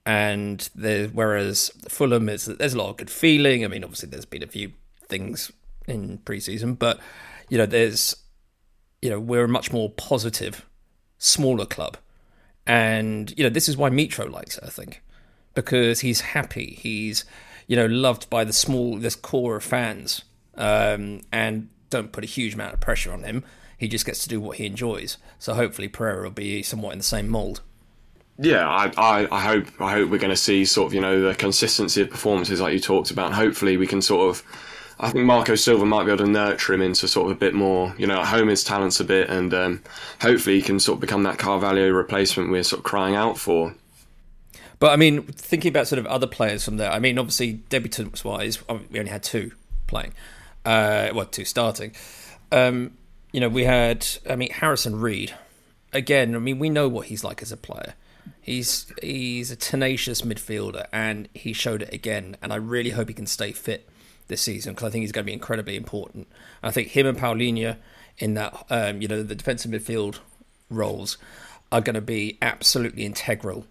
And 0.07 0.69
there, 0.75 1.09
whereas 1.09 1.71
Fulham 1.89 2.29
is 2.29 2.45
there's 2.45 2.75
a 2.75 2.79
lot 2.79 2.91
of 2.91 2.97
good 2.99 3.11
feeling. 3.11 3.65
I 3.65 3.69
mean, 3.69 3.85
obviously 3.85 4.09
there's 4.11 4.27
been 4.27 4.43
a 4.43 4.49
few 4.49 4.73
things 5.09 5.51
in 5.87 6.19
preseason, 6.19 6.79
but 6.79 7.01
you 7.49 7.59
know 7.59 7.67
there's 7.67 8.17
you 9.01 9.11
know 9.11 9.21
we're 9.21 9.45
a 9.45 9.49
much 9.49 9.73
more 9.73 9.91
positive, 9.91 10.67
smaller 11.19 11.67
club, 11.67 11.97
and 12.67 13.33
you 13.37 13.45
know 13.45 13.51
this 13.51 13.69
is 13.69 13.77
why 13.77 13.89
Mitro 13.91 14.31
likes 14.31 14.59
it. 14.59 14.65
I 14.65 14.71
think 14.71 15.03
because 15.55 16.01
he's 16.01 16.21
happy. 16.21 16.79
He's 16.81 17.25
you 17.67 17.77
know 17.77 17.87
loved 17.87 18.29
by 18.29 18.45
the 18.45 18.53
small 18.53 18.99
this 18.99 19.17
core 19.17 19.57
of 19.57 19.65
fans, 19.65 20.23
um, 20.57 21.23
and 21.33 21.71
don't 21.95 22.13
put 22.13 22.25
a 22.25 22.27
huge 22.27 22.55
amount 22.55 22.75
of 22.75 22.81
pressure 22.81 23.13
on 23.13 23.23
him. 23.23 23.45
He 23.79 23.89
just 23.89 24.05
gets 24.05 24.23
to 24.25 24.29
do 24.29 24.41
what 24.41 24.59
he 24.59 24.67
enjoys. 24.67 25.17
So 25.39 25.55
hopefully 25.55 25.89
Pereira 25.89 26.25
will 26.25 26.31
be 26.31 26.63
somewhat 26.63 26.93
in 26.93 26.99
the 26.99 27.05
same 27.05 27.29
mould. 27.29 27.61
Yeah, 28.39 28.69
I, 28.69 28.93
I, 28.97 29.29
I, 29.31 29.41
hope 29.41 29.67
I 29.81 29.93
hope 29.93 30.11
we're 30.11 30.19
going 30.19 30.31
to 30.31 30.37
see 30.37 30.65
sort 30.65 30.89
of 30.89 30.95
you 30.95 31.01
know 31.01 31.21
the 31.21 31.35
consistency 31.37 32.03
of 32.03 32.11
performances 32.11 32.61
like 32.61 32.73
you 32.73 32.81
talked 32.81 33.13
about. 33.13 33.27
And 33.27 33.35
hopefully 33.35 33.77
we 33.77 33.87
can 33.87 34.03
sort 34.03 34.29
of. 34.29 34.43
I 34.99 35.11
think 35.11 35.25
Marco 35.25 35.57
Silva 35.57 35.85
might 35.85 36.05
be 36.05 36.13
able 36.13 36.25
to 36.25 36.31
nurture 36.31 36.73
him 36.73 36.81
into 36.81 37.09
sort 37.09 37.29
of 37.29 37.37
a 37.37 37.39
bit 37.39 37.53
more, 37.53 37.93
you 37.99 38.07
know, 38.07 38.23
home 38.25 38.47
his 38.47 38.63
talents 38.63 39.01
a 39.01 39.05
bit, 39.05 39.29
and 39.29 39.53
um, 39.53 39.83
hopefully 40.21 40.57
he 40.57 40.63
can 40.63 40.79
sort 40.79 40.99
of 40.99 41.01
become 41.01 41.25
that 41.25 41.37
Carvalho 41.37 41.91
replacement 41.91 42.49
we're 42.49 42.63
sort 42.63 42.79
of 42.79 42.85
crying 42.85 43.17
out 43.17 43.37
for. 43.37 43.75
But 44.79 44.93
I 44.93 44.97
mean, 44.97 45.25
thinking 45.25 45.71
about 45.71 45.89
sort 45.89 45.99
of 45.99 46.07
other 46.07 46.29
players 46.29 46.65
from 46.65 46.77
there, 46.77 46.93
I 46.93 47.01
mean, 47.01 47.19
obviously 47.19 47.61
debutants 47.71 48.25
wise, 48.25 48.67
we 48.69 49.01
only 49.01 49.11
had 49.11 49.25
two 49.25 49.51
playing 49.89 50.13
uh, 50.65 51.11
well, 51.15 51.27
two 51.27 51.45
starting. 51.45 51.95
Um, 52.53 52.97
you 53.33 53.41
know, 53.41 53.49
we 53.49 53.65
had, 53.65 54.07
I 54.29 54.37
mean, 54.37 54.51
Harrison 54.51 55.01
Reid. 55.01 55.35
Again, 55.93 56.35
I 56.35 56.39
mean, 56.39 56.59
we 56.59 56.71
know 56.71 56.89
what 56.89 57.07
he's 57.07 57.25
like 57.25 57.43
as 57.43 57.53
a 57.53 57.57
player. 57.57 57.95
He's 58.41 58.93
he's 59.03 59.51
a 59.51 59.57
tenacious 59.57 60.23
midfielder, 60.23 60.87
and 60.93 61.29
he 61.35 61.53
showed 61.53 61.83
it 61.83 61.93
again. 61.93 62.37
And 62.43 62.53
I 62.53 62.57
really 62.57 62.91
hope 62.91 63.09
he 63.09 63.15
can 63.15 63.27
stay 63.27 63.53
fit 63.53 63.89
this 64.29 64.43
season 64.43 64.75
because 64.75 64.89
I 64.89 64.91
think 64.91 65.03
he's 65.03 65.13
going 65.13 65.25
to 65.25 65.31
be 65.31 65.35
incredibly 65.35 65.77
important. 65.77 66.29
I 66.63 66.71
think 66.71 66.89
him 66.89 67.07
and 67.07 67.19
Palhinha 67.19 67.77
in 68.19 68.35
that, 68.35 68.67
um, 68.71 69.03
you 69.03 69.09
know, 69.09 69.23
the 69.23 69.35
defensive 69.35 69.71
midfield 69.71 70.19
roles 70.71 71.19
are 71.71 71.81
going 71.81 71.95
to 71.95 72.01
be 72.01 72.39
absolutely 72.41 73.05
integral 73.05 73.67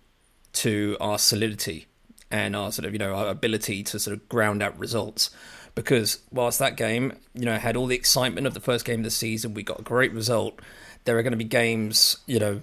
to 0.53 0.97
our 0.99 1.17
solidity 1.17 1.87
and 2.29 2.55
our 2.55 2.71
sort 2.71 2.85
of, 2.85 2.93
you 2.93 2.99
know, 2.99 3.13
our 3.13 3.27
ability 3.27 3.83
to 3.83 3.99
sort 3.99 4.15
of 4.15 4.27
ground 4.29 4.61
out 4.61 4.77
results 4.77 5.29
because 5.75 6.19
whilst 6.31 6.59
that 6.59 6.77
game, 6.77 7.13
you 7.33 7.45
know, 7.45 7.57
had 7.57 7.75
all 7.75 7.87
the 7.87 7.95
excitement 7.95 8.47
of 8.47 8.53
the 8.53 8.59
first 8.59 8.85
game 8.85 8.99
of 8.99 9.03
the 9.03 9.11
season, 9.11 9.53
we 9.53 9.63
got 9.63 9.79
a 9.79 9.83
great 9.83 10.13
result. 10.13 10.59
There 11.05 11.17
are 11.17 11.23
going 11.23 11.31
to 11.31 11.37
be 11.37 11.43
games, 11.43 12.17
you 12.27 12.39
know, 12.39 12.61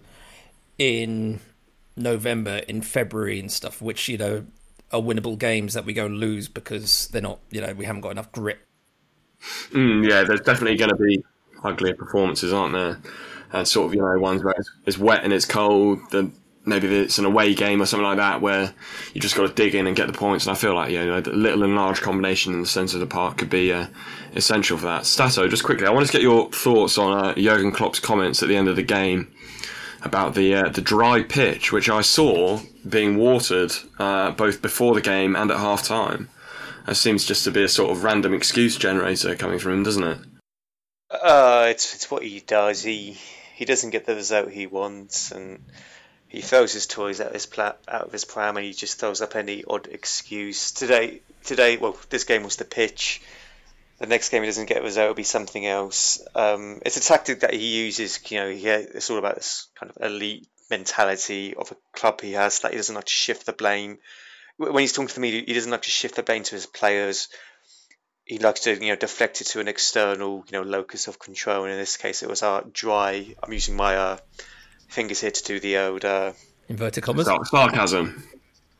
in 0.78 1.40
November, 1.96 2.58
in 2.68 2.82
February, 2.82 3.38
and 3.40 3.50
stuff, 3.50 3.82
which 3.82 4.08
you 4.08 4.18
know 4.18 4.46
are 4.92 5.00
winnable 5.00 5.38
games 5.38 5.74
that 5.74 5.84
we 5.84 5.92
go 5.92 6.06
lose 6.06 6.48
because 6.48 7.08
they're 7.08 7.22
not, 7.22 7.38
you 7.50 7.60
know, 7.60 7.72
we 7.74 7.84
haven't 7.84 8.00
got 8.00 8.10
enough 8.10 8.32
grit. 8.32 8.58
Mm, 9.70 10.08
yeah, 10.08 10.22
there's 10.24 10.40
definitely 10.40 10.76
going 10.76 10.90
to 10.90 10.96
be 10.96 11.24
uglier 11.62 11.94
performances, 11.94 12.52
aren't 12.52 12.74
there? 12.74 13.00
And 13.52 13.66
sort 13.66 13.86
of, 13.86 13.94
you 13.94 14.00
know, 14.00 14.18
ones 14.18 14.42
where 14.42 14.54
it's, 14.86 14.98
wet 14.98 15.24
and 15.24 15.32
it's 15.32 15.44
cold. 15.44 16.00
Maybe 16.70 16.86
it's 16.96 17.18
an 17.18 17.26
away 17.26 17.54
game 17.54 17.82
or 17.82 17.86
something 17.86 18.06
like 18.06 18.16
that 18.16 18.40
where 18.40 18.72
you 19.12 19.20
just 19.20 19.36
got 19.36 19.46
to 19.46 19.52
dig 19.52 19.74
in 19.74 19.86
and 19.86 19.94
get 19.94 20.06
the 20.06 20.14
points. 20.14 20.46
And 20.46 20.56
I 20.56 20.58
feel 20.58 20.74
like 20.74 20.90
you 20.90 21.04
know 21.04 21.20
the 21.20 21.32
little 21.32 21.64
and 21.64 21.76
large 21.76 22.00
combination 22.00 22.54
in 22.54 22.62
the 22.62 22.66
centre 22.66 22.96
of 22.96 23.00
the 23.00 23.06
park 23.06 23.36
could 23.36 23.50
be 23.50 23.72
uh, 23.72 23.88
essential 24.34 24.78
for 24.78 24.86
that. 24.86 25.04
Stato, 25.04 25.46
just 25.48 25.64
quickly, 25.64 25.86
I 25.86 25.90
want 25.90 26.06
to 26.06 26.12
get 26.12 26.22
your 26.22 26.50
thoughts 26.50 26.96
on 26.96 27.24
uh, 27.24 27.34
Jurgen 27.34 27.72
Klopp's 27.72 28.00
comments 28.00 28.42
at 28.42 28.48
the 28.48 28.56
end 28.56 28.68
of 28.68 28.76
the 28.76 28.82
game 28.82 29.30
about 30.02 30.34
the 30.34 30.54
uh, 30.54 30.68
the 30.70 30.80
dry 30.80 31.22
pitch, 31.22 31.72
which 31.72 31.90
I 31.90 32.00
saw 32.00 32.60
being 32.88 33.18
watered 33.18 33.72
uh, 33.98 34.30
both 34.30 34.62
before 34.62 34.94
the 34.94 35.02
game 35.02 35.36
and 35.36 35.50
at 35.50 35.58
half 35.58 35.82
time. 35.82 36.30
It 36.88 36.94
seems 36.94 37.26
just 37.26 37.44
to 37.44 37.50
be 37.50 37.62
a 37.62 37.68
sort 37.68 37.90
of 37.90 38.04
random 38.04 38.32
excuse 38.32 38.76
generator 38.76 39.34
coming 39.36 39.58
from 39.58 39.72
him, 39.72 39.82
doesn't 39.82 40.02
it? 40.02 40.18
Uh, 41.10 41.66
it's 41.68 41.94
it's 41.94 42.10
what 42.10 42.22
he 42.22 42.40
does. 42.40 42.82
He 42.82 43.18
he 43.54 43.64
doesn't 43.64 43.90
get 43.90 44.06
the 44.06 44.14
result 44.14 44.50
he 44.50 44.66
wants, 44.66 45.32
and 45.32 45.64
he 46.30 46.42
throws 46.42 46.72
his 46.72 46.86
toys 46.86 47.20
out, 47.20 47.32
his 47.32 47.46
pla- 47.46 47.74
out 47.88 48.06
of 48.06 48.12
his 48.12 48.24
pram 48.24 48.56
and 48.56 48.64
he 48.64 48.72
just 48.72 49.00
throws 49.00 49.20
up 49.20 49.34
any 49.34 49.64
odd 49.68 49.88
excuse. 49.88 50.70
Today, 50.70 51.22
today, 51.44 51.76
well, 51.76 51.96
this 52.08 52.22
game 52.22 52.44
was 52.44 52.54
the 52.54 52.64
pitch. 52.64 53.20
The 53.98 54.06
next 54.06 54.28
game 54.28 54.42
he 54.42 54.48
doesn't 54.48 54.68
get 54.68 54.78
a 54.78 54.82
result, 54.82 55.06
it'll 55.06 55.14
be 55.14 55.24
something 55.24 55.66
else. 55.66 56.24
Um, 56.36 56.80
it's 56.86 56.96
a 56.96 57.00
tactic 57.00 57.40
that 57.40 57.52
he 57.52 57.84
uses. 57.84 58.20
You 58.30 58.38
know, 58.38 58.50
he, 58.50 58.66
it's 58.68 59.10
all 59.10 59.18
about 59.18 59.34
this 59.34 59.66
kind 59.74 59.92
of 59.94 60.02
elite 60.02 60.46
mentality 60.70 61.54
of 61.54 61.72
a 61.72 61.76
club 61.98 62.20
he 62.20 62.32
has. 62.32 62.60
That 62.60 62.70
he 62.70 62.76
doesn't 62.76 62.94
like 62.94 63.04
to 63.04 63.12
shift 63.12 63.46
the 63.46 63.52
blame. 63.52 63.98
When 64.56 64.78
he's 64.78 64.92
talking 64.92 65.08
to 65.08 65.14
the 65.14 65.20
media, 65.20 65.42
he 65.44 65.52
doesn't 65.52 65.70
like 65.70 65.82
to 65.82 65.90
shift 65.90 66.14
the 66.14 66.22
blame 66.22 66.44
to 66.44 66.54
his 66.54 66.66
players. 66.66 67.28
He 68.24 68.38
likes 68.38 68.60
to, 68.60 68.72
you 68.72 68.90
know, 68.90 68.96
deflect 68.96 69.40
it 69.40 69.48
to 69.48 69.60
an 69.60 69.66
external, 69.66 70.44
you 70.48 70.52
know, 70.52 70.62
locus 70.62 71.08
of 71.08 71.18
control. 71.18 71.64
And 71.64 71.72
in 71.72 71.78
this 71.78 71.96
case, 71.96 72.22
it 72.22 72.28
was 72.28 72.44
our 72.44 72.62
dry. 72.62 73.34
I'm 73.42 73.52
using 73.52 73.76
my 73.76 73.96
uh, 73.96 74.18
fingers 74.90 75.20
here 75.20 75.30
to 75.30 75.44
do 75.44 75.60
the 75.60 75.78
old 75.78 76.04
uh, 76.04 76.32
inverted 76.68 77.04
commas 77.04 77.28
sarcasm. 77.44 78.22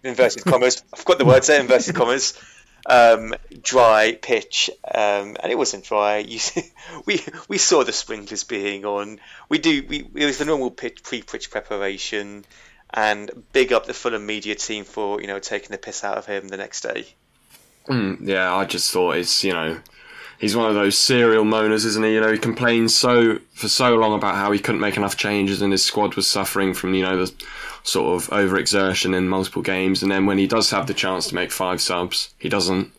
Inverted 0.03 0.45
commas. 0.45 0.83
I've 0.95 1.05
got 1.05 1.19
the 1.19 1.25
words 1.25 1.47
there. 1.47 1.61
Inverted 1.61 1.95
commas. 1.95 2.39
Um, 2.87 3.35
dry 3.63 4.19
pitch, 4.21 4.71
um, 4.87 5.37
and 5.43 5.53
it 5.53 5.59
wasn't 5.59 5.85
dry. 5.85 6.19
You 6.19 6.39
see, 6.49 6.73
we 7.05 7.21
we 7.49 7.59
saw 7.59 7.85
the 7.85 7.93
sprinklers 7.93 8.45
being 8.45 8.85
on. 8.85 9.21
We 9.49 9.59
do. 9.59 9.85
We 9.87 10.09
it 10.15 10.27
was 10.27 10.39
the 10.39 10.45
normal 10.45 10.71
pitch 10.71 11.03
pre-pitch 11.03 11.51
preparation. 11.51 12.45
and 12.93 13.31
big 13.53 13.73
up 13.73 13.87
the 13.87 13.95
Fulham 13.95 14.27
media 14.27 14.55
team 14.55 14.85
for 14.85 15.21
you 15.21 15.27
know 15.27 15.39
taking 15.39 15.71
the 15.71 15.79
piss 15.79 16.03
out 16.05 16.19
of 16.19 16.27
him 16.27 16.49
the 16.49 16.57
next 16.57 16.81
day. 16.83 17.07
Mm, 17.87 18.27
yeah, 18.27 18.55
I 18.55 18.65
just 18.65 18.91
thought 18.91 19.17
it's 19.17 19.45
you 19.45 19.53
know 19.53 19.79
he's 20.41 20.57
one 20.57 20.69
of 20.69 20.75
those 20.75 20.99
serial 20.99 21.45
moaners, 21.45 21.85
isn't 21.85 22.03
he? 22.03 22.15
You 22.15 22.21
know, 22.21 22.33
he 22.33 22.39
complained 22.39 22.91
so 22.91 23.39
for 23.53 23.69
so 23.69 23.95
long 23.95 24.15
about 24.15 24.35
how 24.35 24.51
he 24.51 24.59
couldn't 24.59 24.81
make 24.81 24.97
enough 24.97 25.17
changes 25.17 25.63
and 25.63 25.71
his 25.71 25.85
squad 25.85 26.17
was 26.17 26.27
suffering 26.27 26.75
from 26.75 26.95
you 26.95 27.03
know 27.03 27.25
the 27.25 27.33
sort 27.85 28.17
of 28.17 28.29
overexertion 28.31 29.17
in 29.17 29.29
multiple 29.29 29.63
games, 29.63 30.03
and 30.03 30.11
then 30.11 30.27
when 30.27 30.39
he 30.39 30.47
does 30.47 30.71
have 30.71 30.87
the 30.87 30.95
chance 30.95 31.29
to 31.29 31.35
make 31.35 31.53
five 31.53 31.81
subs, 31.81 32.35
he 32.39 32.49
doesn't. 32.49 32.93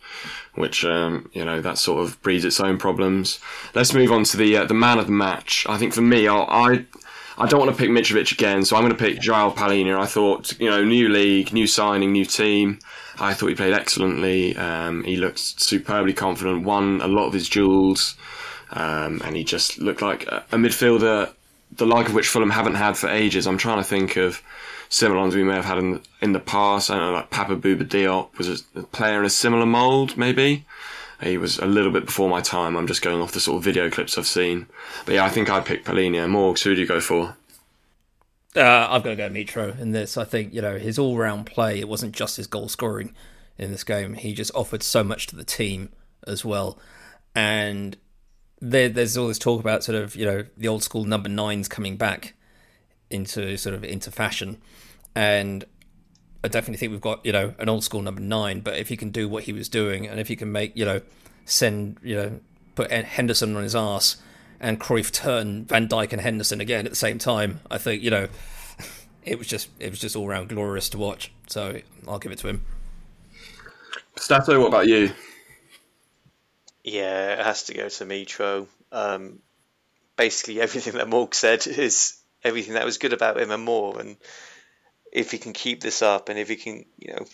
Which 0.53 0.83
um, 0.83 1.29
you 1.31 1.45
know 1.45 1.61
that 1.61 1.77
sort 1.77 2.03
of 2.03 2.21
breeds 2.21 2.43
its 2.43 2.59
own 2.59 2.77
problems. 2.77 3.39
Let's 3.73 3.93
move 3.93 4.11
on 4.11 4.25
to 4.25 4.37
the 4.37 4.57
uh, 4.57 4.65
the 4.65 4.73
man 4.73 4.99
of 4.99 5.05
the 5.05 5.13
match. 5.13 5.65
I 5.67 5.77
think 5.77 5.93
for 5.93 6.01
me, 6.01 6.27
I'll, 6.27 6.45
I 6.49 6.85
I 7.41 7.47
don't 7.47 7.59
want 7.59 7.71
to 7.71 7.77
pick 7.77 7.89
Mitrovic 7.89 8.31
again, 8.31 8.63
so 8.63 8.75
I'm 8.75 8.83
going 8.83 8.95
to 8.95 9.03
pick 9.03 9.19
Joao 9.19 9.49
Palhinha. 9.49 9.99
I 9.99 10.05
thought, 10.05 10.59
you 10.59 10.69
know, 10.69 10.83
new 10.83 11.09
league, 11.09 11.51
new 11.51 11.65
signing, 11.65 12.11
new 12.11 12.23
team. 12.23 12.77
I 13.19 13.33
thought 13.33 13.47
he 13.47 13.55
played 13.55 13.73
excellently. 13.73 14.55
Um, 14.55 15.03
he 15.03 15.17
looked 15.17 15.39
superbly 15.39 16.13
confident, 16.13 16.63
won 16.63 17.01
a 17.01 17.07
lot 17.07 17.25
of 17.25 17.33
his 17.33 17.49
duels, 17.49 18.15
um, 18.73 19.23
and 19.25 19.35
he 19.35 19.43
just 19.43 19.79
looked 19.79 20.03
like 20.03 20.27
a, 20.27 20.45
a, 20.51 20.55
midfielder, 20.55 21.33
the 21.71 21.87
like 21.87 22.09
of 22.09 22.13
which 22.13 22.27
Fulham 22.27 22.51
haven't 22.51 22.75
had 22.75 22.95
for 22.95 23.09
ages. 23.09 23.47
I'm 23.47 23.57
trying 23.57 23.79
to 23.79 23.89
think 23.89 24.17
of 24.17 24.43
similar 24.89 25.19
ones 25.19 25.33
we 25.35 25.43
may 25.43 25.55
have 25.55 25.65
had 25.65 25.79
in, 25.79 25.99
in 26.21 26.33
the 26.33 26.39
past. 26.39 26.91
I 26.91 26.97
don't 26.97 27.07
know, 27.07 27.13
like 27.13 27.31
Papa 27.31 27.55
Bouba 27.55 27.85
Diop 27.85 28.37
was 28.37 28.49
a, 28.49 28.79
a 28.79 28.83
player 28.83 29.17
in 29.17 29.25
a 29.25 29.31
similar 29.31 29.65
mould, 29.65 30.15
maybe. 30.15 30.63
He 31.21 31.37
was 31.37 31.59
a 31.59 31.65
little 31.65 31.91
bit 31.91 32.05
before 32.05 32.29
my 32.29 32.41
time. 32.41 32.75
I'm 32.75 32.87
just 32.87 33.01
going 33.01 33.21
off 33.21 33.31
the 33.31 33.39
sort 33.39 33.57
of 33.57 33.63
video 33.63 33.89
clips 33.89 34.17
I've 34.17 34.27
seen. 34.27 34.67
But 35.05 35.15
yeah, 35.15 35.25
I 35.25 35.29
think 35.29 35.49
I'd 35.49 35.65
pick 35.65 35.85
Palhinha. 35.85 36.27
Morgs, 36.27 36.63
who 36.63 36.73
do 36.73 36.81
you 36.81 36.87
go 36.87 36.99
for? 36.99 37.35
Uh, 38.55 38.87
I've 38.89 39.03
got 39.03 39.11
to 39.11 39.15
go 39.15 39.29
Mitro 39.29 39.79
in 39.79 39.91
this. 39.91 40.17
I 40.17 40.25
think, 40.25 40.53
you 40.53 40.61
know, 40.61 40.77
his 40.77 40.99
all 40.99 41.17
round 41.17 41.45
play, 41.45 41.79
it 41.79 41.87
wasn't 41.87 42.13
just 42.13 42.37
his 42.37 42.47
goal 42.47 42.67
scoring 42.67 43.13
in 43.57 43.71
this 43.71 43.83
game. 43.83 44.15
He 44.15 44.33
just 44.33 44.51
offered 44.55 44.83
so 44.83 45.03
much 45.03 45.27
to 45.27 45.35
the 45.35 45.43
team 45.43 45.89
as 46.27 46.43
well. 46.43 46.77
And 47.33 47.95
there, 48.59 48.89
there's 48.89 49.15
all 49.15 49.27
this 49.27 49.39
talk 49.39 49.59
about 49.61 49.83
sort 49.83 49.97
of, 49.97 50.15
you 50.15 50.25
know, 50.25 50.45
the 50.57 50.67
old 50.67 50.83
school 50.83 51.05
number 51.05 51.29
nines 51.29 51.67
coming 51.67 51.97
back 51.97 52.33
into 53.09 53.57
sort 53.57 53.75
of 53.75 53.83
into 53.83 54.11
fashion. 54.11 54.61
And 55.15 55.65
I 56.43 56.47
definitely 56.47 56.77
think 56.77 56.91
we've 56.91 57.01
got 57.01 57.25
you 57.25 57.31
know 57.31 57.53
an 57.59 57.69
old 57.69 57.83
school 57.83 58.01
number 58.01 58.21
nine. 58.21 58.61
But 58.61 58.77
if 58.77 58.89
he 58.89 58.97
can 58.97 59.09
do 59.09 59.29
what 59.29 59.43
he 59.43 59.53
was 59.53 59.69
doing, 59.69 60.07
and 60.07 60.19
if 60.19 60.27
he 60.27 60.35
can 60.35 60.51
make 60.51 60.75
you 60.75 60.85
know 60.85 61.01
send 61.45 61.97
you 62.03 62.15
know 62.15 62.39
put 62.75 62.91
Henderson 62.91 63.55
on 63.55 63.63
his 63.63 63.75
ass 63.75 64.17
and 64.59 64.79
Cruyff 64.79 65.11
turn 65.11 65.65
Van 65.65 65.87
Dijk 65.87 66.11
and 66.11 66.21
Henderson 66.21 66.61
again 66.61 66.85
at 66.85 66.91
the 66.91 66.95
same 66.97 67.17
time, 67.17 67.59
I 67.69 67.77
think 67.77 68.01
you 68.03 68.09
know 68.09 68.27
it 69.23 69.37
was 69.37 69.47
just 69.47 69.69
it 69.79 69.89
was 69.89 69.99
just 69.99 70.15
all 70.15 70.27
round 70.27 70.49
glorious 70.49 70.89
to 70.89 70.97
watch. 70.97 71.31
So 71.47 71.81
I'll 72.07 72.19
give 72.19 72.31
it 72.31 72.39
to 72.39 72.47
him. 72.47 72.63
Stato, 74.17 74.59
what 74.59 74.67
about 74.67 74.87
you? 74.87 75.11
Yeah, 76.83 77.33
it 77.33 77.45
has 77.45 77.63
to 77.63 77.73
go 77.73 77.89
to 77.89 78.05
Mitro. 78.05 78.67
Um, 78.91 79.39
basically, 80.15 80.59
everything 80.61 80.93
that 80.93 81.07
Morg 81.07 81.35
said 81.35 81.67
is 81.67 82.17
everything 82.43 82.73
that 82.73 82.85
was 82.85 82.97
good 82.97 83.13
about 83.13 83.39
him 83.39 83.51
and 83.51 83.63
more. 83.63 83.99
And 83.99 84.17
if 85.11 85.31
he 85.31 85.37
can 85.37 85.53
keep 85.53 85.81
this 85.81 86.01
up 86.01 86.29
and 86.29 86.39
if 86.39 86.47
he 86.47 86.55
can, 86.55 86.85
you 86.97 87.13
know, 87.13 87.25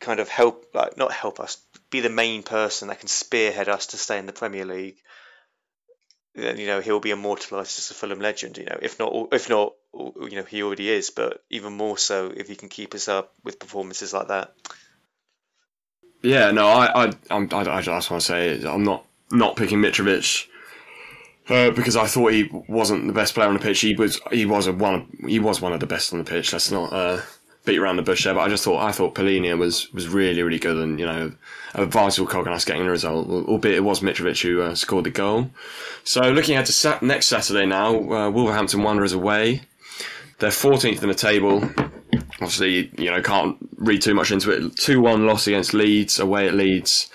kind 0.00 0.20
of 0.20 0.28
help, 0.28 0.74
like 0.74 0.96
not 0.96 1.12
help 1.12 1.40
us, 1.40 1.58
be 1.90 2.00
the 2.00 2.10
main 2.10 2.42
person 2.42 2.88
that 2.88 3.00
can 3.00 3.08
spearhead 3.08 3.68
us 3.68 3.88
to 3.88 3.96
stay 3.96 4.18
in 4.18 4.26
the 4.26 4.32
Premier 4.32 4.64
League, 4.64 4.96
then 6.34 6.58
you 6.58 6.66
know 6.66 6.80
he'll 6.80 7.00
be 7.00 7.10
immortalised 7.10 7.78
as 7.78 7.90
a 7.90 7.94
Fulham 7.94 8.20
legend. 8.20 8.58
You 8.58 8.66
know, 8.66 8.78
if 8.80 8.98
not, 8.98 9.28
if 9.32 9.48
not, 9.48 9.72
you 9.94 10.36
know, 10.36 10.44
he 10.44 10.62
already 10.62 10.90
is, 10.90 11.10
but 11.10 11.42
even 11.50 11.72
more 11.72 11.96
so 11.96 12.32
if 12.34 12.48
he 12.48 12.56
can 12.56 12.68
keep 12.68 12.94
us 12.94 13.08
up 13.08 13.32
with 13.42 13.58
performances 13.58 14.12
like 14.12 14.28
that. 14.28 14.54
Yeah, 16.22 16.50
no, 16.50 16.66
I, 16.66 17.06
I, 17.06 17.12
I'm, 17.30 17.48
I, 17.52 17.76
I 17.76 17.80
just 17.80 18.10
want 18.10 18.20
to 18.20 18.26
say 18.26 18.64
I'm 18.64 18.84
not 18.84 19.06
not 19.30 19.56
picking 19.56 19.78
Mitrovic 19.78 20.46
uh, 21.48 21.70
because 21.70 21.96
I 21.96 22.06
thought 22.06 22.32
he 22.32 22.50
wasn't 22.68 23.06
the 23.06 23.12
best 23.12 23.34
player 23.34 23.48
on 23.48 23.54
the 23.54 23.60
pitch. 23.60 23.80
He 23.80 23.94
was 23.94 24.20
he 24.30 24.46
was 24.46 24.66
a 24.66 24.72
one 24.72 25.08
he 25.26 25.38
was 25.38 25.60
one 25.60 25.72
of 25.72 25.80
the 25.80 25.86
best 25.86 26.12
on 26.12 26.18
the 26.18 26.24
pitch. 26.24 26.52
Let's 26.52 26.70
not 26.70 26.92
uh, 26.92 27.20
beat 27.64 27.78
around 27.78 27.96
the 27.96 28.02
bush 28.02 28.24
there. 28.24 28.34
But 28.34 28.40
I 28.40 28.48
just 28.48 28.64
thought 28.64 28.82
I 28.82 28.92
thought 28.92 29.14
Palhinha 29.14 29.56
was 29.58 29.92
was 29.92 30.08
really 30.08 30.42
really 30.42 30.58
good 30.58 30.76
and 30.76 30.98
you 30.98 31.06
know 31.06 31.32
a 31.74 31.86
vital 31.86 32.26
cog 32.26 32.46
in 32.46 32.52
us 32.52 32.64
getting 32.64 32.84
the 32.84 32.90
result. 32.90 33.28
Albeit 33.28 33.76
it 33.76 33.84
was 33.84 34.00
Mitrovic 34.00 34.42
who 34.42 34.62
uh, 34.62 34.74
scored 34.74 35.04
the 35.04 35.10
goal. 35.10 35.50
So 36.04 36.22
looking 36.30 36.54
ahead 36.54 36.66
to 36.66 36.72
sat- 36.72 37.02
next 37.02 37.26
Saturday 37.26 37.66
now, 37.66 37.94
uh, 38.10 38.30
Wolverhampton 38.30 38.82
Wanderers 38.82 39.12
away. 39.12 39.62
They're 40.38 40.50
14th 40.50 41.02
in 41.02 41.08
the 41.08 41.14
table. 41.14 41.68
Obviously, 42.40 42.90
you 42.98 43.10
know 43.10 43.22
can't 43.22 43.56
read 43.76 44.02
too 44.02 44.14
much 44.14 44.30
into 44.30 44.50
it. 44.50 44.76
Two 44.76 45.00
one 45.00 45.26
loss 45.26 45.46
against 45.46 45.74
Leeds 45.74 46.18
away 46.18 46.48
at 46.48 46.54
Leeds. 46.54 47.10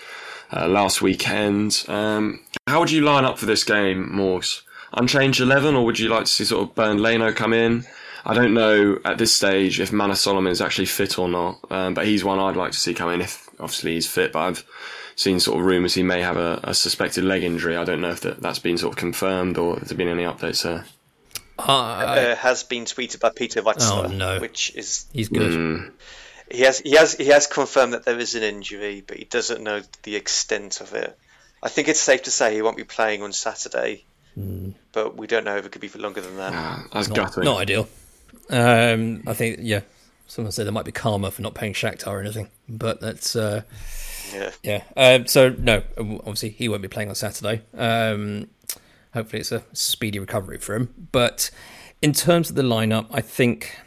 Uh, 0.53 0.67
last 0.67 1.01
weekend. 1.01 1.85
Um, 1.87 2.41
how 2.67 2.79
would 2.79 2.91
you 2.91 3.01
line 3.01 3.23
up 3.23 3.37
for 3.37 3.45
this 3.45 3.63
game, 3.63 4.13
Morse? 4.13 4.63
Unchanged 4.93 5.39
11, 5.39 5.75
or 5.75 5.85
would 5.85 5.97
you 5.97 6.09
like 6.09 6.25
to 6.25 6.31
see 6.31 6.43
sort 6.43 6.63
of 6.63 6.75
Bernd 6.75 6.99
Leno 6.99 7.31
come 7.31 7.53
in? 7.53 7.85
I 8.25 8.33
don't 8.33 8.53
know 8.53 8.99
at 9.05 9.17
this 9.17 9.33
stage 9.33 9.79
if 9.79 9.91
Manor 9.91 10.15
Solomon 10.15 10.51
is 10.51 10.61
actually 10.61 10.85
fit 10.85 11.17
or 11.17 11.27
not, 11.27 11.59
um, 11.71 11.93
but 11.93 12.05
he's 12.05 12.23
one 12.23 12.39
I'd 12.39 12.55
like 12.55 12.71
to 12.71 12.77
see 12.77 12.93
come 12.93 13.09
in 13.09 13.21
if 13.21 13.49
obviously 13.59 13.93
he's 13.93 14.07
fit. 14.07 14.33
But 14.33 14.39
I've 14.39 14.65
seen 15.15 15.39
sort 15.39 15.59
of 15.59 15.65
rumours 15.65 15.93
he 15.93 16.03
may 16.03 16.21
have 16.21 16.37
a, 16.37 16.59
a, 16.63 16.73
suspected 16.73 17.23
leg 17.23 17.43
injury. 17.43 17.77
I 17.77 17.83
don't 17.83 18.01
know 18.01 18.11
if 18.11 18.21
that, 18.21 18.41
that's 18.41 18.59
been 18.59 18.77
sort 18.77 18.93
of 18.93 18.97
confirmed 18.97 19.57
or 19.57 19.79
has 19.79 19.89
there 19.89 19.97
been 19.97 20.07
any 20.07 20.23
updates 20.23 20.63
there. 20.63 20.85
Uh, 21.57 21.71
uh, 21.71 22.35
has 22.35 22.63
been 22.63 22.85
tweeted 22.85 23.19
by 23.19 23.29
Peter 23.29 23.61
Rutzler, 23.61 24.05
oh, 24.05 24.07
no. 24.07 24.39
which 24.39 24.75
is 24.75 25.05
he's 25.13 25.29
good. 25.29 25.51
Mm, 25.51 25.91
he 26.51 26.61
has 26.61 26.79
he 26.79 26.91
has 26.91 27.13
he 27.13 27.27
has 27.27 27.47
confirmed 27.47 27.93
that 27.93 28.05
there 28.05 28.19
is 28.19 28.35
an 28.35 28.43
injury, 28.43 29.03
but 29.05 29.17
he 29.17 29.25
doesn't 29.25 29.63
know 29.63 29.81
the 30.03 30.15
extent 30.15 30.81
of 30.81 30.93
it. 30.93 31.17
I 31.63 31.69
think 31.69 31.87
it's 31.87 31.99
safe 31.99 32.23
to 32.23 32.31
say 32.31 32.53
he 32.53 32.61
won't 32.61 32.77
be 32.77 32.83
playing 32.83 33.21
on 33.21 33.33
Saturday, 33.33 34.05
mm. 34.37 34.73
but 34.91 35.15
we 35.15 35.27
don't 35.27 35.43
know 35.43 35.57
if 35.57 35.65
it 35.65 35.71
could 35.71 35.81
be 35.81 35.87
for 35.87 35.99
longer 35.99 36.21
than 36.21 36.37
that. 36.37 36.53
Yeah, 36.53 36.83
that's 36.91 37.07
not, 37.09 37.15
gutting. 37.15 37.43
Not 37.43 37.61
ideal. 37.61 37.87
Um, 38.49 39.23
I 39.27 39.33
think 39.33 39.59
yeah. 39.61 39.81
Someone 40.27 40.53
said 40.53 40.65
there 40.65 40.71
might 40.71 40.85
be 40.85 40.93
karma 40.93 41.29
for 41.29 41.41
not 41.41 41.55
paying 41.55 41.73
Shakhtar 41.73 42.07
or 42.07 42.21
anything, 42.21 42.49
but 42.69 43.01
that's 43.01 43.35
uh, 43.35 43.63
yeah. 44.33 44.51
Yeah. 44.63 44.83
Um, 44.95 45.27
so 45.27 45.49
no, 45.49 45.83
obviously 45.97 46.51
he 46.51 46.69
won't 46.69 46.81
be 46.81 46.87
playing 46.87 47.09
on 47.09 47.15
Saturday. 47.15 47.63
Um, 47.77 48.47
hopefully 49.13 49.41
it's 49.41 49.51
a 49.51 49.63
speedy 49.73 50.19
recovery 50.19 50.57
for 50.57 50.75
him. 50.75 51.07
But 51.11 51.51
in 52.01 52.13
terms 52.13 52.49
of 52.49 52.55
the 52.55 52.61
lineup, 52.61 53.07
I 53.11 53.21
think 53.21 53.77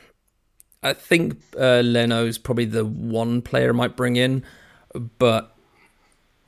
I 0.85 0.93
think 0.93 1.41
uh, 1.59 1.81
Leno's 1.81 2.37
probably 2.37 2.67
the 2.67 2.85
one 2.85 3.41
player 3.41 3.71
I 3.71 3.73
might 3.73 3.97
bring 3.97 4.17
in, 4.17 4.45
but 5.19 5.57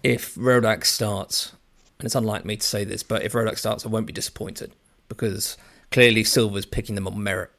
if 0.02 0.34
Rodak 0.34 0.84
starts, 0.84 1.52
and 1.98 2.04
it's 2.04 2.14
unlike 2.14 2.44
me 2.44 2.56
to 2.56 2.66
say 2.66 2.84
this, 2.84 3.02
but 3.02 3.22
if 3.22 3.32
Rodak 3.32 3.56
starts, 3.56 3.86
I 3.86 3.88
won't 3.88 4.06
be 4.06 4.12
disappointed 4.12 4.72
because 5.08 5.56
clearly 5.90 6.22
Silva's 6.22 6.66
picking 6.66 6.94
them 6.94 7.06
on 7.08 7.22
merit 7.22 7.50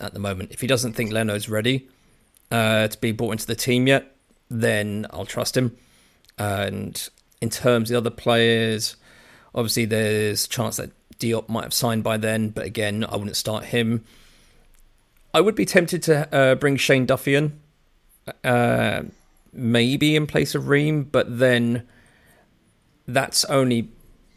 at 0.00 0.14
the 0.14 0.18
moment. 0.18 0.52
If 0.52 0.62
he 0.62 0.66
doesn't 0.66 0.94
think 0.94 1.12
Leno's 1.12 1.50
ready 1.50 1.88
uh, 2.50 2.88
to 2.88 2.98
be 2.98 3.12
brought 3.12 3.32
into 3.32 3.46
the 3.46 3.54
team 3.54 3.86
yet, 3.86 4.16
then 4.48 5.06
I'll 5.10 5.26
trust 5.26 5.54
him. 5.54 5.76
And 6.38 7.08
in 7.42 7.50
terms 7.50 7.90
of 7.90 7.92
the 7.92 7.98
other 8.08 8.16
players, 8.16 8.96
obviously 9.54 9.84
there's 9.84 10.46
a 10.46 10.48
chance 10.48 10.76
that 10.76 10.92
Diop 11.18 11.50
might 11.50 11.64
have 11.64 11.74
signed 11.74 12.02
by 12.02 12.16
then, 12.16 12.48
but 12.48 12.64
again, 12.64 13.04
I 13.04 13.16
wouldn't 13.16 13.36
start 13.36 13.66
him. 13.66 14.04
I 15.34 15.40
would 15.40 15.54
be 15.54 15.64
tempted 15.64 16.02
to 16.04 16.34
uh, 16.34 16.54
bring 16.56 16.76
Shane 16.76 17.06
Duffy 17.06 17.34
in, 17.34 17.58
uh, 18.44 19.02
maybe 19.52 20.16
in 20.16 20.26
place 20.26 20.54
of 20.54 20.68
Ream, 20.68 21.04
but 21.04 21.38
then 21.38 21.86
that's 23.06 23.44
only 23.46 23.88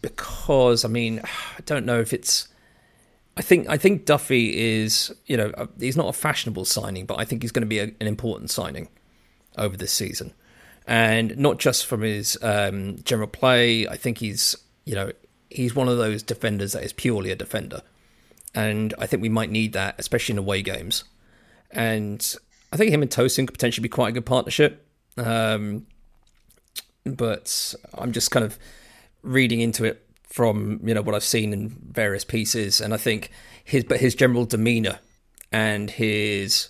because 0.01 0.85
I 0.85 0.87
mean 0.87 1.21
I 1.57 1.61
don't 1.65 1.85
know 1.85 1.99
if 1.99 2.13
it's. 2.13 2.47
I 3.37 3.41
think 3.41 3.67
I 3.67 3.77
think 3.77 4.05
Duffy 4.05 4.77
is 4.77 5.13
you 5.25 5.35
know 5.35 5.51
uh, 5.57 5.67
he's 5.79 5.97
not 5.97 6.07
a 6.07 6.13
fashionable 6.13 6.65
signing, 6.65 7.05
but 7.05 7.19
I 7.19 7.25
think 7.25 7.41
he's 7.41 7.51
going 7.51 7.63
to 7.63 7.67
be 7.67 7.79
a, 7.79 7.83
an 7.83 8.07
important 8.07 8.49
signing 8.49 8.87
over 9.57 9.75
this 9.75 9.91
season, 9.91 10.33
and 10.87 11.37
not 11.37 11.59
just 11.59 11.85
from 11.85 12.01
his 12.01 12.37
um, 12.41 12.97
general 13.03 13.27
play. 13.27 13.87
I 13.87 13.97
think 13.97 14.19
he's 14.19 14.55
you 14.85 14.95
know 14.95 15.11
he's 15.49 15.75
one 15.75 15.89
of 15.89 15.97
those 15.97 16.23
defenders 16.23 16.71
that 16.71 16.83
is 16.83 16.93
purely 16.93 17.29
a 17.29 17.35
defender 17.35 17.81
and 18.55 18.93
I 18.97 19.05
think 19.05 19.21
we 19.21 19.29
might 19.29 19.51
need 19.51 19.73
that, 19.73 19.95
especially 19.97 20.33
in 20.33 20.39
away 20.39 20.61
games. 20.61 21.03
And 21.71 22.35
I 22.71 22.77
think 22.77 22.91
him 22.91 23.01
and 23.01 23.11
Tosin 23.11 23.45
could 23.45 23.53
potentially 23.53 23.83
be 23.83 23.89
quite 23.89 24.09
a 24.09 24.11
good 24.13 24.25
partnership. 24.25 24.87
Um, 25.17 25.85
but 27.05 27.75
I'm 27.93 28.11
just 28.11 28.31
kind 28.31 28.45
of 28.45 28.57
reading 29.21 29.59
into 29.59 29.83
it 29.83 30.01
from 30.23 30.81
you 30.83 30.93
know 30.93 31.01
what 31.01 31.15
I've 31.15 31.23
seen 31.23 31.53
in 31.53 31.69
various 31.69 32.25
pieces, 32.25 32.81
and 32.81 32.93
I 32.93 32.97
think 32.97 33.29
his 33.63 33.83
but 33.83 33.99
his 33.99 34.15
general 34.15 34.45
demeanor 34.45 34.99
and 35.51 35.89
his 35.89 36.69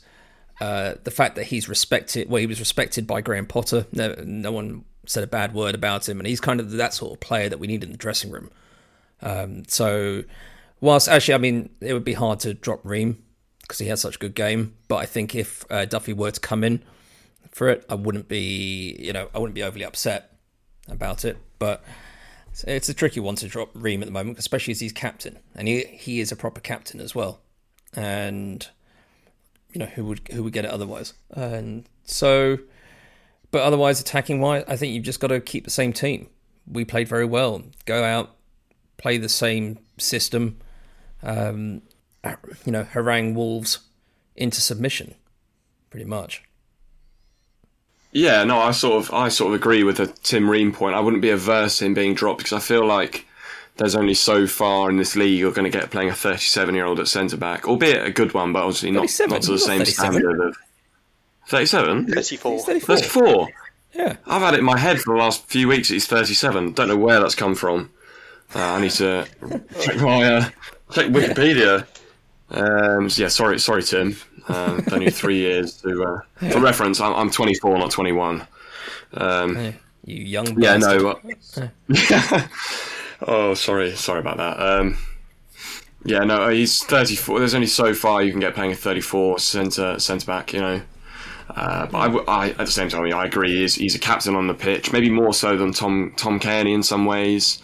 uh, 0.60 0.96
the 1.04 1.12
fact 1.12 1.36
that 1.36 1.46
he's 1.46 1.70
respected. 1.70 2.30
Well, 2.30 2.40
he 2.40 2.48
was 2.48 2.60
respected 2.60 3.08
by 3.08 3.22
Graham 3.22 3.46
Potter. 3.46 3.86
No, 3.92 4.14
no 4.24 4.52
one 4.52 4.86
said 5.06 5.24
a 5.24 5.28
bad 5.28 5.54
word 5.54 5.76
about 5.76 6.08
him, 6.08 6.20
and 6.20 6.28
he's 6.28 6.42
kind 6.42 6.60
of 6.60 6.72
that 6.72 6.94
sort 6.94 7.14
of 7.14 7.20
player 7.20 7.50
that 7.50 7.60
we 7.60 7.68
need 7.68 7.84
in 7.84 7.92
the 7.92 7.98
dressing 7.98 8.32
room. 8.32 8.52
Um, 9.22 9.64
so 9.68 10.24
whilst 10.82 11.08
actually, 11.08 11.34
I 11.34 11.38
mean, 11.40 11.70
it 11.82 11.94
would 11.94 12.04
be 12.04 12.14
hard 12.14 12.40
to 12.42 12.54
drop 12.54 12.82
Ream 12.84 13.24
because 13.62 13.80
he 13.80 13.88
had 13.88 14.00
such 14.00 14.16
a 14.16 14.20
good 14.20 14.36
game. 14.36 14.76
But 14.88 14.98
I 14.98 15.06
think 15.06 15.36
if 15.36 15.66
uh, 15.70 15.86
Duffy 15.86 16.14
were 16.14 16.32
to 16.32 16.40
come 16.40 16.64
in 16.64 16.84
for 17.52 17.70
it, 17.70 17.86
I 17.90 17.96
wouldn't 17.96 18.28
be, 18.28 18.96
you 19.00 19.14
know, 19.14 19.30
I 19.34 19.40
wouldn't 19.40 19.56
be 19.56 19.64
overly 19.64 19.86
upset 19.86 20.38
about 20.90 21.26
it. 21.26 21.38
But 21.58 21.84
it's 22.64 22.90
a 22.90 22.94
tricky 22.94 23.20
one 23.20 23.36
to 23.36 23.48
drop 23.48 23.70
Ream 23.74 24.02
at 24.02 24.06
the 24.06 24.12
moment, 24.12 24.38
especially 24.38 24.72
as 24.72 24.80
he's 24.80 24.94
captain, 24.94 25.40
and 25.56 25.68
he 25.68 25.84
he 25.86 26.20
is 26.20 26.32
a 26.32 26.36
proper 26.36 26.62
captain 26.62 27.00
as 27.00 27.14
well. 27.14 27.42
And 27.94 28.68
you 29.74 29.80
know 29.80 29.88
who 29.88 30.06
would 30.06 30.22
who 30.32 30.44
would 30.44 30.54
get 30.54 30.66
it 30.66 30.72
otherwise? 30.72 31.14
And 31.32 31.88
so, 32.06 32.60
but 33.52 33.62
otherwise, 33.62 34.00
attacking 34.00 34.40
wise, 34.40 34.64
I 34.68 34.78
think 34.78 34.94
you've 34.94 35.04
just 35.04 35.20
got 35.20 35.28
to 35.28 35.40
keep 35.40 35.66
the 35.66 35.72
same 35.72 35.92
team. 35.92 36.30
We 36.68 36.86
played 36.86 37.08
very 37.08 37.26
well. 37.26 37.62
Go 37.86 38.04
out, 38.04 38.36
play 38.98 39.18
the 39.18 39.30
same 39.30 39.80
system. 39.98 40.60
Um, 41.26 41.82
you 42.66 42.72
know, 42.72 42.84
harangue 42.84 43.36
Wolves 43.36 43.80
into 44.36 44.62
submission, 44.62 45.16
pretty 45.90 46.06
much. 46.06 46.44
Yeah, 48.12 48.46
no, 48.46 48.60
I 48.60 48.72
sort 48.72 49.04
of 49.04 49.14
I 49.14 49.28
sort 49.28 49.54
of 49.54 49.60
agree 49.60 49.84
with 49.84 49.98
the 49.98 50.08
Tim 50.08 50.50
Ream 50.50 50.72
point. 50.72 50.96
I 50.96 51.02
wouldn't 51.02 51.22
be 51.22 51.32
averse 51.32 51.82
in 51.82 51.94
being 51.94 52.14
dropped 52.14 52.40
because 52.40 52.54
I 52.54 52.60
feel 52.60 52.86
like 52.86 53.26
there's 53.78 53.96
only 53.96 54.14
so 54.14 54.48
far 54.48 54.90
in 54.90 54.98
this 54.98 55.16
league 55.16 55.38
you're 55.38 55.52
going 55.52 55.70
to 55.70 55.78
get 55.78 55.92
playing 55.92 56.10
a 56.10 56.16
37 56.16 56.74
year 56.76 56.86
old 56.86 57.00
at 57.00 57.10
centre 57.10 57.38
back, 57.38 57.68
albeit 57.68 58.06
a 58.06 58.12
good 58.12 58.34
one, 58.34 58.54
but 58.54 58.60
obviously 58.64 58.92
not, 58.92 59.10
not 59.28 59.42
to 59.42 59.52
the 59.52 59.60
same 59.60 59.80
37. 59.80 60.14
standard 60.14 60.48
of 60.48 60.58
37. 61.48 62.14
34. 62.14 62.60
34. 62.60 62.98
34. 62.98 63.50
Yeah, 63.94 64.16
I've 64.26 64.42
had 64.42 64.54
it 64.54 64.60
in 64.60 64.66
my 64.66 64.78
head 64.78 65.00
for 65.00 65.14
the 65.14 65.20
last 65.20 65.46
few 65.48 65.68
weeks. 65.68 65.90
That 65.90 65.96
he's 65.96 66.08
37. 66.08 66.74
Don't 66.74 66.88
know 66.88 66.98
where 66.98 67.20
that's 67.20 67.36
come 67.36 67.56
from. 67.56 67.92
Uh, 68.54 68.60
I 68.60 68.82
need 68.82 68.92
to 68.92 69.28
check 69.82 69.98
my 69.98 70.24
uh, 70.24 70.50
check 70.92 71.08
Wikipedia. 71.08 71.88
Um, 72.52 73.10
yeah, 73.16 73.28
sorry, 73.28 73.60
sorry, 73.60 73.84
Tim. 73.84 74.16
Um, 74.48 74.86
only 74.92 75.10
three 75.10 75.38
years 75.38 75.82
to 75.82 76.04
uh, 76.04 76.50
for 76.52 76.60
reference. 76.60 77.02
I'm, 77.02 77.14
I'm 77.16 77.30
24, 77.32 77.78
not 77.80 77.92
21. 77.92 78.48
Um, 79.14 79.74
you 80.04 80.24
young. 80.24 80.62
Yeah, 80.62 80.78
no. 80.78 81.20
Uh, 81.58 81.68
oh, 83.28 83.54
sorry, 83.56 83.96
sorry 83.96 84.20
about 84.20 84.38
that. 84.38 84.60
Um, 84.60 84.98
yeah, 86.04 86.20
no, 86.20 86.50
he's 86.50 86.84
34. 86.84 87.40
There's 87.40 87.56
only 87.56 87.68
so 87.68 87.94
far 87.96 88.22
you 88.22 88.32
can 88.32 88.40
get 88.40 88.54
playing 88.54 88.72
a 88.72 88.76
34 88.76 89.40
centre 89.40 90.00
centre 90.00 90.26
back. 90.26 90.54
You 90.54 90.62
know. 90.62 90.82
Uh, 91.50 91.86
but 91.88 91.98
I, 91.98 92.46
I, 92.46 92.50
at 92.50 92.58
the 92.58 92.68
same 92.68 92.90
time, 92.90 93.12
I 93.14 93.26
agree. 93.26 93.56
He's, 93.58 93.76
he's 93.76 93.96
a 93.96 94.00
captain 94.00 94.36
on 94.36 94.48
the 94.48 94.54
pitch, 94.54 94.92
maybe 94.92 95.10
more 95.10 95.34
so 95.34 95.56
than 95.56 95.72
Tom 95.72 96.14
Tom 96.18 96.40
Cairney 96.40 96.74
in 96.74 96.84
some 96.84 97.06
ways. 97.06 97.62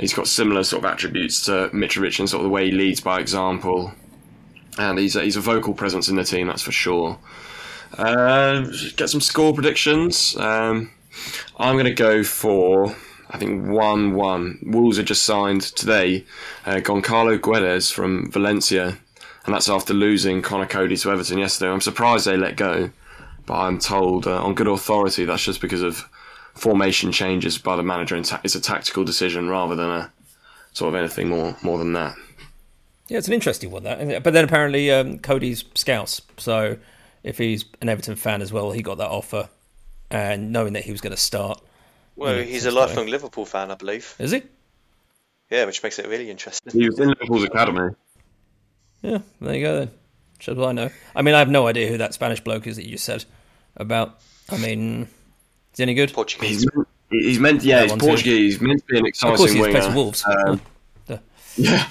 He's 0.00 0.14
got 0.14 0.26
similar 0.26 0.64
sort 0.64 0.84
of 0.84 0.90
attributes 0.90 1.44
to 1.44 1.70
Mitrovic 1.72 2.18
in 2.18 2.26
sort 2.26 2.40
of 2.40 2.44
the 2.44 2.50
way 2.50 2.66
he 2.66 2.72
leads 2.72 3.00
by 3.00 3.20
example 3.20 3.92
and 4.78 4.98
he's 4.98 5.16
a, 5.16 5.22
he's 5.22 5.36
a 5.36 5.40
vocal 5.40 5.74
presence 5.74 6.08
in 6.08 6.16
the 6.16 6.24
team, 6.24 6.46
that's 6.46 6.62
for 6.62 6.72
sure. 6.72 7.18
Uh, 7.98 8.62
get 8.96 9.10
some 9.10 9.20
score 9.20 9.52
predictions. 9.52 10.36
Um, 10.36 10.90
I'm 11.58 11.74
going 11.74 11.84
to 11.86 11.92
go 11.92 12.22
for 12.22 12.94
I 13.32 13.38
think 13.38 13.68
one 13.68 14.14
one. 14.14 14.58
Wolves 14.62 14.96
have 14.96 15.06
just 15.06 15.22
signed 15.22 15.62
today 15.62 16.24
uh, 16.66 16.76
Goncalo 16.76 17.38
Guedes 17.38 17.92
from 17.92 18.30
Valencia, 18.30 18.98
and 19.44 19.54
that's 19.54 19.68
after 19.68 19.94
losing 19.94 20.42
Conor 20.42 20.66
Coady 20.66 20.96
to 20.96 21.12
Everton 21.12 21.38
yesterday. 21.38 21.70
I'm 21.70 21.80
surprised 21.80 22.26
they 22.26 22.36
let 22.36 22.56
go, 22.56 22.90
but 23.46 23.54
I'm 23.54 23.78
told 23.78 24.26
uh, 24.26 24.42
on 24.42 24.54
good 24.54 24.66
authority 24.66 25.24
that's 25.24 25.44
just 25.44 25.60
because 25.60 25.82
of 25.82 26.08
formation 26.54 27.12
changes 27.12 27.58
by 27.58 27.76
the 27.76 27.82
manager. 27.82 28.16
And 28.16 28.24
ta- 28.24 28.40
it's 28.44 28.54
a 28.54 28.60
tactical 28.60 29.04
decision 29.04 29.48
rather 29.48 29.74
than 29.76 29.90
a 29.90 30.12
sort 30.72 30.94
of 30.94 30.98
anything 30.98 31.28
more 31.28 31.56
more 31.62 31.78
than 31.78 31.92
that. 31.94 32.14
Yeah, 33.08 33.18
it's 33.18 33.28
an 33.28 33.34
interesting 33.34 33.70
one 33.70 33.82
that. 33.82 34.22
But 34.22 34.32
then 34.32 34.44
apparently 34.44 34.90
um, 34.90 35.18
Coady's 35.18 35.64
Scouse, 35.74 36.22
so 36.36 36.76
if 37.24 37.38
he's 37.38 37.64
an 37.80 37.88
Everton 37.88 38.16
fan 38.16 38.40
as 38.40 38.52
well, 38.52 38.70
he 38.70 38.82
got 38.82 38.98
that 38.98 39.08
offer, 39.08 39.48
and 40.10 40.52
knowing 40.52 40.74
that 40.74 40.84
he 40.84 40.92
was 40.92 41.00
going 41.00 41.10
to 41.10 41.16
start. 41.16 41.60
Well, 42.16 42.36
you 42.36 42.40
know, 42.40 42.46
he's 42.46 42.66
a 42.66 42.70
lifelong 42.70 43.06
Liverpool 43.06 43.46
fan, 43.46 43.70
I 43.70 43.74
believe. 43.74 44.14
Is 44.18 44.30
he? 44.30 44.42
Yeah, 45.50 45.64
which 45.64 45.82
makes 45.82 45.98
it 45.98 46.06
really 46.06 46.30
interesting. 46.30 46.72
He 46.72 46.88
was 46.88 47.00
in 47.00 47.08
Liverpool's 47.08 47.44
academy. 47.44 47.94
Yeah, 49.02 49.18
there 49.40 49.54
you 49.54 49.64
go 49.64 49.78
then. 49.80 49.90
Should 50.38 50.58
I 50.60 50.72
know? 50.72 50.90
I 51.14 51.22
mean, 51.22 51.34
I 51.34 51.38
have 51.40 51.50
no 51.50 51.66
idea 51.66 51.88
who 51.88 51.98
that 51.98 52.14
Spanish 52.14 52.40
bloke 52.40 52.66
is 52.66 52.76
that 52.76 52.86
you 52.86 52.96
said 52.96 53.24
about. 53.76 54.20
I 54.50 54.56
mean, 54.56 55.08
is 55.72 55.76
he 55.78 55.82
any 55.82 55.94
good? 55.94 56.12
Portuguese. 56.12 56.62
He's, 56.62 56.68
he's 57.10 57.38
meant, 57.38 57.62
yeah, 57.62 57.82
he's 57.82 57.92
Portuguese. 57.92 58.54
He's 58.54 58.60
meant 58.60 58.80
to 58.80 58.86
be 58.86 58.98
an 58.98 59.06
exciting 59.06 59.34
of 59.34 59.38
course, 59.38 59.52
he's 59.52 59.60
winger. 59.60 59.94
Wolves. 59.94 60.24
Um, 60.26 60.60
yeah, 61.56 61.88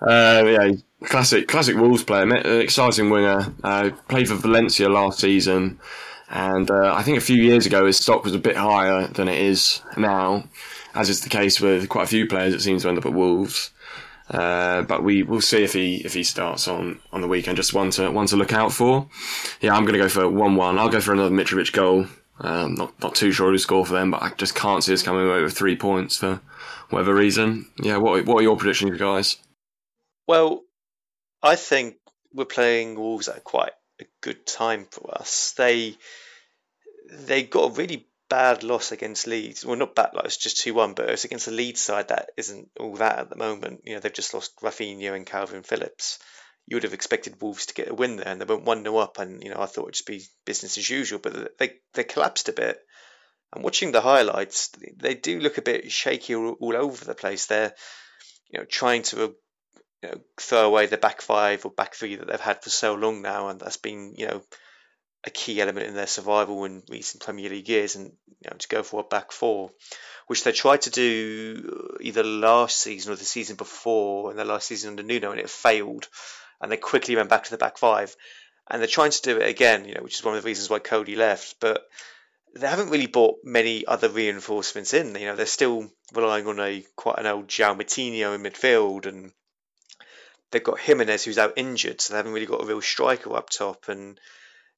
uh, 0.00 0.42
yeah, 0.46 0.72
classic, 1.04 1.48
classic 1.48 1.76
Wolves 1.76 2.02
player, 2.02 2.22
an 2.22 2.60
exciting 2.60 3.10
winger. 3.10 3.52
Uh, 3.62 3.90
played 4.08 4.28
for 4.28 4.34
Valencia 4.34 4.88
last 4.88 5.20
season, 5.20 5.78
and 6.30 6.70
uh, 6.70 6.94
I 6.94 7.02
think 7.02 7.18
a 7.18 7.22
few 7.22 7.36
years 7.36 7.66
ago 7.66 7.86
his 7.86 7.98
stock 7.98 8.24
was 8.24 8.34
a 8.34 8.38
bit 8.38 8.56
higher 8.56 9.06
than 9.08 9.28
it 9.28 9.38
is 9.38 9.82
now, 9.96 10.44
as 10.94 11.10
is 11.10 11.20
the 11.20 11.28
case 11.28 11.60
with 11.60 11.88
quite 11.88 12.04
a 12.04 12.08
few 12.08 12.26
players 12.26 12.54
It 12.54 12.62
seems 12.62 12.82
to 12.82 12.88
end 12.88 12.98
up 12.98 13.06
at 13.06 13.12
Wolves. 13.12 13.70
Uh, 14.30 14.82
but 14.82 15.02
we 15.02 15.22
will 15.22 15.42
see 15.42 15.62
if 15.62 15.74
he 15.74 15.96
if 15.96 16.14
he 16.14 16.22
starts 16.22 16.66
on, 16.66 16.98
on 17.12 17.20
the 17.20 17.28
weekend. 17.28 17.56
Just 17.56 17.74
one 17.74 17.90
to 17.90 18.10
one 18.10 18.26
to 18.28 18.36
look 18.36 18.52
out 18.52 18.72
for. 18.72 19.08
Yeah, 19.60 19.74
I'm 19.74 19.84
going 19.84 19.92
to 19.92 19.98
go 19.98 20.08
for 20.08 20.28
one 20.28 20.56
one. 20.56 20.78
I'll 20.78 20.88
go 20.88 21.00
for 21.00 21.12
another 21.12 21.34
Mitrovic 21.34 21.72
goal. 21.72 22.06
Um, 22.42 22.74
not 22.74 23.00
not 23.00 23.14
too 23.14 23.30
sure 23.30 23.50
who 23.50 23.58
score 23.58 23.86
for 23.86 23.92
them, 23.92 24.10
but 24.10 24.22
I 24.22 24.30
just 24.30 24.56
can't 24.56 24.82
see 24.82 24.92
us 24.92 25.02
coming 25.02 25.26
away 25.26 25.42
with 25.42 25.56
three 25.56 25.76
points 25.76 26.18
for 26.18 26.40
whatever 26.90 27.14
reason. 27.14 27.70
Yeah, 27.78 27.98
what 27.98 28.26
what 28.26 28.38
are 28.38 28.42
your 28.42 28.56
predictions, 28.56 28.98
guys? 28.98 29.36
Well, 30.26 30.62
I 31.42 31.54
think 31.54 31.96
we're 32.32 32.44
playing 32.44 32.96
Wolves 32.96 33.28
at 33.28 33.44
quite 33.44 33.72
a 34.00 34.04
good 34.20 34.44
time 34.44 34.86
for 34.90 35.16
us. 35.16 35.52
They 35.56 35.96
they 37.12 37.44
got 37.44 37.70
a 37.70 37.74
really 37.74 38.06
bad 38.28 38.64
loss 38.64 38.90
against 38.90 39.26
Leeds. 39.26 39.64
Well, 39.64 39.76
not 39.76 39.94
bad, 39.94 40.14
loss, 40.14 40.36
just 40.36 40.58
two 40.58 40.74
one, 40.74 40.94
but 40.94 41.10
it's 41.10 41.24
against 41.24 41.46
the 41.46 41.52
Leeds 41.52 41.80
side 41.80 42.08
that 42.08 42.30
isn't 42.36 42.70
all 42.80 42.96
that 42.96 43.18
at 43.18 43.30
the 43.30 43.36
moment. 43.36 43.82
You 43.84 43.94
know, 43.94 44.00
they've 44.00 44.12
just 44.12 44.34
lost 44.34 44.58
Raphinha 44.60 45.14
and 45.14 45.26
Kalvin 45.26 45.64
Phillips. 45.64 46.18
You 46.66 46.76
would 46.76 46.84
have 46.84 46.94
expected 46.94 47.40
Wolves 47.40 47.66
to 47.66 47.74
get 47.74 47.90
a 47.90 47.94
win 47.94 48.16
there, 48.16 48.28
and 48.28 48.40
they 48.40 48.44
went 48.44 48.64
one 48.64 48.82
0 48.82 48.96
up, 48.98 49.18
and 49.18 49.42
you 49.42 49.50
know 49.50 49.60
I 49.60 49.66
thought 49.66 49.82
it'd 49.82 49.94
just 49.94 50.06
be 50.06 50.24
business 50.44 50.78
as 50.78 50.88
usual, 50.88 51.18
but 51.18 51.58
they 51.58 51.74
they 51.94 52.04
collapsed 52.04 52.48
a 52.48 52.52
bit. 52.52 52.78
And 53.52 53.62
watching 53.62 53.92
the 53.92 54.00
highlights, 54.00 54.70
they 54.96 55.14
do 55.14 55.38
look 55.38 55.58
a 55.58 55.62
bit 55.62 55.92
shaky 55.92 56.34
all, 56.34 56.56
all 56.60 56.76
over 56.76 57.04
the 57.04 57.14
place. 57.14 57.46
They're, 57.46 57.74
you 58.50 58.60
know, 58.60 58.64
trying 58.64 59.02
to 59.04 59.34
you 60.02 60.08
know, 60.08 60.20
throw 60.40 60.66
away 60.66 60.86
the 60.86 60.96
back 60.96 61.20
five 61.20 61.64
or 61.64 61.70
back 61.70 61.94
three 61.94 62.16
that 62.16 62.26
they've 62.26 62.40
had 62.40 62.62
for 62.62 62.70
so 62.70 62.94
long 62.94 63.22
now, 63.22 63.48
and 63.48 63.60
that's 63.60 63.76
been, 63.76 64.14
you 64.16 64.26
know, 64.26 64.42
a 65.24 65.30
key 65.30 65.60
element 65.60 65.86
in 65.86 65.94
their 65.94 66.06
survival 66.06 66.64
in 66.64 66.82
recent 66.88 67.22
Premier 67.22 67.50
League 67.50 67.68
years, 67.68 67.94
and 67.94 68.06
you 68.40 68.50
know, 68.50 68.56
to 68.56 68.68
go 68.68 68.82
for 68.82 69.00
a 69.00 69.04
back 69.04 69.32
four, 69.32 69.70
which 70.26 70.42
they 70.42 70.52
tried 70.52 70.82
to 70.82 70.90
do 70.90 71.96
either 72.00 72.24
last 72.24 72.78
season 72.78 73.12
or 73.12 73.16
the 73.16 73.24
season 73.24 73.56
before, 73.56 74.30
in 74.30 74.36
the 74.36 74.44
last 74.44 74.66
season 74.66 74.90
under 74.90 75.02
Nuno, 75.02 75.30
and 75.30 75.40
it 75.40 75.50
failed, 75.50 76.08
and 76.62 76.72
they 76.72 76.76
quickly 76.76 77.16
went 77.16 77.28
back 77.28 77.44
to 77.44 77.50
the 77.50 77.58
back 77.58 77.76
five, 77.76 78.16
and 78.70 78.80
they're 78.80 78.88
trying 78.88 79.10
to 79.10 79.22
do 79.22 79.36
it 79.38 79.48
again, 79.48 79.84
you 79.84 79.94
know, 79.94 80.02
which 80.02 80.14
is 80.14 80.24
one 80.24 80.36
of 80.36 80.42
the 80.42 80.46
reasons 80.46 80.70
why 80.70 80.78
Coady 80.78 81.16
left, 81.16 81.56
but 81.60 81.86
they 82.54 82.68
haven't 82.68 82.90
really 82.90 83.06
bought 83.06 83.38
many 83.44 83.86
other 83.86 84.08
reinforcements 84.08 84.94
in. 84.94 85.14
You 85.14 85.26
know, 85.26 85.36
they're 85.36 85.46
still 85.46 85.90
relying 86.14 86.46
on 86.46 86.60
a 86.60 86.84
quite 86.96 87.18
an 87.18 87.26
old 87.26 87.48
João 87.48 87.80
Moutinho 87.80 88.34
in 88.34 88.42
midfield, 88.42 89.06
and 89.06 89.32
they've 90.50 90.62
got 90.62 90.78
Jimenez 90.78 91.24
who's 91.24 91.38
out 91.38 91.54
injured, 91.56 92.00
so 92.00 92.12
they 92.12 92.18
haven't 92.18 92.32
really 92.32 92.46
got 92.46 92.62
a 92.62 92.66
real 92.66 92.80
striker 92.80 93.34
up 93.34 93.50
top. 93.50 93.88
And 93.88 94.20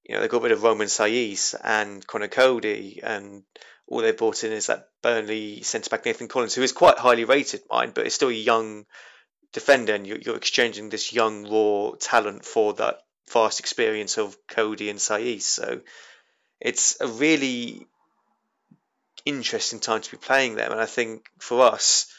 you 0.04 0.14
know, 0.14 0.20
they 0.20 0.28
got 0.28 0.42
rid 0.42 0.52
of 0.52 0.62
Romain 0.62 0.88
Saïss 0.88 1.54
and 1.62 2.06
Conor 2.06 2.28
Coady, 2.28 3.00
and 3.02 3.42
all 3.86 4.00
they've 4.00 4.16
brought 4.16 4.44
in 4.44 4.52
is 4.52 4.66
that 4.66 4.88
Burnley 5.02 5.62
centre 5.62 5.90
back 5.90 6.04
Nathan 6.04 6.28
Collins, 6.28 6.54
who 6.54 6.62
is 6.62 6.72
quite 6.72 6.98
highly 6.98 7.24
rated, 7.24 7.62
mind, 7.70 7.94
but 7.94 8.06
is 8.06 8.14
still 8.14 8.28
a 8.28 8.32
young 8.32 8.86
defender, 9.54 9.94
and 9.94 10.06
you're, 10.06 10.36
exchanging 10.36 10.90
this 10.90 11.12
young 11.12 11.48
raw 11.48 11.92
talent 11.98 12.44
for 12.44 12.74
that 12.74 12.98
vast 13.32 13.60
experience 13.60 14.18
of 14.18 14.36
Coady 14.46 14.90
and 14.90 14.98
Saïss. 14.98 15.42
So 15.42 15.80
it's 16.60 17.00
a 17.00 17.06
really 17.06 17.86
interesting 19.24 19.80
time 19.80 20.02
to 20.02 20.10
be 20.10 20.18
playing 20.18 20.56
them. 20.56 20.72
And 20.72 20.80
I 20.80 20.86
think 20.86 21.30
for 21.38 21.62
us, 21.62 22.12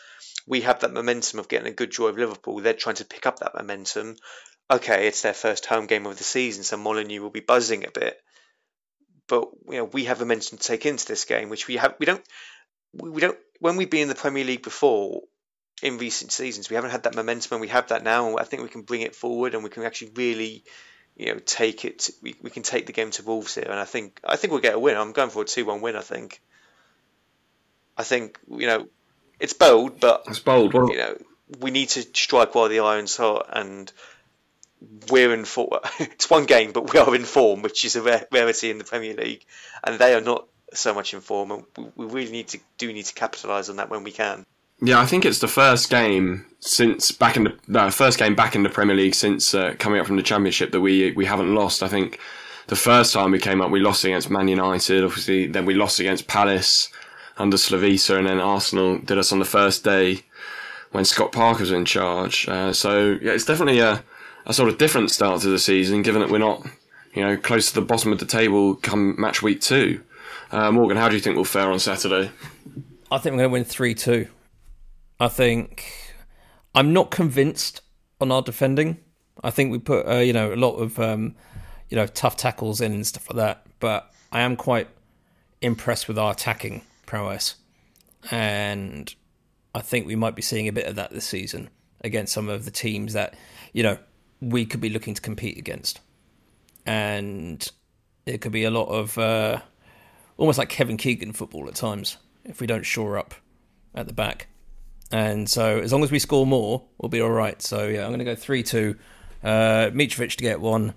we 0.48 0.62
have 0.62 0.80
that 0.80 0.94
momentum 0.94 1.40
of 1.40 1.48
getting 1.48 1.68
a 1.68 1.76
good 1.76 1.90
draw 1.90 2.08
of 2.08 2.18
Liverpool. 2.18 2.60
They're 2.60 2.74
trying 2.74 2.96
to 2.96 3.06
pick 3.06 3.26
up 3.26 3.40
that 3.40 3.56
momentum. 3.56 4.16
Okay, 4.72 5.08
it's 5.08 5.22
their 5.22 5.34
first 5.34 5.66
home 5.66 5.86
game 5.86 6.06
of 6.08 6.18
the 6.18 6.24
season, 6.24 6.64
so 6.64 6.78
Molineux 6.78 7.22
will 7.22 7.30
be 7.30 7.42
buzzing 7.42 7.86
a 7.86 7.92
bit. 7.92 8.20
But 9.28 9.50
you 9.70 9.78
know, 9.78 9.86
we 9.86 10.06
have 10.06 10.22
a 10.22 10.26
momentum 10.26 10.58
to 10.58 10.64
take 10.64 10.86
into 10.86 11.06
this 11.06 11.26
game, 11.26 11.50
which 11.50 11.68
we 11.68 11.76
have. 11.78 11.96
We 12.00 12.06
don't. 12.06 12.24
We 12.94 13.22
don't. 13.22 13.38
When 13.60 13.76
we've 13.76 13.90
been 13.90 14.04
in 14.04 14.08
the 14.08 14.16
Premier 14.16 14.44
League 14.44 14.64
before, 14.64 15.22
in 15.82 15.98
recent 15.98 16.32
seasons, 16.32 16.70
we 16.70 16.76
haven't 16.76 16.92
had 16.92 17.04
that 17.04 17.16
momentum, 17.16 17.56
and 17.56 17.62
we 17.62 17.68
have 17.68 17.90
that 17.90 18.04
now. 18.04 18.30
And 18.30 18.40
I 18.40 18.44
think 18.44 18.64
we 18.64 18.70
can 18.70 18.84
bring 18.84 19.02
it 19.02 19.16
forward, 19.16 19.54
and 19.54 19.64
we 19.64 19.70
can 19.70 19.84
actually 19.84 20.12
really 20.16 20.64
you 21.16 21.28
know, 21.28 21.40
take 21.40 21.86
it. 21.86 22.10
We, 22.22 22.36
we 22.42 22.50
can 22.50 22.64
take 22.64 22.86
the 22.86 22.94
game 22.94 23.12
to 23.12 23.24
Wolves 23.24 23.56
here, 23.56 23.68
and 23.68 23.80
I 23.80 23.86
think 23.86 24.20
I 24.24 24.36
think 24.36 24.52
we'll 24.52 24.62
get 24.62 24.76
a 24.76 24.80
win. 24.80 24.98
I'm 24.98 25.14
going 25.14 25.30
for 25.30 25.42
a 25.42 25.46
two-one 25.46 25.82
win. 25.82 25.96
I 25.96 26.02
think. 26.02 26.42
I 27.98 28.04
think 28.04 28.38
you 28.50 28.68
know, 28.68 28.88
it's 29.40 29.54
bold, 29.54 30.00
but 30.00 30.24
it's 30.28 30.40
bold. 30.40 30.74
Well, 30.74 30.90
you 30.90 30.98
know, 30.98 31.18
we 31.60 31.72
need 31.72 31.90
to 31.90 32.02
strike 32.02 32.54
while 32.54 32.68
the 32.68 32.80
iron's 32.80 33.16
hot, 33.16 33.50
and 33.54 33.92
we're 35.10 35.34
in 35.34 35.46
form. 35.46 35.80
it's 36.00 36.30
one 36.30 36.46
game, 36.46 36.74
but 36.74 36.92
we 36.92 37.00
are 37.00 37.16
in 37.16 37.24
form, 37.24 37.62
which 37.62 37.86
is 37.86 37.96
a 37.96 38.02
rare, 38.02 38.28
rarity 38.32 38.70
in 38.70 38.78
the 38.78 38.84
Premier 38.84 39.14
League, 39.14 39.46
and 39.84 39.98
they 39.98 40.14
are 40.14 40.22
not 40.22 40.48
so 40.74 40.94
much 40.94 41.14
in 41.14 41.22
form. 41.22 41.52
And 41.52 41.64
we, 41.78 41.86
we 41.96 42.06
really 42.08 42.32
need 42.32 42.50
to 42.50 42.60
do 42.78 42.92
need 42.92 43.06
to 43.06 43.14
capitalise 43.14 43.70
on 43.70 43.78
that 43.78 43.90
when 43.90 44.04
we 44.04 44.12
can. 44.12 44.46
Yeah, 44.82 45.00
I 45.00 45.06
think 45.06 45.26
it's 45.26 45.40
the 45.40 45.48
first 45.48 45.90
game 45.90 46.46
since 46.60 47.12
back 47.12 47.38
in 47.38 47.46
the 47.46 47.58
no, 47.68 47.90
first 47.92 48.20
game 48.20 48.36
back 48.36 48.56
in 48.56 48.64
the 48.64 48.70
Premier 48.70 48.96
League 48.96 49.16
since 49.16 49.54
uh, 49.54 49.76
coming 49.80 50.00
up 50.00 50.08
from 50.08 50.18
the 50.18 50.24
Championship 50.24 50.72
that 50.72 50.82
we 50.82 51.12
we 51.12 51.26
haven't 51.26 51.54
lost. 51.54 51.82
I 51.82 51.88
think 51.88 52.20
the 52.68 52.76
first 52.76 53.14
time 53.14 53.32
we 53.32 53.40
came 53.40 53.62
up, 53.62 53.72
we 53.72 53.80
lost 53.80 54.04
against 54.04 54.30
Man 54.30 54.48
United. 54.48 55.04
Obviously, 55.04 55.48
then 55.48 55.66
we 55.66 55.74
lost 55.74 56.00
against 56.00 56.28
Palace 56.28 56.90
under 57.38 57.58
Slavisa, 57.58 58.18
and 58.18 58.28
then 58.28 58.40
Arsenal 58.40 58.98
did 59.00 59.18
us 59.18 59.32
on 59.32 59.40
the 59.40 59.46
first 59.46 59.84
day 59.84 60.22
when 60.92 61.06
Scott 61.06 61.32
Parker 61.32 61.62
was 61.62 61.72
in 61.72 61.86
charge. 61.86 62.48
Uh, 62.48 62.74
so 62.74 63.18
yeah, 63.22 63.32
it's 63.32 63.46
definitely 63.46 63.80
a, 63.80 64.04
a 64.46 64.54
sort 64.54 64.70
of 64.70 64.78
different 64.78 65.12
start 65.12 65.42
to 65.42 65.50
the 65.50 65.60
season, 65.60 66.02
given 66.02 66.22
that 66.22 66.30
we're 66.30 66.38
not 66.38 66.66
you 67.14 67.24
know 67.24 67.38
close 67.38 67.70
to 67.70 67.76
the 67.80 67.86
bottom 67.86 68.12
of 68.12 68.20
the 68.20 68.26
table 68.26 68.76
come 68.76 69.20
match 69.20 69.42
week 69.42 69.62
two. 69.62 70.02
Uh, 70.52 70.72
Morgan, 70.72 70.98
how 70.98 71.08
do 71.08 71.16
you 71.16 71.22
think 71.22 71.36
we'll 71.36 71.46
fare 71.46 71.72
on 71.72 71.80
Saturday? 71.80 72.30
I 73.12 73.18
think 73.20 73.34
we're 73.34 73.44
going 73.44 73.50
to 73.50 73.54
win 73.54 73.64
three 73.64 73.94
two. 73.94 74.28
I 75.20 75.28
think 75.28 76.14
I'm 76.74 76.92
not 76.92 77.12
convinced 77.12 77.82
on 78.20 78.32
our 78.32 78.42
defending. 78.42 78.98
I 79.44 79.50
think 79.50 79.72
we 79.72 79.80
put 79.80 80.08
uh, 80.08 80.18
you 80.18 80.34
know 80.34 80.54
a 80.54 80.56
lot 80.56 80.76
of 80.76 81.00
um, 81.00 81.36
you 81.90 81.96
know 81.96 82.08
tough 82.08 82.36
tackles 82.36 82.82
in 82.82 82.94
and 82.94 83.08
stuff 83.08 83.30
like 83.30 83.38
that, 83.38 83.66
but 83.80 84.12
I 84.32 84.42
am 84.42 84.56
quite 84.56 84.90
impressed 85.62 86.08
with 86.08 86.18
our 86.18 86.32
attacking 86.32 86.82
prowess, 87.06 87.56
and 88.32 89.14
I 89.74 89.82
think 89.82 90.06
we 90.06 90.16
might 90.16 90.36
be 90.36 90.42
seeing 90.42 90.68
a 90.68 90.74
bit 90.74 90.86
of 90.86 90.96
that 90.96 91.12
this 91.12 91.26
season 91.26 91.70
against 92.02 92.34
some 92.34 92.50
of 92.50 92.66
the 92.66 92.72
teams 92.72 93.14
that 93.14 93.36
you 93.72 93.84
know 93.84 93.98
we 94.42 94.66
could 94.66 94.82
be 94.82 94.90
looking 94.90 95.14
to 95.14 95.22
compete 95.22 95.58
against, 95.58 96.02
and 96.86 97.72
it 98.26 98.42
could 98.42 98.52
be 98.52 98.66
a 98.66 98.72
lot 98.72 98.88
of 98.88 99.18
uh, 99.18 99.60
almost 100.38 100.58
like 100.58 100.70
Kevin 100.70 100.98
Keegan 100.98 101.32
football 101.32 101.68
at 101.70 101.76
times 101.76 102.18
if 102.44 102.60
we 102.60 102.68
don't 102.68 102.84
shore 102.84 103.18
up 103.18 103.34
at 103.94 104.08
the 104.08 104.14
back. 104.14 104.48
And 105.12 105.50
so 105.50 105.80
as 105.80 105.94
long 105.94 106.04
as 106.04 106.12
we 106.12 106.20
score 106.20 106.46
more, 106.46 106.84
we'll 106.98 107.10
be 107.10 107.22
all 107.22 107.30
right. 107.30 107.62
So 107.62 107.88
yeah, 107.88 108.04
I'm 108.04 108.10
going 108.10 108.20
to 108.20 108.26
go 108.26 108.36
three 108.36 108.64
two. 108.64 108.96
Uh, 109.44 109.92
Mitrovic 109.94 110.36
to 110.38 110.44
get 110.44 110.60
one, 110.60 110.94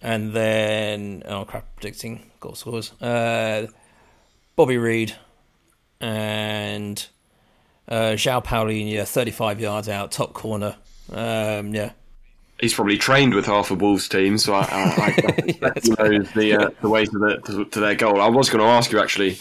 and 0.00 0.32
then 0.32 1.22
oh 1.26 1.44
crap, 1.44 1.74
predicting 1.76 2.30
goal 2.40 2.54
scores. 2.54 2.92
Uh, 3.02 3.66
Bobby 4.54 4.78
Reid 4.78 5.14
and 6.00 7.06
uh, 7.88 8.12
João 8.12 8.44
Palhinha, 8.44 9.06
35 9.06 9.60
yards 9.60 9.88
out, 9.88 10.12
top 10.12 10.32
corner. 10.32 10.76
Um, 11.12 11.74
yeah, 11.74 11.92
he's 12.60 12.74
probably 12.74 12.98
trained 12.98 13.34
with 13.34 13.46
half 13.46 13.70
of 13.70 13.80
Wolves 13.80 14.08
team, 14.08 14.38
so 14.38 14.54
I, 14.54 14.60
I, 14.60 14.64
I 14.66 15.34
yeah, 15.60 15.72
he 15.82 15.90
knows 15.90 16.30
the 16.32 16.54
uh, 16.54 16.70
the 16.80 16.88
way 16.88 17.04
to, 17.04 17.18
the, 17.18 17.40
to, 17.46 17.64
to, 17.64 17.80
their 17.80 17.94
goal. 17.94 18.20
I 18.20 18.28
was 18.28 18.50
going 18.50 18.60
to 18.60 18.70
ask 18.70 18.92
you 18.92 19.00
actually, 19.00 19.38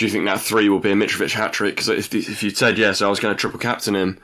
do 0.00 0.06
you 0.06 0.10
think 0.10 0.24
that 0.24 0.40
three 0.40 0.70
will 0.70 0.80
be 0.80 0.92
a 0.92 0.94
Mitrovic 0.94 1.32
hat 1.32 1.52
trick? 1.52 1.76
Because 1.76 1.90
if 1.90 2.14
if 2.14 2.42
you 2.42 2.48
said 2.48 2.78
yes, 2.78 3.02
I 3.02 3.08
was 3.08 3.20
going 3.20 3.34
to 3.34 3.38
triple 3.38 3.60
captain 3.60 3.94
him 3.94 4.16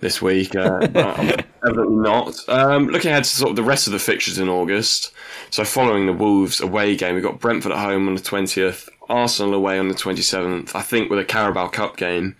this 0.00 0.22
week. 0.22 0.56
Uh, 0.56 0.78
evidently 1.62 1.96
not. 1.96 2.36
Um, 2.48 2.86
looking 2.86 3.10
ahead 3.10 3.24
to 3.24 3.28
sort 3.28 3.50
of 3.50 3.56
the 3.56 3.62
rest 3.62 3.86
of 3.86 3.92
the 3.92 3.98
fixtures 3.98 4.38
in 4.38 4.48
August. 4.48 5.12
So 5.50 5.62
following 5.62 6.06
the 6.06 6.14
Wolves 6.14 6.62
away 6.62 6.96
game, 6.96 7.16
we've 7.16 7.22
got 7.22 7.38
Brentford 7.38 7.72
at 7.72 7.76
home 7.76 8.08
on 8.08 8.14
the 8.14 8.22
twentieth, 8.22 8.88
Arsenal 9.10 9.52
away 9.52 9.78
on 9.78 9.88
the 9.88 9.94
twenty 9.94 10.22
seventh. 10.22 10.74
I 10.74 10.80
think 10.80 11.10
with 11.10 11.18
a 11.18 11.24
Carabao 11.26 11.68
Cup 11.68 11.98
game 11.98 12.34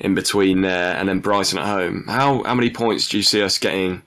in 0.00 0.16
between 0.16 0.62
there, 0.62 0.96
and 0.96 1.08
then 1.08 1.20
Brighton 1.20 1.60
at 1.60 1.66
home. 1.66 2.02
How 2.08 2.42
how 2.42 2.54
many 2.56 2.68
points 2.68 3.08
do 3.08 3.16
you 3.16 3.22
see 3.22 3.42
us 3.42 3.58
getting? 3.58 4.02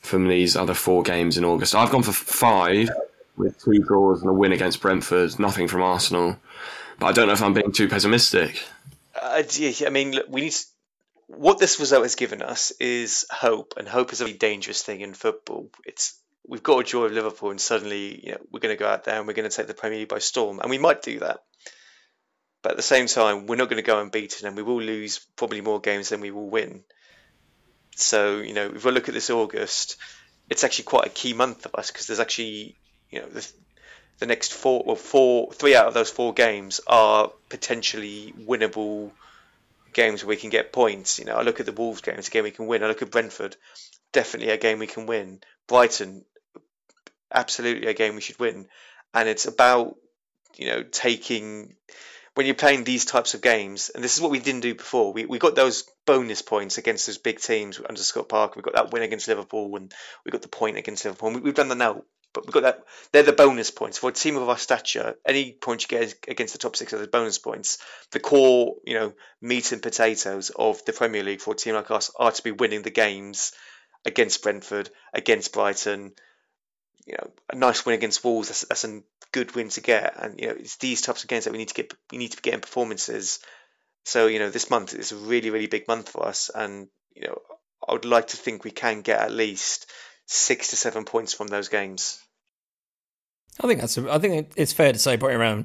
from 0.00 0.28
these 0.28 0.54
other 0.54 0.74
four 0.74 1.02
games 1.02 1.36
in 1.36 1.44
August. 1.44 1.74
I've 1.74 1.90
gone 1.90 2.04
for 2.04 2.12
five 2.12 2.88
with 3.36 3.62
two 3.62 3.78
draws 3.80 4.20
and 4.20 4.30
a 4.30 4.32
win 4.32 4.52
against 4.52 4.80
Brentford, 4.80 5.38
nothing 5.40 5.68
from 5.68 5.82
Arsenal. 5.82 6.36
But 6.98 7.06
I 7.06 7.12
don't 7.12 7.28
know 7.28 7.34
if 7.34 7.42
I'm 7.42 7.54
being 7.54 7.72
too 7.72 7.88
pessimistic. 7.88 8.62
Uh, 9.14 9.42
I 9.42 9.90
mean, 9.90 10.12
look, 10.12 10.26
we 10.28 10.42
need 10.42 10.52
to, 10.52 10.64
what 11.28 11.58
this 11.58 11.78
result 11.78 12.02
has 12.02 12.14
given 12.14 12.42
us 12.42 12.72
is 12.80 13.26
hope, 13.30 13.74
and 13.76 13.86
hope 13.86 14.12
is 14.12 14.20
a 14.20 14.24
really 14.24 14.36
dangerous 14.36 14.82
thing 14.82 15.00
in 15.00 15.14
football. 15.14 15.70
It's 15.84 16.18
we've 16.46 16.62
got 16.62 16.80
a 16.80 16.82
draw 16.84 17.04
of 17.04 17.12
Liverpool, 17.12 17.50
and 17.50 17.60
suddenly 17.60 18.24
you 18.24 18.32
know, 18.32 18.38
we're 18.50 18.60
going 18.60 18.74
to 18.74 18.82
go 18.82 18.88
out 18.88 19.04
there 19.04 19.18
and 19.18 19.26
we're 19.26 19.34
going 19.34 19.48
to 19.48 19.54
take 19.54 19.66
the 19.66 19.74
Premier 19.74 20.00
League 20.00 20.08
by 20.08 20.18
storm, 20.18 20.60
and 20.60 20.70
we 20.70 20.78
might 20.78 21.02
do 21.02 21.20
that. 21.20 21.40
But 22.62 22.72
at 22.72 22.76
the 22.76 22.82
same 22.82 23.06
time, 23.06 23.46
we're 23.46 23.56
not 23.56 23.68
going 23.68 23.82
to 23.82 23.86
go 23.86 24.00
unbeaten, 24.00 24.48
and 24.48 24.56
we 24.56 24.62
will 24.62 24.80
lose 24.80 25.20
probably 25.36 25.60
more 25.60 25.80
games 25.80 26.08
than 26.08 26.20
we 26.20 26.32
will 26.32 26.50
win. 26.50 26.82
So 27.94 28.38
you 28.38 28.54
know, 28.54 28.72
if 28.74 28.84
we 28.84 28.90
look 28.90 29.08
at 29.08 29.14
this 29.14 29.30
August, 29.30 29.96
it's 30.48 30.64
actually 30.64 30.86
quite 30.86 31.06
a 31.06 31.10
key 31.10 31.34
month 31.34 31.62
for 31.62 31.78
us 31.78 31.90
because 31.90 32.06
there's 32.06 32.20
actually 32.20 32.76
you 33.10 33.20
know 33.20 33.28
the 34.18 34.26
next 34.26 34.52
four, 34.52 34.82
well, 34.84 34.96
four, 34.96 35.52
three 35.52 35.74
out 35.74 35.86
of 35.86 35.94
those 35.94 36.10
four 36.10 36.32
games 36.32 36.80
are 36.86 37.30
potentially 37.48 38.34
winnable 38.38 39.12
games 39.92 40.22
where 40.22 40.30
we 40.30 40.36
can 40.36 40.50
get 40.50 40.72
points. 40.72 41.18
You 41.18 41.24
know, 41.24 41.36
I 41.36 41.42
look 41.42 41.60
at 41.60 41.66
the 41.66 41.72
Wolves 41.72 42.00
game; 42.00 42.16
it's 42.18 42.28
a 42.28 42.30
game 42.30 42.44
we 42.44 42.50
can 42.50 42.66
win. 42.66 42.82
I 42.82 42.88
look 42.88 43.02
at 43.02 43.10
Brentford, 43.10 43.56
definitely 44.12 44.52
a 44.52 44.58
game 44.58 44.78
we 44.78 44.86
can 44.86 45.06
win. 45.06 45.40
Brighton, 45.66 46.24
absolutely 47.32 47.86
a 47.88 47.94
game 47.94 48.14
we 48.14 48.20
should 48.20 48.38
win. 48.38 48.66
And 49.14 49.28
it's 49.28 49.46
about 49.46 49.96
you 50.56 50.66
know 50.66 50.82
taking 50.82 51.76
when 52.34 52.46
you're 52.46 52.54
playing 52.54 52.84
these 52.84 53.04
types 53.04 53.34
of 53.34 53.42
games, 53.42 53.90
and 53.92 54.02
this 54.02 54.16
is 54.16 54.20
what 54.20 54.30
we 54.30 54.38
didn't 54.38 54.60
do 54.60 54.74
before. 54.74 55.12
We 55.12 55.26
we 55.26 55.38
got 55.38 55.54
those 55.54 55.84
bonus 56.06 56.42
points 56.42 56.78
against 56.78 57.06
those 57.06 57.18
big 57.18 57.40
teams 57.40 57.80
under 57.88 58.02
Scott 58.02 58.28
Parker. 58.28 58.54
We 58.56 58.62
got 58.62 58.74
that 58.74 58.92
win 58.92 59.02
against 59.02 59.28
Liverpool, 59.28 59.76
and 59.76 59.92
we 60.24 60.30
got 60.30 60.42
the 60.42 60.48
point 60.48 60.76
against 60.76 61.04
Liverpool. 61.04 61.32
We, 61.32 61.48
have 61.48 61.54
done 61.54 61.68
that 61.68 61.78
now, 61.78 62.02
but 62.32 62.46
we've 62.46 62.52
got 62.52 62.62
that. 62.62 62.84
They're 63.12 63.22
the 63.22 63.32
bonus 63.32 63.70
points 63.70 63.98
for 63.98 64.10
a 64.10 64.12
team 64.12 64.36
of 64.36 64.48
our 64.48 64.58
stature. 64.58 65.16
Any 65.26 65.52
point 65.52 65.82
you 65.82 65.88
get 65.88 66.14
against 66.28 66.52
the 66.52 66.58
top 66.58 66.76
six 66.76 66.92
are 66.92 66.98
the 66.98 67.06
bonus 67.06 67.38
points. 67.38 67.78
The 68.12 68.20
core, 68.20 68.76
you 68.84 68.94
know, 68.94 69.12
meat 69.40 69.72
and 69.72 69.82
potatoes 69.82 70.50
of 70.50 70.84
the 70.84 70.92
Premier 70.92 71.22
League 71.22 71.40
for 71.40 71.54
a 71.54 71.56
team 71.56 71.74
like 71.74 71.90
us 71.90 72.10
are 72.16 72.32
to 72.32 72.42
be 72.42 72.52
winning 72.52 72.82
the 72.82 72.90
games 72.90 73.52
against 74.04 74.42
Brentford, 74.42 74.90
against 75.12 75.52
Brighton. 75.52 76.12
You 77.06 77.14
know, 77.14 77.30
a 77.50 77.56
nice 77.56 77.86
win 77.86 77.94
against 77.94 78.22
Wolves. 78.22 78.48
That's, 78.48 78.66
that's 78.68 78.84
a 78.84 79.00
good 79.32 79.54
win 79.54 79.70
to 79.70 79.80
get. 79.80 80.14
And 80.16 80.38
you 80.38 80.48
know, 80.48 80.54
it's 80.58 80.76
these 80.76 81.00
types 81.00 81.24
of 81.24 81.30
games 81.30 81.44
that 81.44 81.52
we 81.52 81.58
need 81.58 81.68
to 81.68 81.74
get. 81.74 81.94
We 82.12 82.18
need 82.18 82.32
to 82.32 82.36
be 82.36 82.42
getting 82.42 82.60
performances. 82.60 83.40
So 84.04 84.26
you 84.26 84.38
know, 84.38 84.50
this 84.50 84.70
month 84.70 84.94
is 84.94 85.12
a 85.12 85.16
really, 85.16 85.50
really 85.50 85.66
big 85.66 85.88
month 85.88 86.10
for 86.10 86.26
us, 86.26 86.50
and 86.54 86.88
you 87.14 87.26
know, 87.26 87.38
I 87.86 87.92
would 87.92 88.04
like 88.04 88.28
to 88.28 88.36
think 88.36 88.64
we 88.64 88.70
can 88.70 89.00
get 89.00 89.20
at 89.20 89.32
least 89.32 89.90
six 90.28 90.68
to 90.70 90.76
seven 90.76 91.04
points 91.04 91.32
from 91.34 91.48
those 91.48 91.68
games. 91.68 92.22
I 93.60 93.66
think 93.66 93.80
that's. 93.80 93.98
I 93.98 94.18
think 94.18 94.52
it's 94.56 94.72
fair 94.72 94.92
to 94.92 94.98
say 94.98 95.16
probably 95.16 95.34
around 95.34 95.64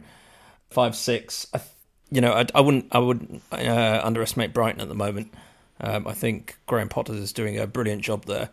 five, 0.72 0.96
six. 0.96 1.46
I, 1.54 1.62
you 2.10 2.22
know, 2.22 2.34
I, 2.34 2.48
I 2.56 2.62
wouldn't. 2.62 2.88
I 2.92 2.98
wouldn't 3.00 3.44
uh, 3.52 4.02
underestimate 4.04 4.54
Brighton 4.54 4.82
at 4.82 4.90
the 4.90 4.96
moment. 4.96 5.32
Um, 5.80 6.08
I 6.08 6.14
think 6.14 6.58
Graham 6.66 6.90
Potter 6.90 7.14
is 7.14 7.34
doing 7.34 7.60
a 7.60 7.68
brilliant 7.68 8.02
job 8.02 8.26
there. 8.26 8.50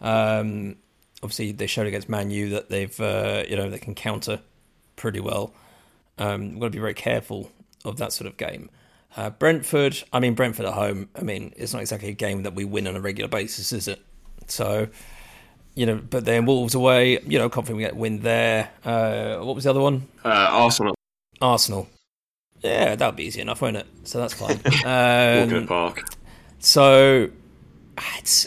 Um, 0.00 0.76
obviously, 1.22 1.52
they 1.52 1.66
showed 1.66 1.86
against 1.86 2.08
Man 2.08 2.30
U 2.30 2.50
that 2.50 2.68
they've, 2.68 3.00
uh, 3.00 3.44
you 3.48 3.56
know, 3.56 3.70
they 3.70 3.78
can 3.78 3.94
counter 3.94 4.40
pretty 4.96 5.20
well. 5.20 5.54
Um, 6.18 6.50
we've 6.52 6.60
got 6.60 6.66
to 6.66 6.70
be 6.70 6.78
very 6.78 6.94
careful 6.94 7.50
of 7.84 7.96
that 7.98 8.12
sort 8.12 8.28
of 8.28 8.36
game. 8.36 8.70
Uh, 9.16 9.30
Brentford, 9.30 10.02
I 10.12 10.20
mean, 10.20 10.34
Brentford 10.34 10.66
at 10.66 10.74
home, 10.74 11.08
I 11.16 11.22
mean, 11.22 11.54
it's 11.56 11.72
not 11.72 11.80
exactly 11.80 12.08
a 12.08 12.14
game 12.14 12.42
that 12.42 12.54
we 12.54 12.64
win 12.64 12.86
on 12.86 12.96
a 12.96 13.00
regular 13.00 13.28
basis, 13.28 13.72
is 13.72 13.88
it? 13.88 14.02
So, 14.46 14.88
you 15.74 15.86
know, 15.86 15.96
but 15.96 16.24
then 16.24 16.46
Wolves 16.46 16.74
away, 16.74 17.20
you 17.26 17.38
know, 17.38 17.48
confident 17.48 17.78
we 17.78 17.82
get 17.84 17.92
a 17.92 17.96
win 17.96 18.20
there. 18.20 18.70
Uh, 18.84 19.38
what 19.38 19.54
was 19.54 19.64
the 19.64 19.70
other 19.70 19.80
one? 19.80 20.06
Uh, 20.24 20.28
Arsenal. 20.28 20.94
Arsenal. 21.40 21.88
Yeah, 22.60 22.94
that 22.94 23.06
would 23.06 23.16
be 23.16 23.24
easy 23.24 23.40
enough, 23.40 23.60
won't 23.60 23.76
it? 23.76 23.86
So 24.04 24.18
that's 24.18 24.34
fine. 24.34 24.60
Um, 24.84 25.66
Park. 25.66 26.02
So, 26.60 27.28
it's, 28.18 28.46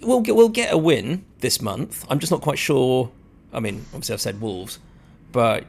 we'll 0.00 0.22
get, 0.22 0.34
we'll 0.34 0.48
get 0.48 0.72
a 0.72 0.78
win 0.78 1.24
this 1.40 1.60
month. 1.60 2.06
I'm 2.08 2.18
just 2.18 2.32
not 2.32 2.40
quite 2.40 2.58
sure. 2.58 3.10
I 3.52 3.60
mean, 3.60 3.84
obviously, 3.92 4.14
I've 4.14 4.20
said 4.20 4.40
Wolves 4.40 4.78
but 5.36 5.64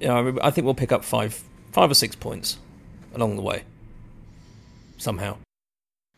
you 0.00 0.08
know, 0.08 0.36
I 0.42 0.50
think 0.50 0.64
we'll 0.64 0.74
pick 0.74 0.90
up 0.90 1.04
five, 1.04 1.40
five 1.70 1.88
or 1.88 1.94
six 1.94 2.16
points 2.16 2.58
along 3.14 3.36
the 3.36 3.42
way 3.42 3.62
somehow. 4.98 5.36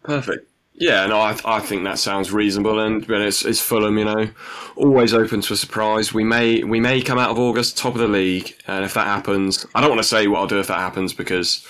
Perfect. 0.02 0.50
Yeah, 0.78 1.06
no, 1.06 1.18
I, 1.20 1.38
I 1.44 1.60
think 1.60 1.84
that 1.84 1.98
sounds 1.98 2.30
reasonable, 2.32 2.80
and 2.80 3.02
it's, 3.08 3.46
it's 3.46 3.60
Fulham, 3.60 3.96
you 3.96 4.04
know, 4.04 4.28
always 4.76 5.14
open 5.14 5.40
to 5.40 5.54
a 5.54 5.56
surprise. 5.56 6.12
We 6.12 6.22
may 6.22 6.64
we 6.64 6.80
may 6.80 7.00
come 7.00 7.18
out 7.18 7.30
of 7.30 7.38
August 7.38 7.78
top 7.78 7.94
of 7.94 8.00
the 8.00 8.08
league, 8.08 8.54
and 8.66 8.84
if 8.84 8.92
that 8.92 9.06
happens, 9.06 9.64
I 9.74 9.80
don't 9.80 9.88
want 9.88 10.02
to 10.02 10.08
say 10.08 10.26
what 10.28 10.40
I'll 10.40 10.46
do 10.46 10.60
if 10.60 10.66
that 10.66 10.78
happens 10.78 11.14
because 11.14 11.66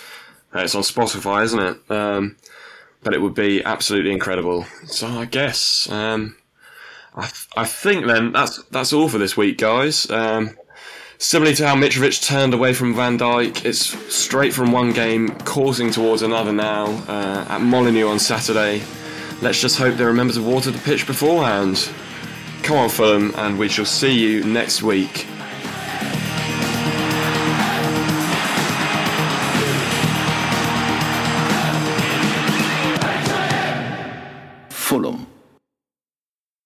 uh, 0.52 0.60
it's 0.60 0.74
on 0.74 0.82
Spotify, 0.82 1.44
isn't 1.44 1.60
it? 1.60 1.90
Um, 1.90 2.36
but 3.04 3.14
it 3.14 3.22
would 3.22 3.34
be 3.34 3.62
absolutely 3.62 4.10
incredible. 4.10 4.66
So 4.86 5.06
I 5.06 5.24
guess 5.26 5.88
um, 5.88 6.36
I 7.14 7.30
I 7.56 7.64
think 7.64 8.06
then 8.06 8.32
that's 8.32 8.60
that's 8.64 8.92
all 8.92 9.08
for 9.08 9.18
this 9.18 9.36
week, 9.36 9.58
guys. 9.58 10.10
Um, 10.10 10.56
Similarly 11.18 11.56
to 11.56 11.66
how 11.66 11.74
Mitrovic 11.74 12.22
turned 12.22 12.52
away 12.52 12.74
from 12.74 12.94
Van 12.94 13.18
Dijk, 13.18 13.64
it's 13.64 13.80
straight 14.14 14.52
from 14.52 14.70
one 14.70 14.92
game, 14.92 15.30
coursing 15.40 15.90
towards 15.90 16.20
another 16.20 16.52
now 16.52 16.88
uh, 17.08 17.46
at 17.48 17.62
Molineux 17.62 18.06
on 18.06 18.18
Saturday. 18.18 18.82
Let's 19.40 19.58
just 19.58 19.78
hope 19.78 19.96
they 19.96 20.04
remember 20.04 20.34
to 20.34 20.42
water 20.42 20.70
the 20.70 20.78
pitch 20.78 21.06
beforehand. 21.06 21.88
Come 22.62 22.76
on, 22.76 22.90
Fulham, 22.90 23.32
and 23.36 23.58
we 23.58 23.70
shall 23.70 23.86
see 23.86 24.12
you 24.12 24.44
next 24.44 24.82
week. 24.82 25.26